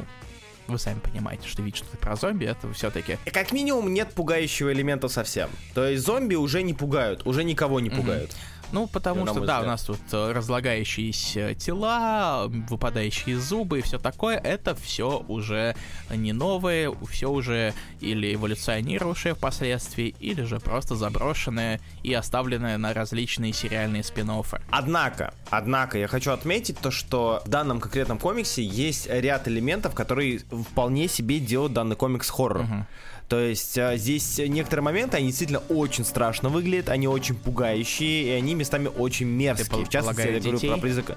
вы 0.66 0.78
сами 0.78 1.00
понимаете, 1.00 1.48
что 1.48 1.62
видеть 1.62 1.78
что-то 1.78 1.96
про 1.96 2.16
зомби, 2.16 2.46
это 2.46 2.72
все-таки... 2.72 3.18
Как 3.32 3.52
минимум 3.52 3.92
нет 3.92 4.12
пугающего 4.14 4.72
элемента 4.72 5.08
совсем. 5.08 5.50
То 5.74 5.86
есть 5.86 6.04
зомби 6.04 6.34
уже 6.34 6.62
не 6.62 6.74
пугают, 6.74 7.26
уже 7.26 7.44
никого 7.44 7.80
не 7.80 7.90
пугают. 7.90 8.30
Mm-hmm. 8.30 8.61
Ну, 8.72 8.86
потому 8.86 9.26
что, 9.26 9.40
да, 9.40 9.60
у 9.60 9.64
нас 9.64 9.82
тут 9.82 10.00
э, 10.12 10.32
разлагающиеся 10.32 11.54
тела, 11.54 12.46
выпадающие 12.48 13.38
зубы 13.38 13.80
и 13.80 13.82
все 13.82 13.98
такое. 13.98 14.38
Это 14.38 14.74
все 14.74 15.24
уже 15.28 15.76
не 16.10 16.32
новое, 16.32 16.92
все 17.10 17.30
уже 17.30 17.74
или 18.00 18.34
эволюционировавшее 18.34 19.34
впоследствии, 19.34 20.14
или 20.20 20.42
же 20.42 20.58
просто 20.58 20.96
заброшенное 20.96 21.80
и 22.02 22.14
оставленное 22.14 22.78
на 22.78 22.94
различные 22.94 23.52
сериальные 23.52 24.02
спин 24.02 24.30
-оффы. 24.30 24.60
Однако, 24.70 25.34
однако, 25.50 25.98
я 25.98 26.08
хочу 26.08 26.32
отметить 26.32 26.78
то, 26.78 26.90
что 26.90 27.42
в 27.44 27.48
данном 27.48 27.80
конкретном 27.80 28.18
комиксе 28.18 28.64
есть 28.64 29.06
ряд 29.08 29.48
элементов, 29.48 29.94
которые 29.94 30.38
вполне 30.38 31.08
себе 31.08 31.38
делают 31.38 31.74
данный 31.74 31.96
комикс 31.96 32.30
хоррором. 32.30 32.72
Угу. 32.72 32.86
То 33.32 33.40
есть 33.40 33.78
а, 33.78 33.96
здесь 33.96 34.36
некоторые 34.46 34.84
моменты, 34.84 35.16
они 35.16 35.28
действительно 35.28 35.62
очень 35.70 36.04
страшно 36.04 36.50
выглядят, 36.50 36.90
они 36.90 37.08
очень 37.08 37.34
пугающие, 37.34 38.24
и 38.24 38.28
они 38.28 38.54
местами 38.54 38.90
очень 38.94 39.24
мерзкие. 39.24 39.86
в 39.86 39.88
частности, 39.88 40.20
я 40.20 40.38
говорю 40.38 40.60
про 40.60 40.76
призрака 40.76 41.16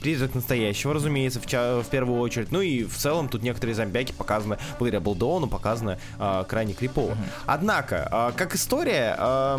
призрак 0.00 0.34
настоящего, 0.34 0.94
разумеется, 0.94 1.40
в, 1.40 1.46
ча- 1.46 1.80
в 1.80 1.86
первую 1.86 2.20
очередь. 2.20 2.50
Ну 2.50 2.60
и 2.60 2.82
в 2.82 2.96
целом 2.96 3.28
тут 3.28 3.44
некоторые 3.44 3.76
зомбяки 3.76 4.12
показаны, 4.12 4.58
благодаря 4.80 5.00
Балдону, 5.00 5.46
показаны 5.46 6.00
э, 6.18 6.44
крайне 6.48 6.74
крипово. 6.74 7.12
Uh-huh. 7.12 7.28
Однако, 7.46 8.08
э, 8.10 8.36
как 8.36 8.56
история... 8.56 9.14
Э, 9.16 9.58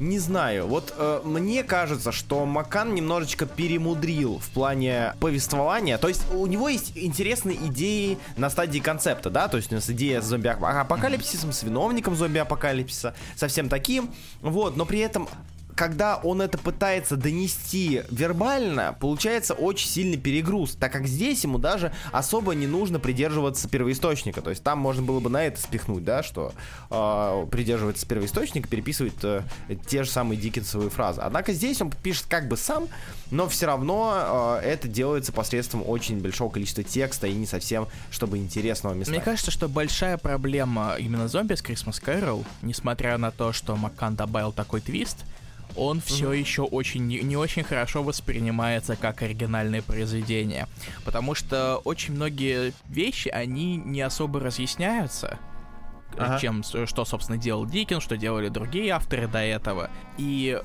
не 0.00 0.18
знаю, 0.18 0.66
вот 0.66 0.94
э, 0.96 1.20
мне 1.24 1.62
кажется, 1.62 2.10
что 2.10 2.46
Макан 2.46 2.94
немножечко 2.94 3.44
перемудрил 3.44 4.38
в 4.38 4.48
плане 4.48 5.14
повествования. 5.20 5.98
То 5.98 6.08
есть 6.08 6.24
у 6.32 6.46
него 6.46 6.70
есть 6.70 6.92
интересные 6.96 7.56
идеи 7.68 8.18
на 8.38 8.48
стадии 8.48 8.78
концепта, 8.78 9.28
да, 9.28 9.46
то 9.48 9.58
есть 9.58 9.70
у 9.70 9.74
нас 9.74 9.90
идея 9.90 10.22
с 10.22 10.24
зомби-апокалипсисом, 10.24 11.52
с 11.52 11.62
виновником 11.62 12.16
зомби-апокалипсиса, 12.16 13.14
совсем 13.36 13.68
таким, 13.68 14.10
вот, 14.40 14.74
но 14.76 14.86
при 14.86 15.00
этом 15.00 15.28
когда 15.80 16.16
он 16.16 16.42
это 16.42 16.58
пытается 16.58 17.16
донести 17.16 18.02
вербально, 18.10 18.94
получается 19.00 19.54
очень 19.54 19.88
сильный 19.88 20.18
перегруз, 20.18 20.72
так 20.72 20.92
как 20.92 21.06
здесь 21.06 21.42
ему 21.42 21.56
даже 21.56 21.90
особо 22.12 22.54
не 22.54 22.66
нужно 22.66 23.00
придерживаться 23.00 23.66
первоисточника. 23.66 24.42
То 24.42 24.50
есть 24.50 24.62
там 24.62 24.78
можно 24.78 25.00
было 25.00 25.20
бы 25.20 25.30
на 25.30 25.42
это 25.42 25.58
спихнуть, 25.58 26.04
да, 26.04 26.22
что 26.22 26.52
э, 26.90 27.46
придерживается 27.50 28.06
первоисточника, 28.06 28.68
переписывает 28.68 29.14
э, 29.24 29.42
те 29.86 30.02
же 30.04 30.10
самые 30.10 30.38
диккенсовые 30.38 30.90
фразы. 30.90 31.22
Однако 31.22 31.54
здесь 31.54 31.80
он 31.80 31.90
пишет 31.90 32.26
как 32.28 32.46
бы 32.46 32.58
сам, 32.58 32.86
но 33.30 33.48
все 33.48 33.64
равно 33.64 34.58
э, 34.62 34.66
это 34.66 34.86
делается 34.86 35.32
посредством 35.32 35.82
очень 35.88 36.20
большого 36.20 36.50
количества 36.50 36.84
текста 36.84 37.26
и 37.26 37.32
не 37.32 37.46
совсем, 37.46 37.88
чтобы 38.10 38.36
интересного 38.36 38.92
места. 38.92 39.12
Мне 39.14 39.22
кажется, 39.22 39.50
что 39.50 39.66
большая 39.66 40.18
проблема 40.18 40.96
именно 40.98 41.26
зомби 41.26 41.54
с 41.54 41.64
Christmas 41.64 42.04
Carol, 42.04 42.44
несмотря 42.60 43.16
на 43.16 43.30
то, 43.30 43.54
что 43.54 43.76
Маккан 43.76 44.14
добавил 44.14 44.52
такой 44.52 44.82
твист, 44.82 45.24
он 45.76 46.00
все 46.00 46.32
еще 46.32 46.62
очень 46.62 47.06
не, 47.06 47.20
не 47.20 47.36
очень 47.36 47.62
хорошо 47.62 48.02
воспринимается 48.02 48.96
как 48.96 49.22
оригинальное 49.22 49.82
произведение. 49.82 50.66
Потому 51.04 51.34
что 51.34 51.80
очень 51.84 52.14
многие 52.14 52.72
вещи, 52.88 53.28
они 53.28 53.76
не 53.76 54.00
особо 54.00 54.40
разъясняются. 54.40 55.38
Ага. 56.18 56.38
чем, 56.40 56.62
что, 56.64 57.04
собственно, 57.04 57.38
делал 57.38 57.66
Дикин, 57.66 58.00
что 58.00 58.16
делали 58.16 58.48
другие 58.48 58.90
авторы 58.92 59.28
до 59.28 59.38
этого. 59.38 59.90
И 60.18 60.60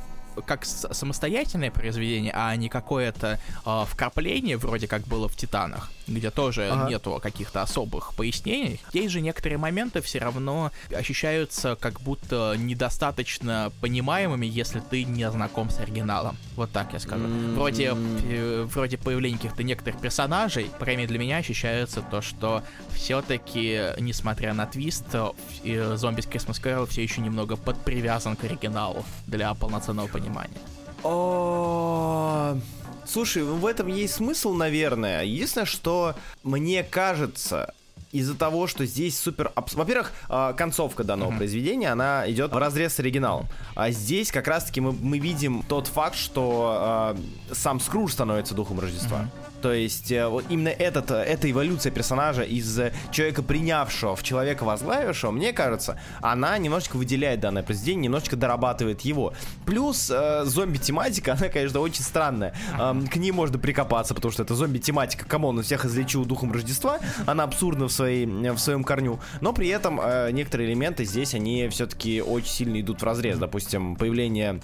как 0.46 0.66
самостоятельное 0.66 1.72
произведение, 1.72 2.34
а 2.36 2.56
не 2.56 2.70
какое-то 2.70 3.40
э, 3.66 3.84
вкрапление, 3.88 4.58
вроде 4.58 4.88
как 4.88 5.04
было 5.04 5.28
в 5.28 5.36
Титанах, 5.36 5.92
где 6.08 6.32
тоже 6.32 6.70
ага. 6.70 6.90
нету 6.90 7.20
каких-то 7.22 7.62
особых 7.62 8.14
пояснений. 8.16 8.80
Есть 8.94 9.12
же 9.12 9.22
некоторые 9.22 9.58
моменты 9.58 10.02
все 10.02 10.20
равно 10.20 10.72
ощущаются 10.94 11.78
как 11.80 12.02
будто 12.02 12.56
недостаточно 12.58 13.72
понимаемыми, 13.82 14.46
если 14.46 14.80
ты 14.80 15.04
не 15.04 15.30
знаком 15.32 15.70
с 15.70 15.80
оригиналом. 15.80 16.38
Вот 16.56 16.72
так 16.72 16.94
я 16.94 17.00
скажу. 17.00 17.26
Mm-hmm. 17.26 17.56
Вроде, 17.56 17.94
э, 17.96 18.68
вроде 18.70 18.98
появления 18.98 19.38
каких-то 19.38 19.64
некоторых 19.64 20.00
персонажей, 20.02 20.70
по 20.80 20.86
крайней 20.86 21.04
мере 21.04 21.10
для 21.10 21.20
меня 21.20 21.38
ощущается 21.38 22.02
то, 22.02 22.22
что 22.22 22.64
все-таки, 22.90 23.82
несмотря 24.00 24.54
на 24.54 24.66
твист, 24.66 25.06
э, 25.14 25.96
зомби 25.96 26.22
с 26.22 26.28
Christmas 26.28 26.62
Carol 26.62 26.86
все 26.88 27.04
еще 27.04 27.22
немного 27.22 27.56
подпривязан 27.56 28.36
к 28.36 28.44
оригиналу 28.44 29.06
для 29.28 29.54
полноценного 29.54 30.08
понимания 30.08 30.25
понимания. 30.26 30.60
О, 31.04 32.58
слушай, 33.06 33.44
в 33.44 33.66
этом 33.66 33.88
есть 33.88 34.16
смысл, 34.16 34.54
наверное. 34.54 35.24
Единственное, 35.24 35.66
что 35.66 36.16
мне 36.44 36.84
кажется, 36.84 37.74
из-за 38.12 38.36
того, 38.36 38.66
что 38.66 38.86
здесь 38.86 39.20
супер... 39.20 39.52
Во-первых, 39.56 40.14
а, 40.30 40.54
концовка 40.54 41.04
данного 41.04 41.32
mm-hmm. 41.32 41.38
произведения, 41.38 41.92
она 41.92 42.30
идет 42.32 42.54
в 42.54 42.58
разрез 42.58 42.94
с 42.96 43.00
оригиналом. 43.00 43.48
А 43.76 43.92
здесь 43.92 44.32
как 44.32 44.48
раз-таки 44.48 44.82
мы, 44.82 44.94
мы 44.94 45.20
видим 45.20 45.64
тот 45.68 45.88
факт, 45.88 46.16
что 46.16 47.16
э, 47.50 47.54
сам 47.54 47.80
Скрудж 47.80 48.12
становится 48.12 48.56
духом 48.56 48.80
Рождества. 48.80 49.20
Mm-hmm. 49.20 49.55
То 49.66 49.74
есть 49.74 50.12
э, 50.12 50.28
вот 50.28 50.46
именно 50.50 50.68
этот, 50.68 51.10
э, 51.10 51.24
эта 51.24 51.50
эволюция 51.50 51.92
персонажа 51.92 52.44
из 52.44 52.78
э, 52.78 52.94
человека, 53.10 53.42
принявшего 53.42 54.16
в 54.16 54.22
человека 54.22 54.64
возглавившего, 54.64 55.32
мне 55.32 55.54
кажется, 55.54 56.00
она 56.22 56.56
немножечко 56.60 56.98
выделяет 56.98 57.40
данное 57.40 57.64
произведение, 57.64 58.04
немножечко 58.04 58.36
дорабатывает 58.36 59.02
его. 59.02 59.34
Плюс 59.66 60.12
э, 60.14 60.44
зомби-тематика, 60.46 61.34
она, 61.40 61.50
конечно, 61.50 61.80
очень 61.80 62.04
странная. 62.04 62.54
Эм, 62.80 63.08
к 63.08 63.16
ней 63.16 63.32
можно 63.32 63.58
прикопаться, 63.58 64.14
потому 64.14 64.32
что 64.32 64.44
это 64.44 64.54
зомби-тематика, 64.54 65.26
кому 65.26 65.48
он 65.48 65.64
всех 65.64 65.84
излечил 65.86 66.26
духом 66.26 66.52
Рождества, 66.52 67.00
она 67.26 67.44
абсурдна 67.44 67.88
в, 67.88 67.92
своей, 67.92 68.28
в 68.28 68.60
своем 68.60 68.84
корню, 68.84 69.20
но 69.42 69.52
при 69.52 69.70
этом 69.70 70.00
э, 70.00 70.30
некоторые 70.30 70.70
элементы 70.70 71.06
здесь, 71.06 71.34
они 71.34 71.70
все-таки 71.70 72.22
очень 72.22 72.50
сильно 72.50 72.80
идут 72.80 73.02
в 73.02 73.04
разрез. 73.04 73.40
Допустим, 73.40 73.96
появление 73.96 74.60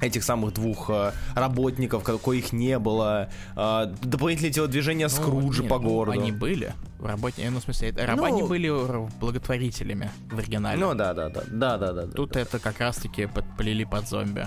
этих 0.00 0.24
самых 0.24 0.54
двух 0.54 0.90
э, 0.90 1.12
работников, 1.34 2.02
коих 2.22 2.52
не 2.52 2.78
было, 2.78 3.28
э, 3.56 3.94
дополнительные 4.02 4.52
телодвижения 4.52 5.08
Скруджа 5.08 5.62
ну, 5.62 5.68
по 5.68 5.78
ну, 5.78 5.88
городу. 5.88 6.18
они 6.18 6.32
были. 6.32 6.72
Работники, 7.00 7.46
ну, 7.48 7.60
в 7.60 7.62
смысле, 7.62 7.94
раба 7.96 8.28
ну, 8.28 8.46
были 8.46 8.70
благотворителями 9.20 10.10
в 10.30 10.38
оригинале. 10.38 10.78
Ну, 10.78 10.94
да, 10.94 11.14
да, 11.14 11.28
да, 11.28 11.42
да, 11.46 11.78
да, 11.78 11.92
да. 11.92 12.06
Тут 12.06 12.32
да, 12.32 12.40
это 12.40 12.58
как 12.58 12.80
раз-таки 12.80 13.26
подплели 13.26 13.84
под 13.84 14.08
зомби. 14.08 14.46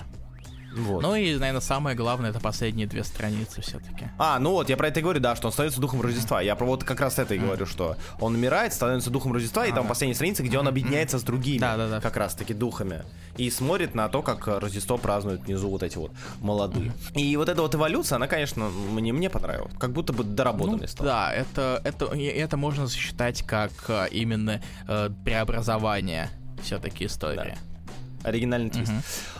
Вот. 0.76 1.02
Ну 1.02 1.14
и, 1.14 1.34
наверное, 1.36 1.60
самое 1.60 1.96
главное, 1.96 2.30
это 2.30 2.40
последние 2.40 2.86
две 2.86 3.04
страницы 3.04 3.60
все-таки. 3.60 4.08
А, 4.18 4.38
ну 4.38 4.52
вот, 4.52 4.68
я 4.68 4.76
про 4.76 4.88
это 4.88 5.00
и 5.00 5.02
говорю, 5.02 5.20
да, 5.20 5.36
что 5.36 5.48
он 5.48 5.52
становится 5.52 5.80
духом 5.80 6.00
Рождества. 6.00 6.40
Я 6.40 6.56
про 6.56 6.64
вот 6.64 6.84
как 6.84 7.00
раз 7.00 7.18
это 7.18 7.34
и 7.34 7.38
говорю, 7.38 7.66
что 7.66 7.96
он 8.20 8.34
умирает, 8.34 8.72
становится 8.72 9.10
духом 9.10 9.32
Рождества, 9.32 9.66
и 9.66 9.72
там 9.72 9.86
последняя 9.86 10.14
страница, 10.14 10.42
где 10.42 10.58
он 10.58 10.68
объединяется 10.68 11.18
с 11.18 11.22
другими, 11.22 11.58
да, 11.58 11.76
да, 11.76 11.88
да. 11.88 12.00
как 12.00 12.16
раз-таки 12.16 12.54
духами. 12.54 13.02
И 13.36 13.50
смотрит 13.50 13.94
на 13.94 14.08
то, 14.08 14.22
как 14.22 14.46
Рождество 14.46 14.98
празднуют 14.98 15.42
внизу 15.42 15.68
вот 15.68 15.82
эти 15.82 15.98
вот 15.98 16.12
молодые. 16.40 16.92
И 17.14 17.36
вот 17.36 17.48
эта 17.48 17.62
вот 17.62 17.74
эволюция, 17.74 18.16
она, 18.16 18.26
конечно, 18.26 18.68
мне, 18.68 19.12
мне 19.12 19.30
понравилась. 19.30 19.72
Как 19.78 19.92
будто 19.92 20.12
бы 20.12 20.24
доработанный 20.24 20.82
ну, 20.82 20.86
стал. 20.86 21.06
Да, 21.06 21.32
это, 21.32 21.80
это, 21.84 22.06
это 22.06 22.56
можно 22.56 22.88
считать 22.88 23.42
как 23.42 23.72
э, 23.88 24.08
именно 24.10 24.62
э, 24.88 25.10
преобразование 25.24 26.30
все-таки 26.62 27.06
истории. 27.06 27.36
Да. 27.54 27.71
Оригинальный 28.22 28.70
твист. 28.70 28.92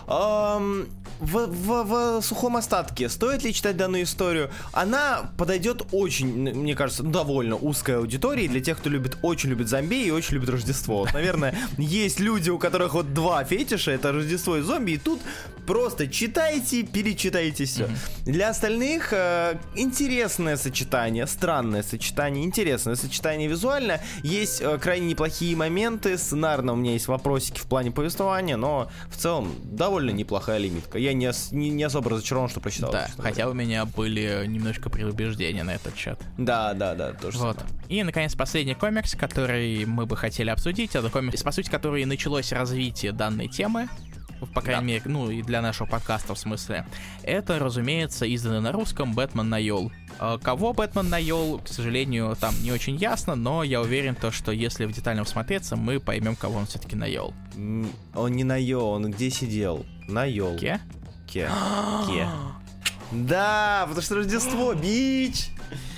Uh-huh. 0.07 0.87
в, 1.20 1.47
в, 1.47 1.85
в 1.85 2.22
сухом 2.22 2.57
остатке 2.57 3.09
стоит 3.09 3.45
ли 3.45 3.55
читать 3.55 3.76
данную 3.76 4.03
историю? 4.03 4.51
Она 4.72 5.30
подойдет 5.37 5.83
очень, 5.93 6.26
мне 6.26 6.74
кажется, 6.74 7.03
довольно 7.03 7.57
узкой 7.57 7.99
аудитории 7.99 8.49
для 8.49 8.61
тех, 8.61 8.78
кто 8.78 8.91
любит, 8.91 9.18
очень 9.22 9.51
любит 9.51 9.68
зомби 9.68 10.07
и 10.07 10.11
очень 10.11 10.35
любит 10.35 10.49
Рождество. 10.49 10.99
Вот, 10.99 11.14
наверное, 11.14 11.55
есть 11.78 12.20
люди, 12.20 12.51
у 12.51 12.59
которых 12.59 12.95
вот 12.95 13.14
два 13.14 13.45
фетиша, 13.45 13.93
это 13.93 14.12
Рождество 14.12 14.57
и 14.57 14.62
зомби, 14.62 14.93
и 14.93 14.99
тут 14.99 15.20
просто 15.66 16.09
читайте, 16.09 16.83
перечитайте 16.83 17.64
все. 17.64 17.85
Mm-hmm. 17.85 18.33
Для 18.33 18.49
остальных 18.51 19.12
э, 19.12 19.59
интересное 19.76 20.57
сочетание, 20.57 21.26
странное 21.26 21.83
сочетание, 21.83 22.45
интересное 22.45 22.97
сочетание 22.97 23.49
визуально. 23.49 24.01
Есть 24.22 24.61
э, 24.61 24.78
крайне 24.78 25.07
неплохие 25.07 25.57
моменты, 25.57 26.18
сценарно 26.18 26.72
у 26.72 26.76
меня 26.76 26.93
есть 26.93 27.09
вопросики 27.09 27.61
в 27.61 27.66
плане 27.66 27.91
повествования, 27.91 28.57
но 28.57 28.72
в 29.09 29.16
целом 29.16 29.55
довольно 29.62 30.11
неплохая 30.11 30.59
лимитка. 30.59 30.99
Я 30.99 31.12
не, 31.12 31.31
не, 31.53 31.70
не 31.70 31.85
особо 31.85 32.11
разочарован, 32.11 32.49
что 32.49 32.61
прочитал. 32.61 32.93
Да, 32.93 33.09
хотя 33.18 33.49
у 33.49 33.55
меня 33.55 33.85
были 33.85 34.45
немножко 34.47 34.91
предубеждения 34.91 35.64
на 35.64 35.75
этот 35.75 35.95
чат. 35.95 36.20
Да, 36.39 36.75
да, 36.75 36.95
да, 36.95 37.12
тоже 37.12 37.39
вот. 37.39 37.57
Самое. 37.59 37.75
И, 37.89 38.03
наконец, 38.03 38.35
последний 38.35 38.75
комикс, 38.75 39.14
который 39.14 39.85
мы 39.87 40.07
бы 40.07 40.16
хотели 40.16 40.51
обсудить, 40.51 40.95
это 40.95 41.11
комикс, 41.11 41.43
по 41.43 41.53
сути, 41.53 41.70
который 41.70 42.05
началось 42.05 42.53
развитие 42.53 43.12
данной 43.12 43.49
темы, 43.49 43.89
по 44.47 44.61
крайней 44.61 44.80
да. 44.80 44.86
мере, 44.86 45.03
ну 45.07 45.30
и 45.30 45.43
для 45.43 45.62
нашего 45.62 45.86
подкаста 45.86 46.34
в 46.34 46.38
смысле, 46.38 46.86
это, 47.22 47.59
разумеется, 47.59 48.32
издано 48.32 48.61
на 48.61 48.72
русском 48.72 49.14
«Бэтмен 49.14 49.49
Ноэль». 49.49 49.93
А 50.18 50.38
кого 50.38 50.72
Бэтмен 50.72 51.09
наел, 51.09 51.59
к 51.59 51.68
сожалению, 51.68 52.36
там 52.38 52.55
не 52.62 52.72
очень 52.72 52.97
ясно, 52.97 53.34
но 53.34 53.62
я 53.62 53.80
уверен, 53.80 54.14
то, 54.14 54.30
что 54.30 54.53
если 54.53 54.84
в 54.84 54.93
детально 54.93 55.24
всмотреться, 55.24 55.76
мы 55.76 56.01
поймем, 56.01 56.36
кого 56.36 56.59
он 56.59 56.66
все-таки 56.66 56.97
наел. 56.97 57.34
Он 58.14 58.32
не 58.32 58.45
наел, 58.45 58.86
он 58.86 59.11
где 59.11 59.30
сидел? 59.30 59.84
На 60.09 60.24
елке. 60.24 60.80
Ке? 61.26 61.49
Ке. 62.09 62.28
Да, 63.11 63.84
потому 63.88 64.03
что 64.03 64.16
Рождество, 64.16 64.74
bitch! 64.75 65.51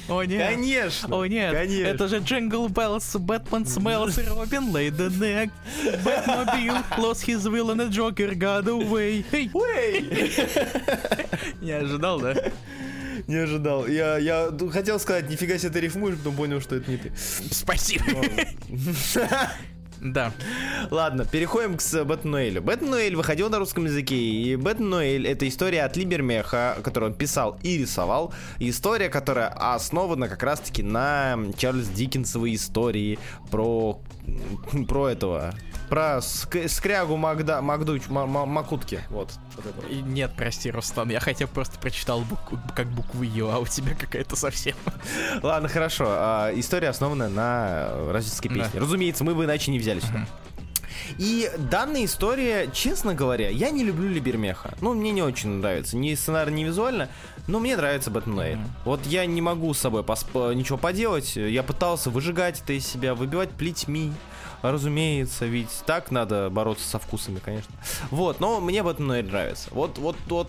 О 0.09 0.23
нет. 0.25 0.49
Конечно. 0.49 1.17
О 1.17 1.27
нет. 1.27 1.53
Конечно. 1.53 1.87
Это 1.87 2.09
же 2.09 2.19
Jingle 2.19 2.69
Bells, 2.69 3.17
Batman 3.17 3.67
Smells 3.67 4.19
и 4.19 4.23
Robin 4.23 4.73
laid 4.73 5.09
an 5.09 5.23
egg. 5.23 5.51
Batmobile 6.05 6.85
lost 6.99 7.25
his 7.27 7.49
will 7.49 7.71
and 7.71 7.81
the 7.81 7.89
Joker 7.89 8.35
got 8.35 8.67
away. 8.69 9.25
Hey. 9.31 9.51
Не 11.61 11.73
ожидал, 11.73 12.21
да? 12.21 12.35
Не 13.27 13.37
ожидал. 13.37 13.87
Я, 13.87 14.19
я 14.19 14.51
хотел 14.71 14.99
сказать, 15.01 15.31
нифига 15.31 15.57
себе 15.57 15.71
ты 15.71 15.81
рифмуешь, 15.81 16.19
потом 16.19 16.37
понял, 16.37 16.61
что 16.61 16.77
это 16.77 16.91
не 16.91 16.99
ты. 16.99 17.13
Спасибо. 17.51 18.05
Да. 20.05 20.33
Ладно, 20.91 21.25
переходим 21.25 21.79
к 21.79 22.05
Бэтнуэлю. 22.05 22.61
Бэтнуэль 22.61 23.17
выходил 23.17 23.49
на 23.49 23.59
русском 23.59 23.87
языке, 23.87 24.17
и 24.17 24.55
Бэтнуэль— 24.55 25.27
это 25.29 25.49
история 25.49 25.83
от 25.85 25.97
Либермеха, 25.97 26.77
которую 26.85 27.13
он 27.13 27.17
писал 27.17 27.59
и 27.63 27.79
рисовал. 27.79 28.35
История, 28.59 29.09
которая 29.09 29.49
основана 29.49 30.29
как 30.29 30.43
раз-таки 30.43 30.83
на 30.83 31.39
Чарльз 31.57 31.89
Диккенсовой 31.89 32.55
истории 32.55 33.19
про, 33.51 33.99
про 34.89 35.09
этого, 35.09 35.55
про 35.89 36.19
ск- 36.19 36.69
скрягу 36.69 37.17
Магда, 37.17 37.61
Магдуч, 37.63 38.03
Макутки. 38.09 39.01
Вот. 39.11 39.33
вот 39.57 39.67
это. 39.67 39.95
Нет, 39.95 40.33
прости, 40.37 40.71
Рустам, 40.71 41.09
я 41.11 41.21
хотя 41.21 41.47
бы 41.47 41.53
просто 41.53 41.79
прочитал 41.79 42.21
букву, 42.21 42.59
как 42.75 42.89
букву 42.89 43.23
Ю, 43.23 43.51
а 43.51 43.59
у 43.59 43.67
тебя 43.67 43.95
какая-то 43.95 44.37
совсем. 44.37 44.77
Ладно, 45.43 45.69
хорошо. 45.69 46.07
А, 46.09 46.51
история 46.55 46.89
основана 46.89 47.29
на 47.29 47.89
рождественской 48.11 48.51
песне. 48.51 48.71
Да. 48.75 48.81
Разумеется, 48.81 49.25
мы 49.25 49.35
бы 49.35 49.45
иначе 49.45 49.71
не 49.71 49.79
взяли 49.79 50.01
сюда. 50.01 50.27
И 51.19 51.51
данная 51.71 52.05
история, 52.05 52.69
честно 52.73 53.15
говоря, 53.15 53.49
я 53.49 53.71
не 53.71 53.85
люблю 53.85 54.09
Либермеха. 54.09 54.75
Ну, 54.81 54.95
мне 54.95 55.11
не 55.11 55.23
очень 55.23 55.51
нравится. 55.51 55.97
Ни 55.97 56.15
сценарий, 56.15 56.53
ни 56.53 56.65
визуально. 56.65 57.09
Но 57.47 57.61
мне 57.61 57.77
нравится 57.77 58.11
Бэтмен 58.11 58.37
Нейт. 58.37 58.59
Mm-hmm. 58.59 58.69
Вот 58.85 59.07
я 59.07 59.27
не 59.27 59.43
могу 59.43 59.75
с 59.75 59.79
собой 59.79 60.03
посп- 60.03 60.55
ничего 60.55 60.79
поделать. 60.79 61.37
Я 61.37 61.63
пытался 61.63 62.11
выжигать 62.11 62.61
это 62.63 62.73
из 62.73 62.87
себя, 62.87 63.15
выбивать 63.15 63.51
плетьми 63.51 64.13
разумеется, 64.71 65.47
ведь 65.47 65.83
так 65.87 66.11
надо 66.11 66.49
бороться 66.51 66.89
со 66.89 66.99
вкусами, 66.99 67.39
конечно. 67.45 67.75
Вот, 68.11 68.41
но 68.41 68.61
мне 68.61 68.83
в 68.83 68.89
этом 68.89 69.07
нравится. 69.07 69.69
Вот, 69.73 69.99
вот, 69.99 70.17
вот, 70.27 70.49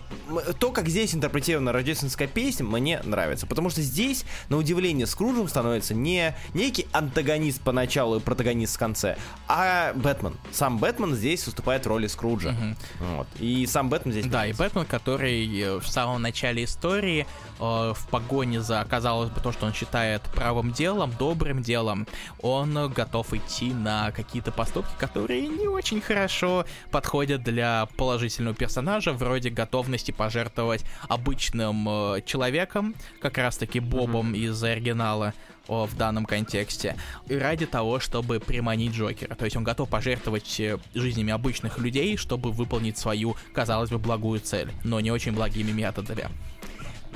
то, 0.58 0.70
как 0.72 0.88
здесь 0.88 1.14
интерпретирована 1.14 1.72
рождественская 1.72 2.28
песня, 2.28 2.64
мне 2.64 3.00
нравится. 3.04 3.46
Потому 3.46 3.70
что 3.70 3.82
здесь, 3.82 4.24
на 4.48 4.56
удивление, 4.56 5.06
Скруджем 5.06 5.48
становится 5.48 5.94
не 5.94 6.34
некий 6.54 6.86
антагонист 6.92 7.60
поначалу 7.60 8.16
и 8.16 8.20
протагонист 8.20 8.76
в 8.76 8.78
конце, 8.78 9.16
а 9.48 9.92
Бэтмен. 9.94 10.36
Сам 10.52 10.78
Бэтмен 10.78 11.14
здесь 11.14 11.44
выступает 11.46 11.84
в 11.84 11.88
роли 11.88 12.06
Скруджа. 12.06 12.50
Угу. 12.50 13.06
Вот. 13.16 13.26
И 13.38 13.66
сам 13.66 13.88
Бэтмен 13.88 14.12
здесь... 14.12 14.26
Да, 14.26 14.46
и 14.46 14.52
Бэтмен, 14.52 14.86
который 14.86 15.60
э, 15.60 15.78
в 15.78 15.86
самом 15.86 16.22
начале 16.22 16.64
истории 16.64 17.26
э, 17.58 17.62
в 17.94 18.06
погоне 18.10 18.60
за, 18.60 18.86
казалось 18.88 19.30
бы, 19.30 19.40
то, 19.40 19.52
что 19.52 19.66
он 19.66 19.72
считает 19.72 20.22
правым 20.34 20.72
делом, 20.72 21.12
добрым 21.18 21.62
делом, 21.62 22.06
он 22.40 22.90
готов 22.92 23.32
идти 23.34 23.72
на 23.72 24.05
какие-то 24.12 24.52
поступки, 24.52 24.92
которые 24.98 25.46
не 25.48 25.68
очень 25.68 26.00
хорошо 26.00 26.64
подходят 26.90 27.42
для 27.42 27.86
положительного 27.96 28.54
персонажа, 28.54 29.12
вроде 29.12 29.50
готовности 29.50 30.10
пожертвовать 30.12 30.84
обычным 31.08 31.88
э, 31.88 32.22
человеком, 32.24 32.94
как 33.20 33.38
раз-таки 33.38 33.80
Бобом 33.80 34.34
mm-hmm. 34.34 34.38
из 34.38 34.62
оригинала, 34.62 35.34
в 35.68 35.96
данном 35.96 36.26
контексте, 36.26 36.96
ради 37.28 37.66
того, 37.66 37.98
чтобы 37.98 38.40
приманить 38.40 38.92
Джокера. 38.92 39.34
То 39.34 39.44
есть 39.44 39.56
он 39.56 39.64
готов 39.64 39.88
пожертвовать 39.88 40.60
э, 40.60 40.78
жизнями 40.94 41.32
обычных 41.32 41.78
людей, 41.78 42.16
чтобы 42.16 42.52
выполнить 42.52 42.98
свою, 42.98 43.36
казалось 43.52 43.90
бы, 43.90 43.98
благую 43.98 44.40
цель, 44.40 44.70
но 44.84 45.00
не 45.00 45.10
очень 45.10 45.32
благими 45.32 45.72
методами. 45.72 46.28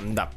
Да. 0.03 0.31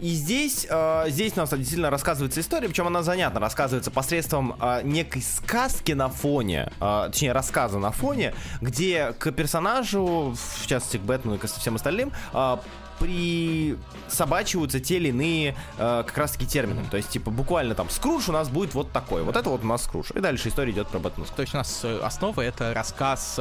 И 0.00 0.10
здесь, 0.10 0.66
э, 0.68 1.04
здесь 1.08 1.32
у 1.36 1.40
нас 1.40 1.50
действительно 1.50 1.90
рассказывается 1.90 2.40
история, 2.40 2.68
причем 2.68 2.86
она 2.86 3.02
занятно 3.02 3.40
рассказывается 3.40 3.90
посредством 3.90 4.54
э, 4.60 4.82
некой 4.84 5.22
сказки 5.22 5.92
на 5.92 6.08
фоне, 6.08 6.70
э, 6.80 7.08
точнее 7.10 7.32
рассказа 7.32 7.78
на 7.78 7.90
фоне, 7.90 8.32
где 8.60 9.12
к 9.18 9.32
персонажу, 9.32 10.36
в 10.36 10.66
частности 10.66 10.98
к 10.98 11.00
Бэтмену 11.00 11.36
и 11.36 11.38
ко 11.38 11.48
всем 11.48 11.74
остальным, 11.74 12.12
э, 12.32 12.56
присобачиваются 13.00 14.80
те 14.80 14.96
или 14.96 15.08
иные 15.08 15.56
э, 15.78 16.04
как 16.06 16.16
раз 16.16 16.32
таки 16.32 16.46
термины. 16.46 16.84
То 16.90 16.96
есть, 16.96 17.10
типа, 17.10 17.30
буквально 17.30 17.74
там, 17.74 17.90
Скрудж 17.90 18.28
у 18.28 18.32
нас 18.32 18.48
будет 18.48 18.74
вот 18.74 18.92
такой. 18.92 19.22
Вот 19.22 19.36
это 19.36 19.50
вот 19.50 19.64
у 19.64 19.66
нас 19.66 19.84
Скрудж. 19.84 20.10
И 20.14 20.20
дальше 20.20 20.48
история 20.48 20.72
идет 20.72 20.88
про 20.88 20.98
Бэтмена. 20.98 21.28
То 21.34 21.42
есть 21.42 21.54
у 21.54 21.58
нас 21.58 21.80
э, 21.84 22.00
основа 22.00 22.40
это 22.42 22.74
рассказ 22.74 23.40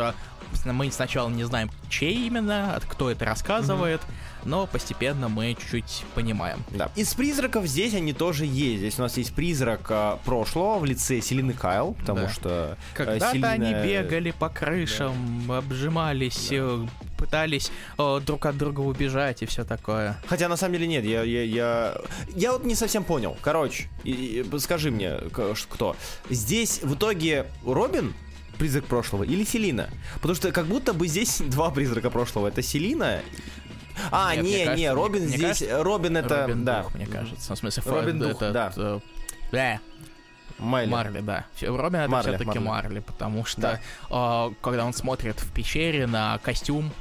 э, 0.70 0.74
мы 0.74 0.92
сначала 0.92 1.30
не 1.30 1.44
знаем, 1.44 1.70
чей 1.90 2.28
именно, 2.28 2.80
кто 2.88 3.10
это 3.10 3.26
рассказывает, 3.26 4.02
mm-hmm. 4.02 4.48
но 4.48 4.68
постепенно 4.68 5.30
мы 5.30 5.56
чуть-чуть 5.56 6.06
понимаем. 6.16 6.64
Да. 6.72 6.90
Из 6.96 7.14
призраков 7.14 7.66
здесь 7.66 7.94
они 7.94 8.14
тоже 8.14 8.46
есть. 8.46 8.80
Здесь 8.80 9.00
у 9.00 9.02
нас 9.02 9.18
есть 9.18 9.34
призрак 9.34 9.86
э, 9.90 10.18
прошлого 10.26 10.80
в 10.80 10.86
лице 10.86 11.22
Селины 11.22 11.54
Кайл, 11.54 11.96
потому 12.00 12.22
да. 12.22 12.30
что... 12.30 12.50
Э, 12.50 12.76
Когда-то 12.94 13.32
Селина... 13.32 13.52
они 13.52 13.74
бегали 13.74 14.32
по 14.32 14.50
крышам, 14.50 15.46
да. 15.48 15.58
обжимались, 15.58 16.50
да. 16.50 16.56
Э, 16.58 16.88
пытались 17.18 17.72
э, 17.98 18.22
друг 18.26 18.46
от 18.46 18.58
друга 18.58 18.82
убежать 18.82 19.42
и 19.42 19.46
все 19.46 19.64
такое. 19.64 20.18
Хотя 20.28 20.48
на 20.48 20.56
самом 20.56 20.74
деле 20.74 20.88
нет, 20.88 21.04
я, 21.04 21.24
я, 21.24 21.44
я, 21.44 21.98
я 22.36 22.52
вот 22.52 22.64
не 22.64 22.76
совсем 22.76 23.04
понял. 23.04 23.36
Короче, 23.42 23.88
и, 24.04 24.46
и, 24.52 24.60
скажи 24.60 24.92
мне, 24.92 25.18
кто? 25.70 25.96
Здесь 26.30 26.82
в 26.84 26.94
итоге 26.94 27.48
Робин 27.66 28.14
призрак 28.58 28.86
прошлого 28.86 29.24
или 29.24 29.44
Селина? 29.44 29.90
Потому 30.16 30.36
что 30.36 30.52
как 30.52 30.66
будто 30.66 30.94
бы 30.94 31.08
здесь 31.08 31.38
два 31.46 31.70
призрака 31.72 32.10
прошлого. 32.10 32.48
Это 32.48 32.62
Селина 32.62 33.22
а, 34.12 34.36
Нет, 34.36 34.46
не, 34.46 34.52
кажется, 34.52 34.76
не, 34.76 34.94
Робин 34.94 35.22
мне, 35.22 35.30
здесь, 35.30 35.60
кажется, 35.60 35.84
Робин 35.84 36.18
это, 36.18 36.42
Робин 36.44 36.66
да. 36.66 36.84
Дух, 36.84 36.94
мне 36.94 37.06
кажется, 37.08 37.56
в 37.56 37.58
смысле, 37.58 37.84
Робин 37.86 38.20
Дух, 38.20 38.42
это, 38.42 38.52
да. 38.52 39.00
Э, 39.52 39.78
Марли. 40.60 40.90
Марли, 40.90 41.20
да. 41.22 41.46
Робин 41.62 42.02
это 42.02 42.22
все-таки 42.22 42.60
Марли. 42.60 42.88
Марли, 42.88 43.00
потому 43.00 43.46
что 43.46 43.62
да. 43.62 43.80
э, 44.10 44.54
когда 44.62 44.86
он 44.86 44.94
смотрит 44.94 45.40
в 45.40 45.52
пещере 45.52 46.08
на 46.08 46.38
костюм 46.40 46.92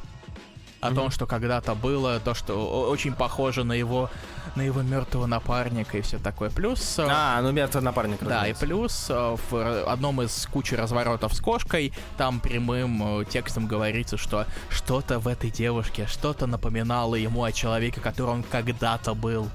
о 0.81 0.91
mm-hmm. 0.91 0.95
том, 0.95 1.11
что 1.11 1.27
когда-то 1.27 1.75
было, 1.75 2.21
то, 2.21 2.35
что 2.35 2.89
очень 2.89 3.15
похоже 3.15 3.65
на 3.65 3.73
его 3.73 4.11
на 4.57 4.63
его 4.63 4.83
мертвого 4.83 5.27
напарника 5.27 5.99
и 5.99 6.01
все 6.01 6.19
такое. 6.19 6.51
Плюс... 6.51 6.99
Э, 6.99 7.07
а, 7.09 7.41
ну 7.43 7.53
мертвый 7.53 7.83
напарник. 7.83 8.23
Да, 8.23 8.47
и 8.47 8.55
плюс 8.55 9.07
э, 9.11 9.37
в 9.51 9.85
одном 9.85 10.23
из 10.23 10.49
кучи 10.51 10.75
разворотов 10.75 11.35
с 11.35 11.41
кошкой 11.41 11.93
там 12.17 12.41
прямым 12.41 13.21
э, 13.21 13.25
текстом 13.27 13.67
говорится, 13.67 14.17
что 14.17 14.47
что-то 14.71 15.19
в 15.19 15.29
этой 15.29 15.51
девушке, 15.51 16.07
что-то 16.07 16.47
напоминало 16.47 17.15
ему 17.15 17.45
о 17.45 17.53
человеке, 17.53 18.01
который 18.01 18.31
он 18.31 18.43
когда-то 18.43 19.15
был. 19.15 19.49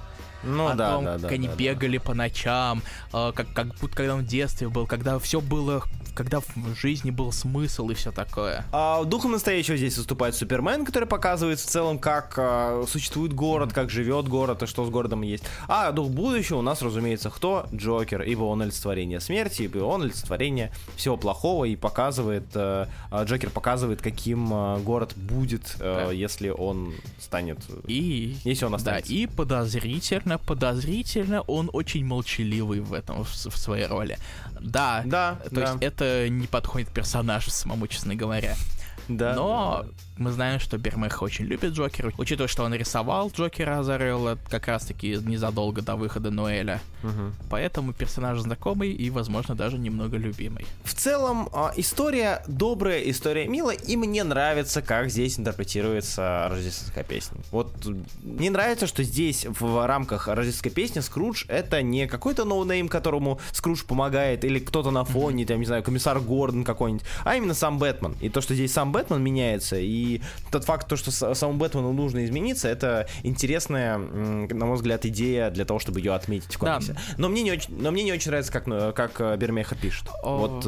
Ну 0.44 0.68
о 0.68 0.74
да, 0.76 0.92
том, 0.92 1.06
да, 1.06 1.12
как 1.14 1.22
да, 1.22 1.28
они 1.30 1.48
да, 1.48 1.56
бегали 1.56 1.98
да. 1.98 2.04
по 2.04 2.14
ночам, 2.14 2.82
как, 3.12 3.54
как 3.54 3.68
будто 3.80 3.96
когда 3.96 4.16
он 4.16 4.22
в 4.22 4.28
детстве 4.28 4.70
был, 4.70 4.88
когда 4.88 5.20
все 5.20 5.40
было 5.40 5.84
когда 6.14 6.40
в 6.40 6.76
жизни 6.76 7.12
был 7.12 7.32
смысл 7.32 7.90
и 7.90 7.94
все 7.94 8.12
такое. 8.12 8.66
А, 8.72 9.04
духом 9.04 9.32
настоящего 9.32 9.78
здесь 9.78 9.98
выступает 9.98 10.36
Супермен, 10.36 10.86
который 10.86 11.08
показывает 11.08 11.60
в 11.60 11.66
целом, 11.66 12.00
как 12.00 12.36
а, 12.38 12.84
существует 12.88 13.34
город, 13.34 13.74
как 13.74 13.90
живет 13.90 14.28
город 14.28 14.64
и 14.64 14.66
что 14.66 14.86
с 14.86 14.90
городом 14.90 15.22
есть. 15.22 15.44
А 15.68 15.92
дух 15.92 16.10
будущего 16.10 16.58
у 16.58 16.62
нас, 16.62 16.82
разумеется, 16.82 17.30
кто? 17.30 17.68
Джокер, 17.74 18.24
ибо 18.24 18.44
он 18.44 18.62
олицетворение 18.62 19.20
смерти, 19.20 19.64
ибо 19.64 19.80
он 19.80 20.04
олицетворение 20.04 20.72
всего 20.96 21.18
плохого 21.18 21.66
и 21.66 21.76
показывает, 21.76 22.46
а, 22.56 22.88
а 23.10 23.24
Джокер 23.24 23.50
показывает, 23.50 24.02
каким 24.02 24.54
а, 24.54 24.80
город 24.80 25.14
будет, 25.16 25.76
а, 25.80 26.08
да. 26.08 26.12
если 26.12 26.50
он 26.50 26.94
станет, 27.20 27.60
и, 27.88 28.38
если 28.44 28.66
он 28.66 28.76
останется. 28.76 29.10
Да, 29.10 29.16
и 29.16 29.28
подозрительно, 29.28 30.38
подозрительно 30.38 31.42
он 31.42 31.70
очень 31.74 32.06
молчаливый 32.06 32.82
в 32.82 32.94
этом, 32.94 33.24
в, 33.24 33.30
в 33.30 33.58
своей 33.58 33.86
роли. 33.86 34.18
Да, 34.60 35.04
да, 35.06 35.40
то 35.44 35.56
да. 35.56 35.62
есть 35.62 35.76
это 35.82 36.01
не 36.02 36.48
подходит 36.48 36.90
персонажу 36.90 37.52
самому, 37.52 37.88
честно 37.88 38.16
говоря. 38.16 38.56
Да. 39.18 39.36
Но 39.36 39.86
мы 40.18 40.32
знаем, 40.32 40.60
что 40.60 40.78
Бермех 40.78 41.22
очень 41.22 41.46
любит 41.46 41.74
Джокера. 41.74 42.12
Учитывая, 42.18 42.48
что 42.48 42.64
он 42.64 42.74
рисовал 42.76 43.32
Джокера 43.32 43.80
Азарелла 43.80 44.38
как 44.50 44.68
раз-таки 44.68 45.18
незадолго 45.26 45.82
до 45.82 45.96
выхода 45.96 46.30
Ноэля. 46.30 46.80
Угу. 47.04 47.50
Поэтому 47.50 47.94
персонаж 47.94 48.40
знакомый 48.40 48.92
и, 48.92 49.10
возможно, 49.10 49.56
даже 49.56 49.80
немного 49.80 50.18
любимый. 50.18 50.66
В 50.84 50.94
целом, 50.94 51.50
а, 51.54 51.74
история 51.76 52.44
добрая, 52.48 53.02
история 53.02 53.48
милая, 53.48 53.76
и 53.76 53.98
мне 53.98 54.24
нравится, 54.24 54.84
как 54.84 55.10
здесь 55.10 55.40
интерпретируется 55.40 56.48
рождественская 56.50 57.04
песня. 57.04 57.38
Вот 57.52 57.74
мне 58.22 58.52
нравится, 58.52 58.86
что 58.86 59.04
здесь 59.04 59.48
в 59.48 59.88
рамках 59.88 60.28
рождественской 60.28 60.72
песни 60.72 61.00
Скрудж 61.00 61.46
это 61.48 61.82
не 61.82 62.08
какой-то 62.08 62.46
no 62.46 62.58
name, 62.58 62.90
которому 62.90 63.40
Скрудж 63.54 63.84
помогает, 63.86 64.46
или 64.46 64.60
кто-то 64.60 64.92
на 64.92 65.04
фоне, 65.04 65.46
там, 65.46 65.60
не 65.60 65.66
знаю, 65.66 65.82
комиссар 65.82 66.20
Гордон 66.20 66.64
какой-нибудь, 66.64 67.06
а 67.24 67.36
именно 67.36 67.56
сам 67.56 67.80
Бэтмен. 67.80 68.16
И 68.22 68.30
то, 68.30 68.42
что 68.42 68.54
здесь 68.54 68.72
сам 68.72 68.92
Бэтмен 68.92 69.01
меняется, 69.10 69.78
и 69.80 70.22
тот 70.52 70.66
факт, 70.66 70.88
то, 70.88 70.96
что 70.96 71.12
самому 71.12 71.60
Бэтмену 71.60 71.94
нужно 71.94 72.26
измениться, 72.26 72.68
это 72.68 73.08
интересная, 73.24 73.98
на 73.98 74.66
мой 74.66 74.76
взгляд, 74.76 75.06
идея 75.06 75.50
для 75.50 75.66
того, 75.66 75.80
чтобы 75.80 76.00
ее 76.00 76.14
отметить 76.14 76.56
в 76.56 76.60
комиксе. 76.60 76.94
Да. 76.94 77.00
Но 77.18 77.30
мне 77.30 77.44
не 77.44 77.52
очень, 77.52 77.76
но 77.78 77.92
мне 77.92 78.04
не 78.04 78.14
очень 78.14 78.30
нравится, 78.30 78.52
как, 78.52 78.68
ну, 78.68 78.94
как 78.94 79.20
э, 79.20 79.38
Бермехо 79.38 79.76
пишет. 79.76 80.08
О, 80.24 80.38
вот. 80.38 80.66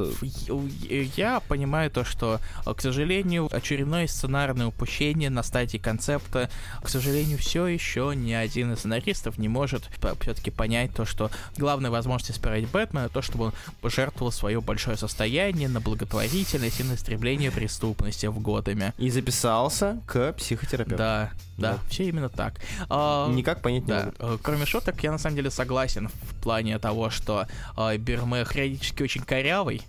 Э, 0.89 1.05
я 1.15 1.39
понимаю 1.47 1.91
то, 1.91 2.03
что, 2.03 2.39
к 2.65 2.81
сожалению, 2.81 3.49
очередное 3.51 4.07
сценарное 4.07 4.67
упущение 4.67 5.29
на 5.29 5.43
стадии 5.43 5.77
концепта, 5.77 6.49
к 6.81 6.89
сожалению, 6.89 7.37
все 7.37 7.67
еще 7.67 8.13
ни 8.15 8.33
один 8.33 8.73
из 8.73 8.79
сценаристов 8.79 9.37
не 9.37 9.47
может 9.47 9.83
все-таки 10.19 10.51
понять 10.51 10.93
то, 10.93 11.05
что 11.05 11.31
главная 11.57 11.91
возможность 11.91 12.31
исправить 12.31 12.69
Бэтмена 12.69 13.09
то, 13.09 13.21
чтобы 13.21 13.45
он 13.45 13.53
пожертвовал 13.81 14.31
свое 14.31 14.59
большое 14.61 14.97
состояние 14.97 15.69
на 15.69 15.79
благотворительность 15.79 16.79
и 16.79 16.83
на 16.83 16.95
истребление 16.95 17.51
преступности 17.51 18.12
в 18.21 18.39
Готэме. 18.39 18.93
И 18.97 19.09
записался 19.09 20.01
к 20.05 20.33
психотерапевту. 20.33 20.97
Да, 20.97 21.31
да, 21.57 21.73
да, 21.73 21.79
все 21.89 22.05
именно 22.05 22.29
так. 22.29 22.55
А, 22.89 23.29
Никак 23.29 23.61
понять 23.61 23.85
да. 23.85 23.97
не 23.97 24.05
могут. 24.05 24.15
Э, 24.19 24.37
кроме 24.41 24.65
шуток, 24.65 25.01
я 25.03 25.11
на 25.11 25.17
самом 25.17 25.35
деле 25.35 25.51
согласен 25.51 26.09
в 26.09 26.41
плане 26.41 26.79
того, 26.79 27.09
что 27.09 27.47
э, 27.77 27.97
Берме 27.97 28.45
периодически 28.45 29.03
очень 29.03 29.21
корявый, 29.21 29.83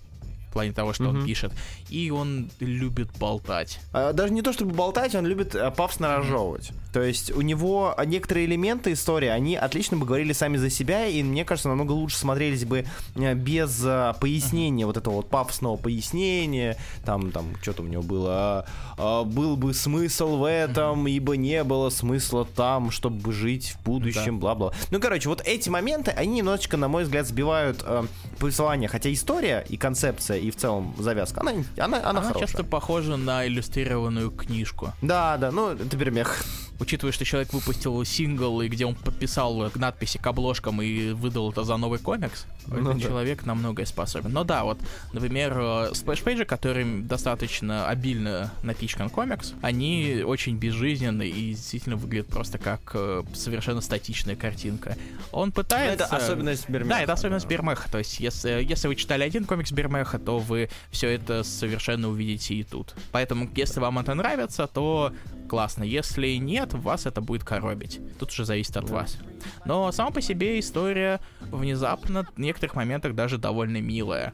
плане 0.54 0.72
того, 0.72 0.94
что 0.94 1.04
угу. 1.04 1.18
он 1.18 1.26
пишет. 1.26 1.52
И 1.90 2.10
он 2.10 2.50
любит 2.60 3.10
болтать. 3.18 3.80
А, 3.92 4.14
даже 4.14 4.32
не 4.32 4.40
то 4.40 4.54
чтобы 4.54 4.72
болтать, 4.72 5.14
он 5.14 5.26
любит 5.26 5.54
а, 5.54 5.70
пафосно 5.70 6.16
разжевывать. 6.16 6.70
То 6.94 7.02
есть 7.02 7.32
у 7.32 7.40
него 7.40 7.92
некоторые 8.06 8.46
элементы 8.46 8.92
истории, 8.92 9.26
они 9.26 9.56
отлично 9.56 9.96
бы 9.96 10.06
говорили 10.06 10.32
сами 10.32 10.58
за 10.58 10.70
себя, 10.70 11.08
и 11.08 11.24
мне 11.24 11.44
кажется, 11.44 11.68
намного 11.68 11.90
лучше 11.90 12.16
смотрелись 12.16 12.64
бы 12.64 12.86
э, 13.16 13.34
без 13.34 13.82
а, 13.84 14.12
пояснения, 14.12 14.86
вот 14.86 14.96
этого 14.96 15.14
вот 15.14 15.28
пафосного 15.28 15.76
пояснения, 15.76 16.76
там, 17.04 17.32
там, 17.32 17.46
что-то 17.62 17.82
у 17.82 17.86
него 17.86 18.04
было, 18.04 18.30
а, 18.30 18.66
а, 18.96 19.24
был 19.24 19.56
бы 19.56 19.74
смысл 19.74 20.36
в 20.36 20.48
этом, 20.48 21.08
ибо 21.08 21.36
не 21.36 21.64
было 21.64 21.90
смысла 21.90 22.44
там, 22.44 22.92
чтобы 22.92 23.32
жить 23.32 23.74
в 23.76 23.84
будущем, 23.84 24.38
бла-бла. 24.38 24.70
Да. 24.70 24.76
Ну, 24.92 25.00
короче, 25.00 25.28
вот 25.28 25.42
эти 25.44 25.68
моменты, 25.68 26.12
они 26.12 26.36
немножечко, 26.36 26.76
на 26.76 26.86
мой 26.86 27.02
взгляд, 27.02 27.26
сбивают 27.26 27.82
э, 27.84 28.04
повествование, 28.38 28.88
хотя 28.88 29.12
история 29.12 29.66
и 29.68 29.76
концепция, 29.76 30.38
и 30.38 30.52
в 30.52 30.56
целом 30.56 30.94
завязка, 30.96 31.40
она, 31.40 31.50
она, 31.50 31.64
она, 31.96 32.10
Она 32.10 32.22
хорошая. 32.22 32.46
часто 32.46 32.62
похожа 32.62 33.16
на 33.16 33.44
иллюстрированную 33.48 34.30
книжку. 34.30 34.92
Да, 35.02 35.38
да, 35.38 35.50
ну, 35.50 35.70
это 35.70 35.96
Бермехо. 35.96 36.44
Учитывая, 36.80 37.12
что 37.12 37.24
человек 37.24 37.52
выпустил 37.52 38.04
сингл, 38.04 38.60
и 38.60 38.68
где 38.68 38.86
он 38.86 38.94
подписал 38.94 39.70
надписи 39.76 40.18
к 40.18 40.26
обложкам 40.26 40.82
и 40.82 41.12
выдал 41.12 41.50
это 41.50 41.64
за 41.64 41.76
новый 41.76 41.98
комикс, 41.98 42.46
Ну 42.66 42.78
этот 42.78 42.94
да. 42.94 43.08
человек 43.08 43.46
на 43.46 43.54
многое 43.54 43.86
способен. 43.86 44.32
Но 44.32 44.44
да, 44.44 44.64
вот, 44.64 44.78
например, 45.12 45.56
э, 45.56 45.90
splash 45.94 46.19
page 46.19 46.36
и, 46.36 46.44
которым 46.44 47.06
достаточно 47.06 47.88
обильно 47.88 48.52
напичкан 48.62 49.10
комикс, 49.10 49.54
они 49.62 50.22
очень 50.26 50.56
безжизненны 50.56 51.28
и 51.28 51.54
действительно 51.54 51.96
выглядят 51.96 52.28
просто 52.28 52.58
как 52.58 52.80
э, 52.94 53.22
совершенно 53.34 53.80
статичная 53.80 54.36
картинка. 54.36 54.96
Он 55.32 55.52
пытается... 55.52 56.04
Это 56.04 56.16
особенность 56.16 56.68
Бермеха. 56.68 56.90
Да, 56.90 57.02
это 57.02 57.12
особенность 57.12 57.46
Бермеха. 57.46 57.90
То 57.90 57.98
есть, 57.98 58.20
если, 58.20 58.64
если 58.64 58.88
вы 58.88 58.96
читали 58.96 59.22
один 59.22 59.44
комикс 59.44 59.72
Бермеха, 59.72 60.18
то 60.18 60.38
вы 60.38 60.68
все 60.90 61.08
это 61.08 61.42
совершенно 61.44 62.08
увидите 62.08 62.54
и 62.54 62.64
тут. 62.64 62.94
Поэтому, 63.12 63.48
если 63.54 63.80
вам 63.80 63.98
это 63.98 64.14
нравится, 64.14 64.66
то 64.66 65.12
классно. 65.48 65.84
Если 65.84 66.36
нет, 66.36 66.72
вас 66.74 67.06
это 67.06 67.20
будет 67.20 67.44
коробить. 67.44 68.00
Тут 68.18 68.30
уже 68.30 68.44
зависит 68.44 68.76
от 68.76 68.90
вас. 68.90 69.18
Но 69.64 69.90
сама 69.92 70.10
по 70.10 70.20
себе 70.20 70.58
история 70.58 71.20
внезапно 71.40 72.26
в 72.34 72.38
некоторых 72.38 72.74
моментах 72.74 73.14
даже 73.14 73.38
довольно 73.38 73.78
милая. 73.80 74.32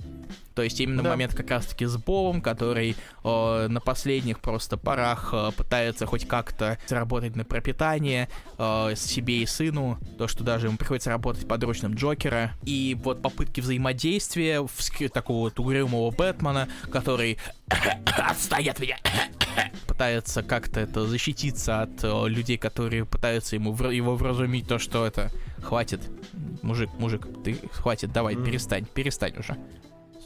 То 0.55 0.63
есть 0.63 0.81
именно 0.81 1.03
Да. 1.03 1.11
момент 1.11 1.35
как 1.35 1.51
раз-таки 1.51 1.87
с 1.87 1.97
Бобом, 1.97 2.43
который 2.43 2.97
э, 3.25 3.67
на 3.69 3.81
последних 3.81 4.41
просто 4.41 4.77
порах 4.77 5.31
э, 5.33 5.53
пытается 5.57 6.07
хоть 6.07 6.27
как-то 6.27 6.77
заработать 6.87 7.35
на 7.37 7.45
пропитание 7.45 8.29
э, 8.59 8.95
себе 8.97 9.43
и 9.43 9.47
сыну, 9.47 9.99
то, 10.19 10.29
что 10.29 10.45
даже 10.45 10.67
ему 10.67 10.77
приходится 10.77 11.11
работать 11.11 11.49
подручным 11.49 11.95
Джокера, 11.95 12.53
и 12.65 12.97
вот 13.03 13.23
попытки 13.23 13.61
взаимодействия 13.61 14.61
в 14.61 15.09
такого 15.11 15.45
вот 15.45 15.59
угрюмого 15.59 16.11
Бэтмена, 16.11 16.69
который 16.91 17.39
отстань 18.07 18.69
от 18.69 18.81
меня, 18.81 18.99
пытается 19.87 20.43
как-то 20.43 20.81
это 20.81 21.07
защититься 21.07 21.83
от 21.83 22.03
э, 22.05 22.29
людей, 22.29 22.57
которые 22.59 23.05
пытаются 23.05 23.57
ему 23.57 23.73
вр- 23.73 23.93
его 23.95 24.17
вразумить 24.17 24.67
то, 24.69 24.79
что 24.79 25.07
это 25.07 25.31
хватит, 25.63 26.01
мужик, 26.63 26.91
мужик, 26.99 27.27
ты 27.45 27.55
хватит, 27.73 28.13
давай, 28.13 28.35
Мгм. 28.35 28.45
перестань, 28.45 28.85
перестань 28.87 29.37
уже. 29.39 29.57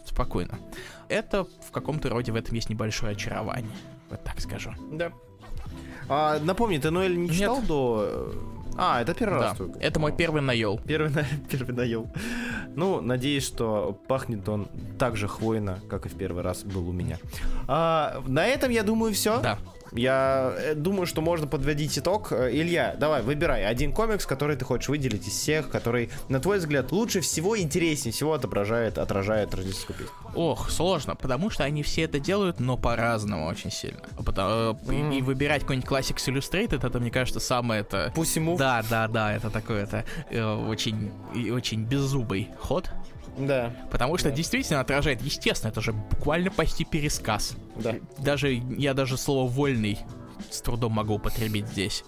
Спокойно. 0.06 0.58
Это 1.08 1.44
в 1.44 1.70
каком-то 1.72 2.08
роде 2.08 2.30
в 2.32 2.36
этом 2.36 2.54
есть 2.54 2.68
небольшое 2.68 3.12
очарование. 3.12 3.70
Вот 4.10 4.22
так 4.22 4.40
скажу. 4.40 4.72
Да. 4.92 5.12
А, 6.08 6.38
напомни, 6.40 6.78
ты 6.78 6.90
Ноэль 6.90 7.16
не 7.16 7.28
Нет. 7.28 7.32
читал 7.34 7.62
до... 7.62 8.32
А, 8.76 9.00
это 9.02 9.14
первый 9.14 9.38
Да, 9.40 9.48
раз 9.48 9.56
только. 9.58 9.78
это 9.78 10.00
мой 10.00 10.12
первый 10.12 10.42
наел. 10.42 10.80
Первый, 10.86 11.10
на... 11.10 11.24
первый 11.50 11.74
наел. 11.74 12.08
Ну, 12.74 13.00
надеюсь, 13.00 13.44
что 13.46 13.98
пахнет 14.08 14.48
он 14.48 14.68
так 14.98 15.16
же 15.16 15.28
хвойно, 15.28 15.78
как 15.88 16.06
и 16.06 16.08
в 16.08 16.14
первый 16.14 16.42
раз 16.42 16.64
был 16.64 16.88
у 16.88 16.92
меня. 16.92 17.18
А, 17.68 18.22
на 18.26 18.44
этом, 18.46 18.70
я 18.70 18.82
думаю, 18.82 19.12
все. 19.12 19.40
Да. 19.40 19.58
Я 19.94 20.52
э, 20.56 20.74
думаю, 20.74 21.06
что 21.06 21.22
можно 21.22 21.46
подводить 21.46 21.96
итог. 21.98 22.32
Э, 22.32 22.50
Илья, 22.52 22.96
давай, 22.98 23.22
выбирай 23.22 23.64
один 23.64 23.92
комикс, 23.92 24.26
который 24.26 24.56
ты 24.56 24.64
хочешь 24.64 24.88
выделить 24.88 25.26
из 25.28 25.34
всех, 25.34 25.70
который, 25.70 26.10
на 26.28 26.40
твой 26.40 26.58
взгляд, 26.58 26.90
лучше 26.90 27.20
всего, 27.20 27.58
интереснее 27.58 28.12
всего 28.12 28.34
отображает, 28.34 28.98
отражает 28.98 29.54
рождественскую 29.54 29.98
песню. 29.98 30.14
Ох, 30.34 30.70
сложно, 30.70 31.14
потому 31.14 31.48
что 31.50 31.64
они 31.64 31.82
все 31.82 32.02
это 32.02 32.18
делают, 32.18 32.58
но 32.58 32.76
по-разному 32.76 33.46
очень 33.46 33.70
сильно. 33.70 34.00
Потому- 34.24 34.78
э, 34.88 34.92
и-. 34.92 35.18
И 35.18 35.22
выбирать 35.22 35.62
какой-нибудь 35.62 35.88
Classics 35.88 36.26
Illustrated, 36.26 36.84
это, 36.86 36.98
мне 36.98 37.10
кажется, 37.10 37.38
самое 37.38 37.82
это... 37.82 38.12
Пусть 38.14 38.34
ему... 38.34 38.56
Да, 38.56 38.82
да, 38.90 39.06
да, 39.06 39.32
это 39.32 39.50
такой 39.50 39.76
это 39.80 40.04
э, 40.30 40.42
очень, 40.44 41.12
и 41.34 41.50
очень 41.50 41.84
беззубый 41.84 42.48
ход. 42.58 42.90
Да, 43.38 43.72
Потому 43.90 44.16
что 44.18 44.28
Да. 44.30 44.34
действительно 44.36 44.80
отражает, 44.80 45.20
естественно, 45.22 45.70
это 45.70 45.80
же 45.80 45.92
буквально 45.92 46.50
почти 46.50 46.84
пересказ. 46.84 47.54
да. 47.76 47.96
Даже 48.18 48.52
я 48.52 48.94
даже 48.94 49.16
слово 49.16 49.48
вольный 49.50 49.98
с 50.50 50.60
трудом 50.60 50.92
могу 50.92 51.14
употребить 51.14 51.66
здесь. 51.68 52.04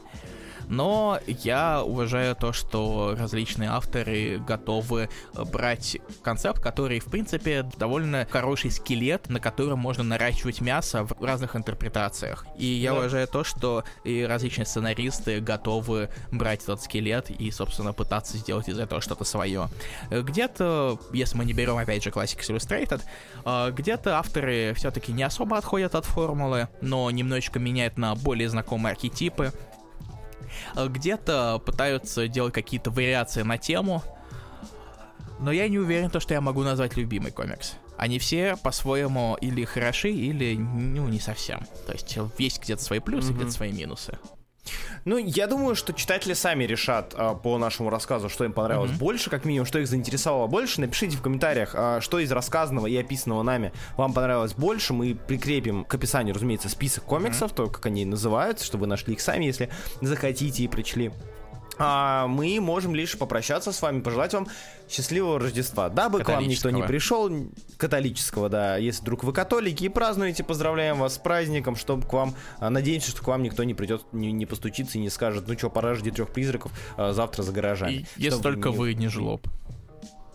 Но 0.69 1.21
я 1.27 1.83
уважаю 1.83 2.35
то, 2.37 2.53
что 2.53 3.14
различные 3.19 3.71
авторы 3.71 4.39
готовы 4.39 5.09
э, 5.35 5.45
брать 5.45 5.99
концепт, 6.23 6.61
который, 6.61 6.99
в 7.01 7.07
принципе, 7.07 7.64
довольно 7.79 8.27
хороший 8.31 8.71
скелет, 8.71 9.29
на 9.29 9.41
котором 9.41 9.79
можно 9.79 10.03
наращивать 10.03 10.61
мясо 10.61 11.05
в 11.05 11.23
разных 11.23 11.55
интерпретациях. 11.57 12.47
И 12.59 12.67
я 12.67 12.93
Да. 12.93 12.99
уважаю 12.99 13.29
то, 13.29 13.45
что 13.45 13.85
и 14.05 14.23
различные 14.23 14.67
сценаристы 14.67 15.41
готовы 15.41 16.09
брать 16.33 16.62
этот 16.64 16.83
скелет 16.83 17.31
и, 17.31 17.51
собственно, 17.51 17.93
пытаться 17.93 18.37
сделать 18.37 18.69
из 18.69 18.79
этого 18.79 19.01
что-то 19.01 19.25
свое. 19.25 19.69
Э, 20.11 20.23
Где-то, 20.23 20.99
если 21.12 21.37
мы 21.39 21.45
не 21.45 21.53
берем, 21.53 21.77
опять 21.77 22.03
же, 22.03 22.11
Classics 22.11 22.49
Illustrated, 22.51 23.03
э, 23.45 23.71
где-то 23.73 24.19
авторы 24.19 24.75
все-таки 24.77 25.12
не 25.12 25.23
особо 25.23 25.57
отходят 25.59 25.95
от 25.95 26.05
формулы, 26.05 26.69
но 26.81 27.11
немножечко 27.11 27.59
меняют 27.59 27.97
на 27.99 28.14
более 28.14 28.49
знакомые 28.49 28.93
архетипы. 28.93 29.53
Э, 30.74 30.88
Где-то 30.88 31.61
пытаются 31.64 32.28
делать 32.28 32.55
какие-то 32.55 32.90
вариации 32.90 33.42
на 33.42 33.59
тему, 33.59 34.03
но 35.38 35.53
я 35.53 35.68
не 35.68 35.78
уверен, 35.78 36.11
то, 36.11 36.20
что 36.20 36.34
я 36.34 36.40
могу 36.40 36.62
назвать 36.62 36.97
любимый 36.97 37.30
комикс. 37.32 37.74
Они 37.99 38.18
все 38.18 38.57
по-своему 38.57 39.36
или 39.40 39.64
хороши, 39.64 40.11
или 40.11 40.55
ну 40.57 41.09
не 41.09 41.20
совсем. 41.20 41.61
То 41.86 41.92
есть 41.92 42.16
э, 42.16 42.26
есть 42.38 42.62
где-то 42.62 42.82
свои 42.82 43.01
плюсы, 43.01 43.28
Мгм. 43.28 43.36
где-то 43.36 43.53
свои 43.53 43.72
минусы. 43.72 44.18
Ну, 45.05 45.19
я 45.19 45.47
думаю, 45.47 45.75
что 45.77 45.93
читатели 45.93 46.33
сами 46.33 46.64
решат 46.64 47.14
а, 47.17 47.35
по 47.35 47.59
нашему 47.59 47.91
рассказу, 47.91 48.29
что 48.29 48.45
им 48.45 48.53
понравилось 48.53 48.91
Мгм. 48.91 48.99
больше, 48.99 49.31
как 49.31 49.45
минимум, 49.45 49.67
что 49.67 49.79
их 49.79 49.87
заинтересовало 49.89 50.47
больше. 50.47 50.81
Напишите 50.81 51.17
в 51.17 51.23
комментариях, 51.23 51.71
а, 51.75 52.01
что 52.01 52.19
из 52.19 52.33
рассказанного 52.33 52.87
и 52.87 52.97
описанного 52.97 53.43
нами 53.43 53.73
вам 53.97 54.12
понравилось 54.12 54.55
больше. 54.55 54.93
Мы 54.93 55.14
прикрепим 55.14 55.85
к 55.85 55.95
описанию, 55.95 56.35
разумеется, 56.35 56.69
список 56.69 57.05
комиксов, 57.05 57.53
то, 57.53 57.69
как 57.69 57.87
они 57.87 58.05
называются, 58.05 58.64
чтобы 58.64 58.83
вы 58.83 58.87
нашли 58.89 59.14
их 59.14 59.21
сами, 59.21 59.45
если 59.45 59.71
захотите 60.01 60.62
и 60.64 60.69
прочли. 60.69 61.12
А 61.79 62.27
мы 62.27 62.59
можем 62.61 62.95
лишь 62.95 63.16
попрощаться 63.18 63.72
с 63.72 63.83
вами, 63.83 64.01
пожелать 64.01 64.33
вам 64.35 64.47
счастливого 64.89 65.39
Рождества. 65.39 65.89
Дабы 65.89 66.22
к 66.22 66.29
вам 66.29 66.47
никто 66.49 66.70
не 66.70 66.83
пришел, 66.89 67.31
католического, 67.77 68.49
да. 68.49 68.77
Если 68.77 69.03
вдруг 69.03 69.24
вы 69.24 69.33
католики 69.33 69.85
и 69.85 69.89
празднуете, 69.89 70.43
поздравляем 70.45 70.99
вас 70.99 71.14
с 71.14 71.18
праздником, 71.18 71.77
чтобы 71.77 72.07
к 72.07 72.12
вам, 72.12 72.35
а, 72.59 72.70
надеемся, 72.70 73.11
что 73.11 73.22
к 73.22 73.27
вам 73.27 73.43
никто 73.43 73.64
не 73.64 73.74
придет, 73.74 74.03
не, 74.12 74.33
не 74.33 74.47
постучится 74.47 74.99
и 74.99 75.01
не 75.01 75.11
скажет, 75.11 75.49
ну 75.49 75.59
что, 75.59 75.68
пора 75.70 75.95
жди 75.95 76.11
трех 76.11 76.31
призраков 76.31 76.72
а, 76.97 77.12
завтра 77.12 77.43
за 77.43 77.53
гаражами. 77.53 77.93
И 77.93 78.07
если 78.16 78.41
только 78.43 78.70
не- 78.70 78.77
вы 78.77 78.95
не 78.95 79.09
жлоб. 79.09 79.47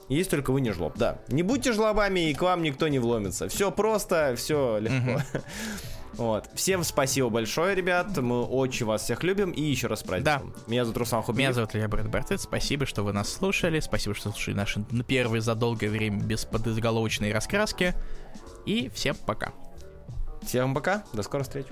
Есть 0.10 0.30
только 0.30 0.52
вы 0.52 0.60
не 0.60 0.72
жлоб, 0.72 0.98
да. 0.98 1.20
Не 1.30 1.42
будьте 1.42 1.72
жлобами, 1.72 2.30
и 2.30 2.34
к 2.34 2.42
вам 2.42 2.64
никто 2.64 2.88
не 2.90 3.00
вломится. 3.00 3.48
Все 3.48 3.72
просто, 3.72 4.36
все 4.38 4.78
легко. 4.78 5.22
Вот. 6.14 6.50
Всем 6.54 6.84
спасибо 6.84 7.30
большое, 7.30 7.76
ребят. 7.76 8.18
Мы 8.18 8.44
очень 8.44 8.86
вас 8.86 9.04
всех 9.04 9.24
любим. 9.24 9.52
И 9.52 9.62
еще 9.62 9.88
раз 9.88 10.04
праздником. 10.04 10.54
Меня 10.68 10.84
зовут 10.84 10.98
Руслан 10.98 11.24
Хубиев. 11.24 11.40
Меня 11.40 11.54
зовут 11.54 11.76
Илья 11.76 11.88
Брэд 11.88 12.10
Бартет. 12.10 12.42
Спасибо, 12.42 12.86
что 12.86 13.04
вы 13.04 13.14
нас 13.14 13.32
слушали. 13.32 13.80
Спасибо, 13.80 14.16
что 14.16 14.30
слушали 14.32 14.56
наши 14.56 14.84
первые 15.08 15.42
за 15.42 15.56
долгое 15.56 15.90
время 15.90 16.22
без 16.22 16.46
подизголовочной 16.46 17.32
раскраски. 17.32 17.94
И 18.66 18.90
всем 18.90 19.16
пока. 19.26 19.54
Всем 20.44 20.74
пока. 20.74 21.04
До 21.14 21.24
скорой 21.24 21.44
встречи. 21.44 21.72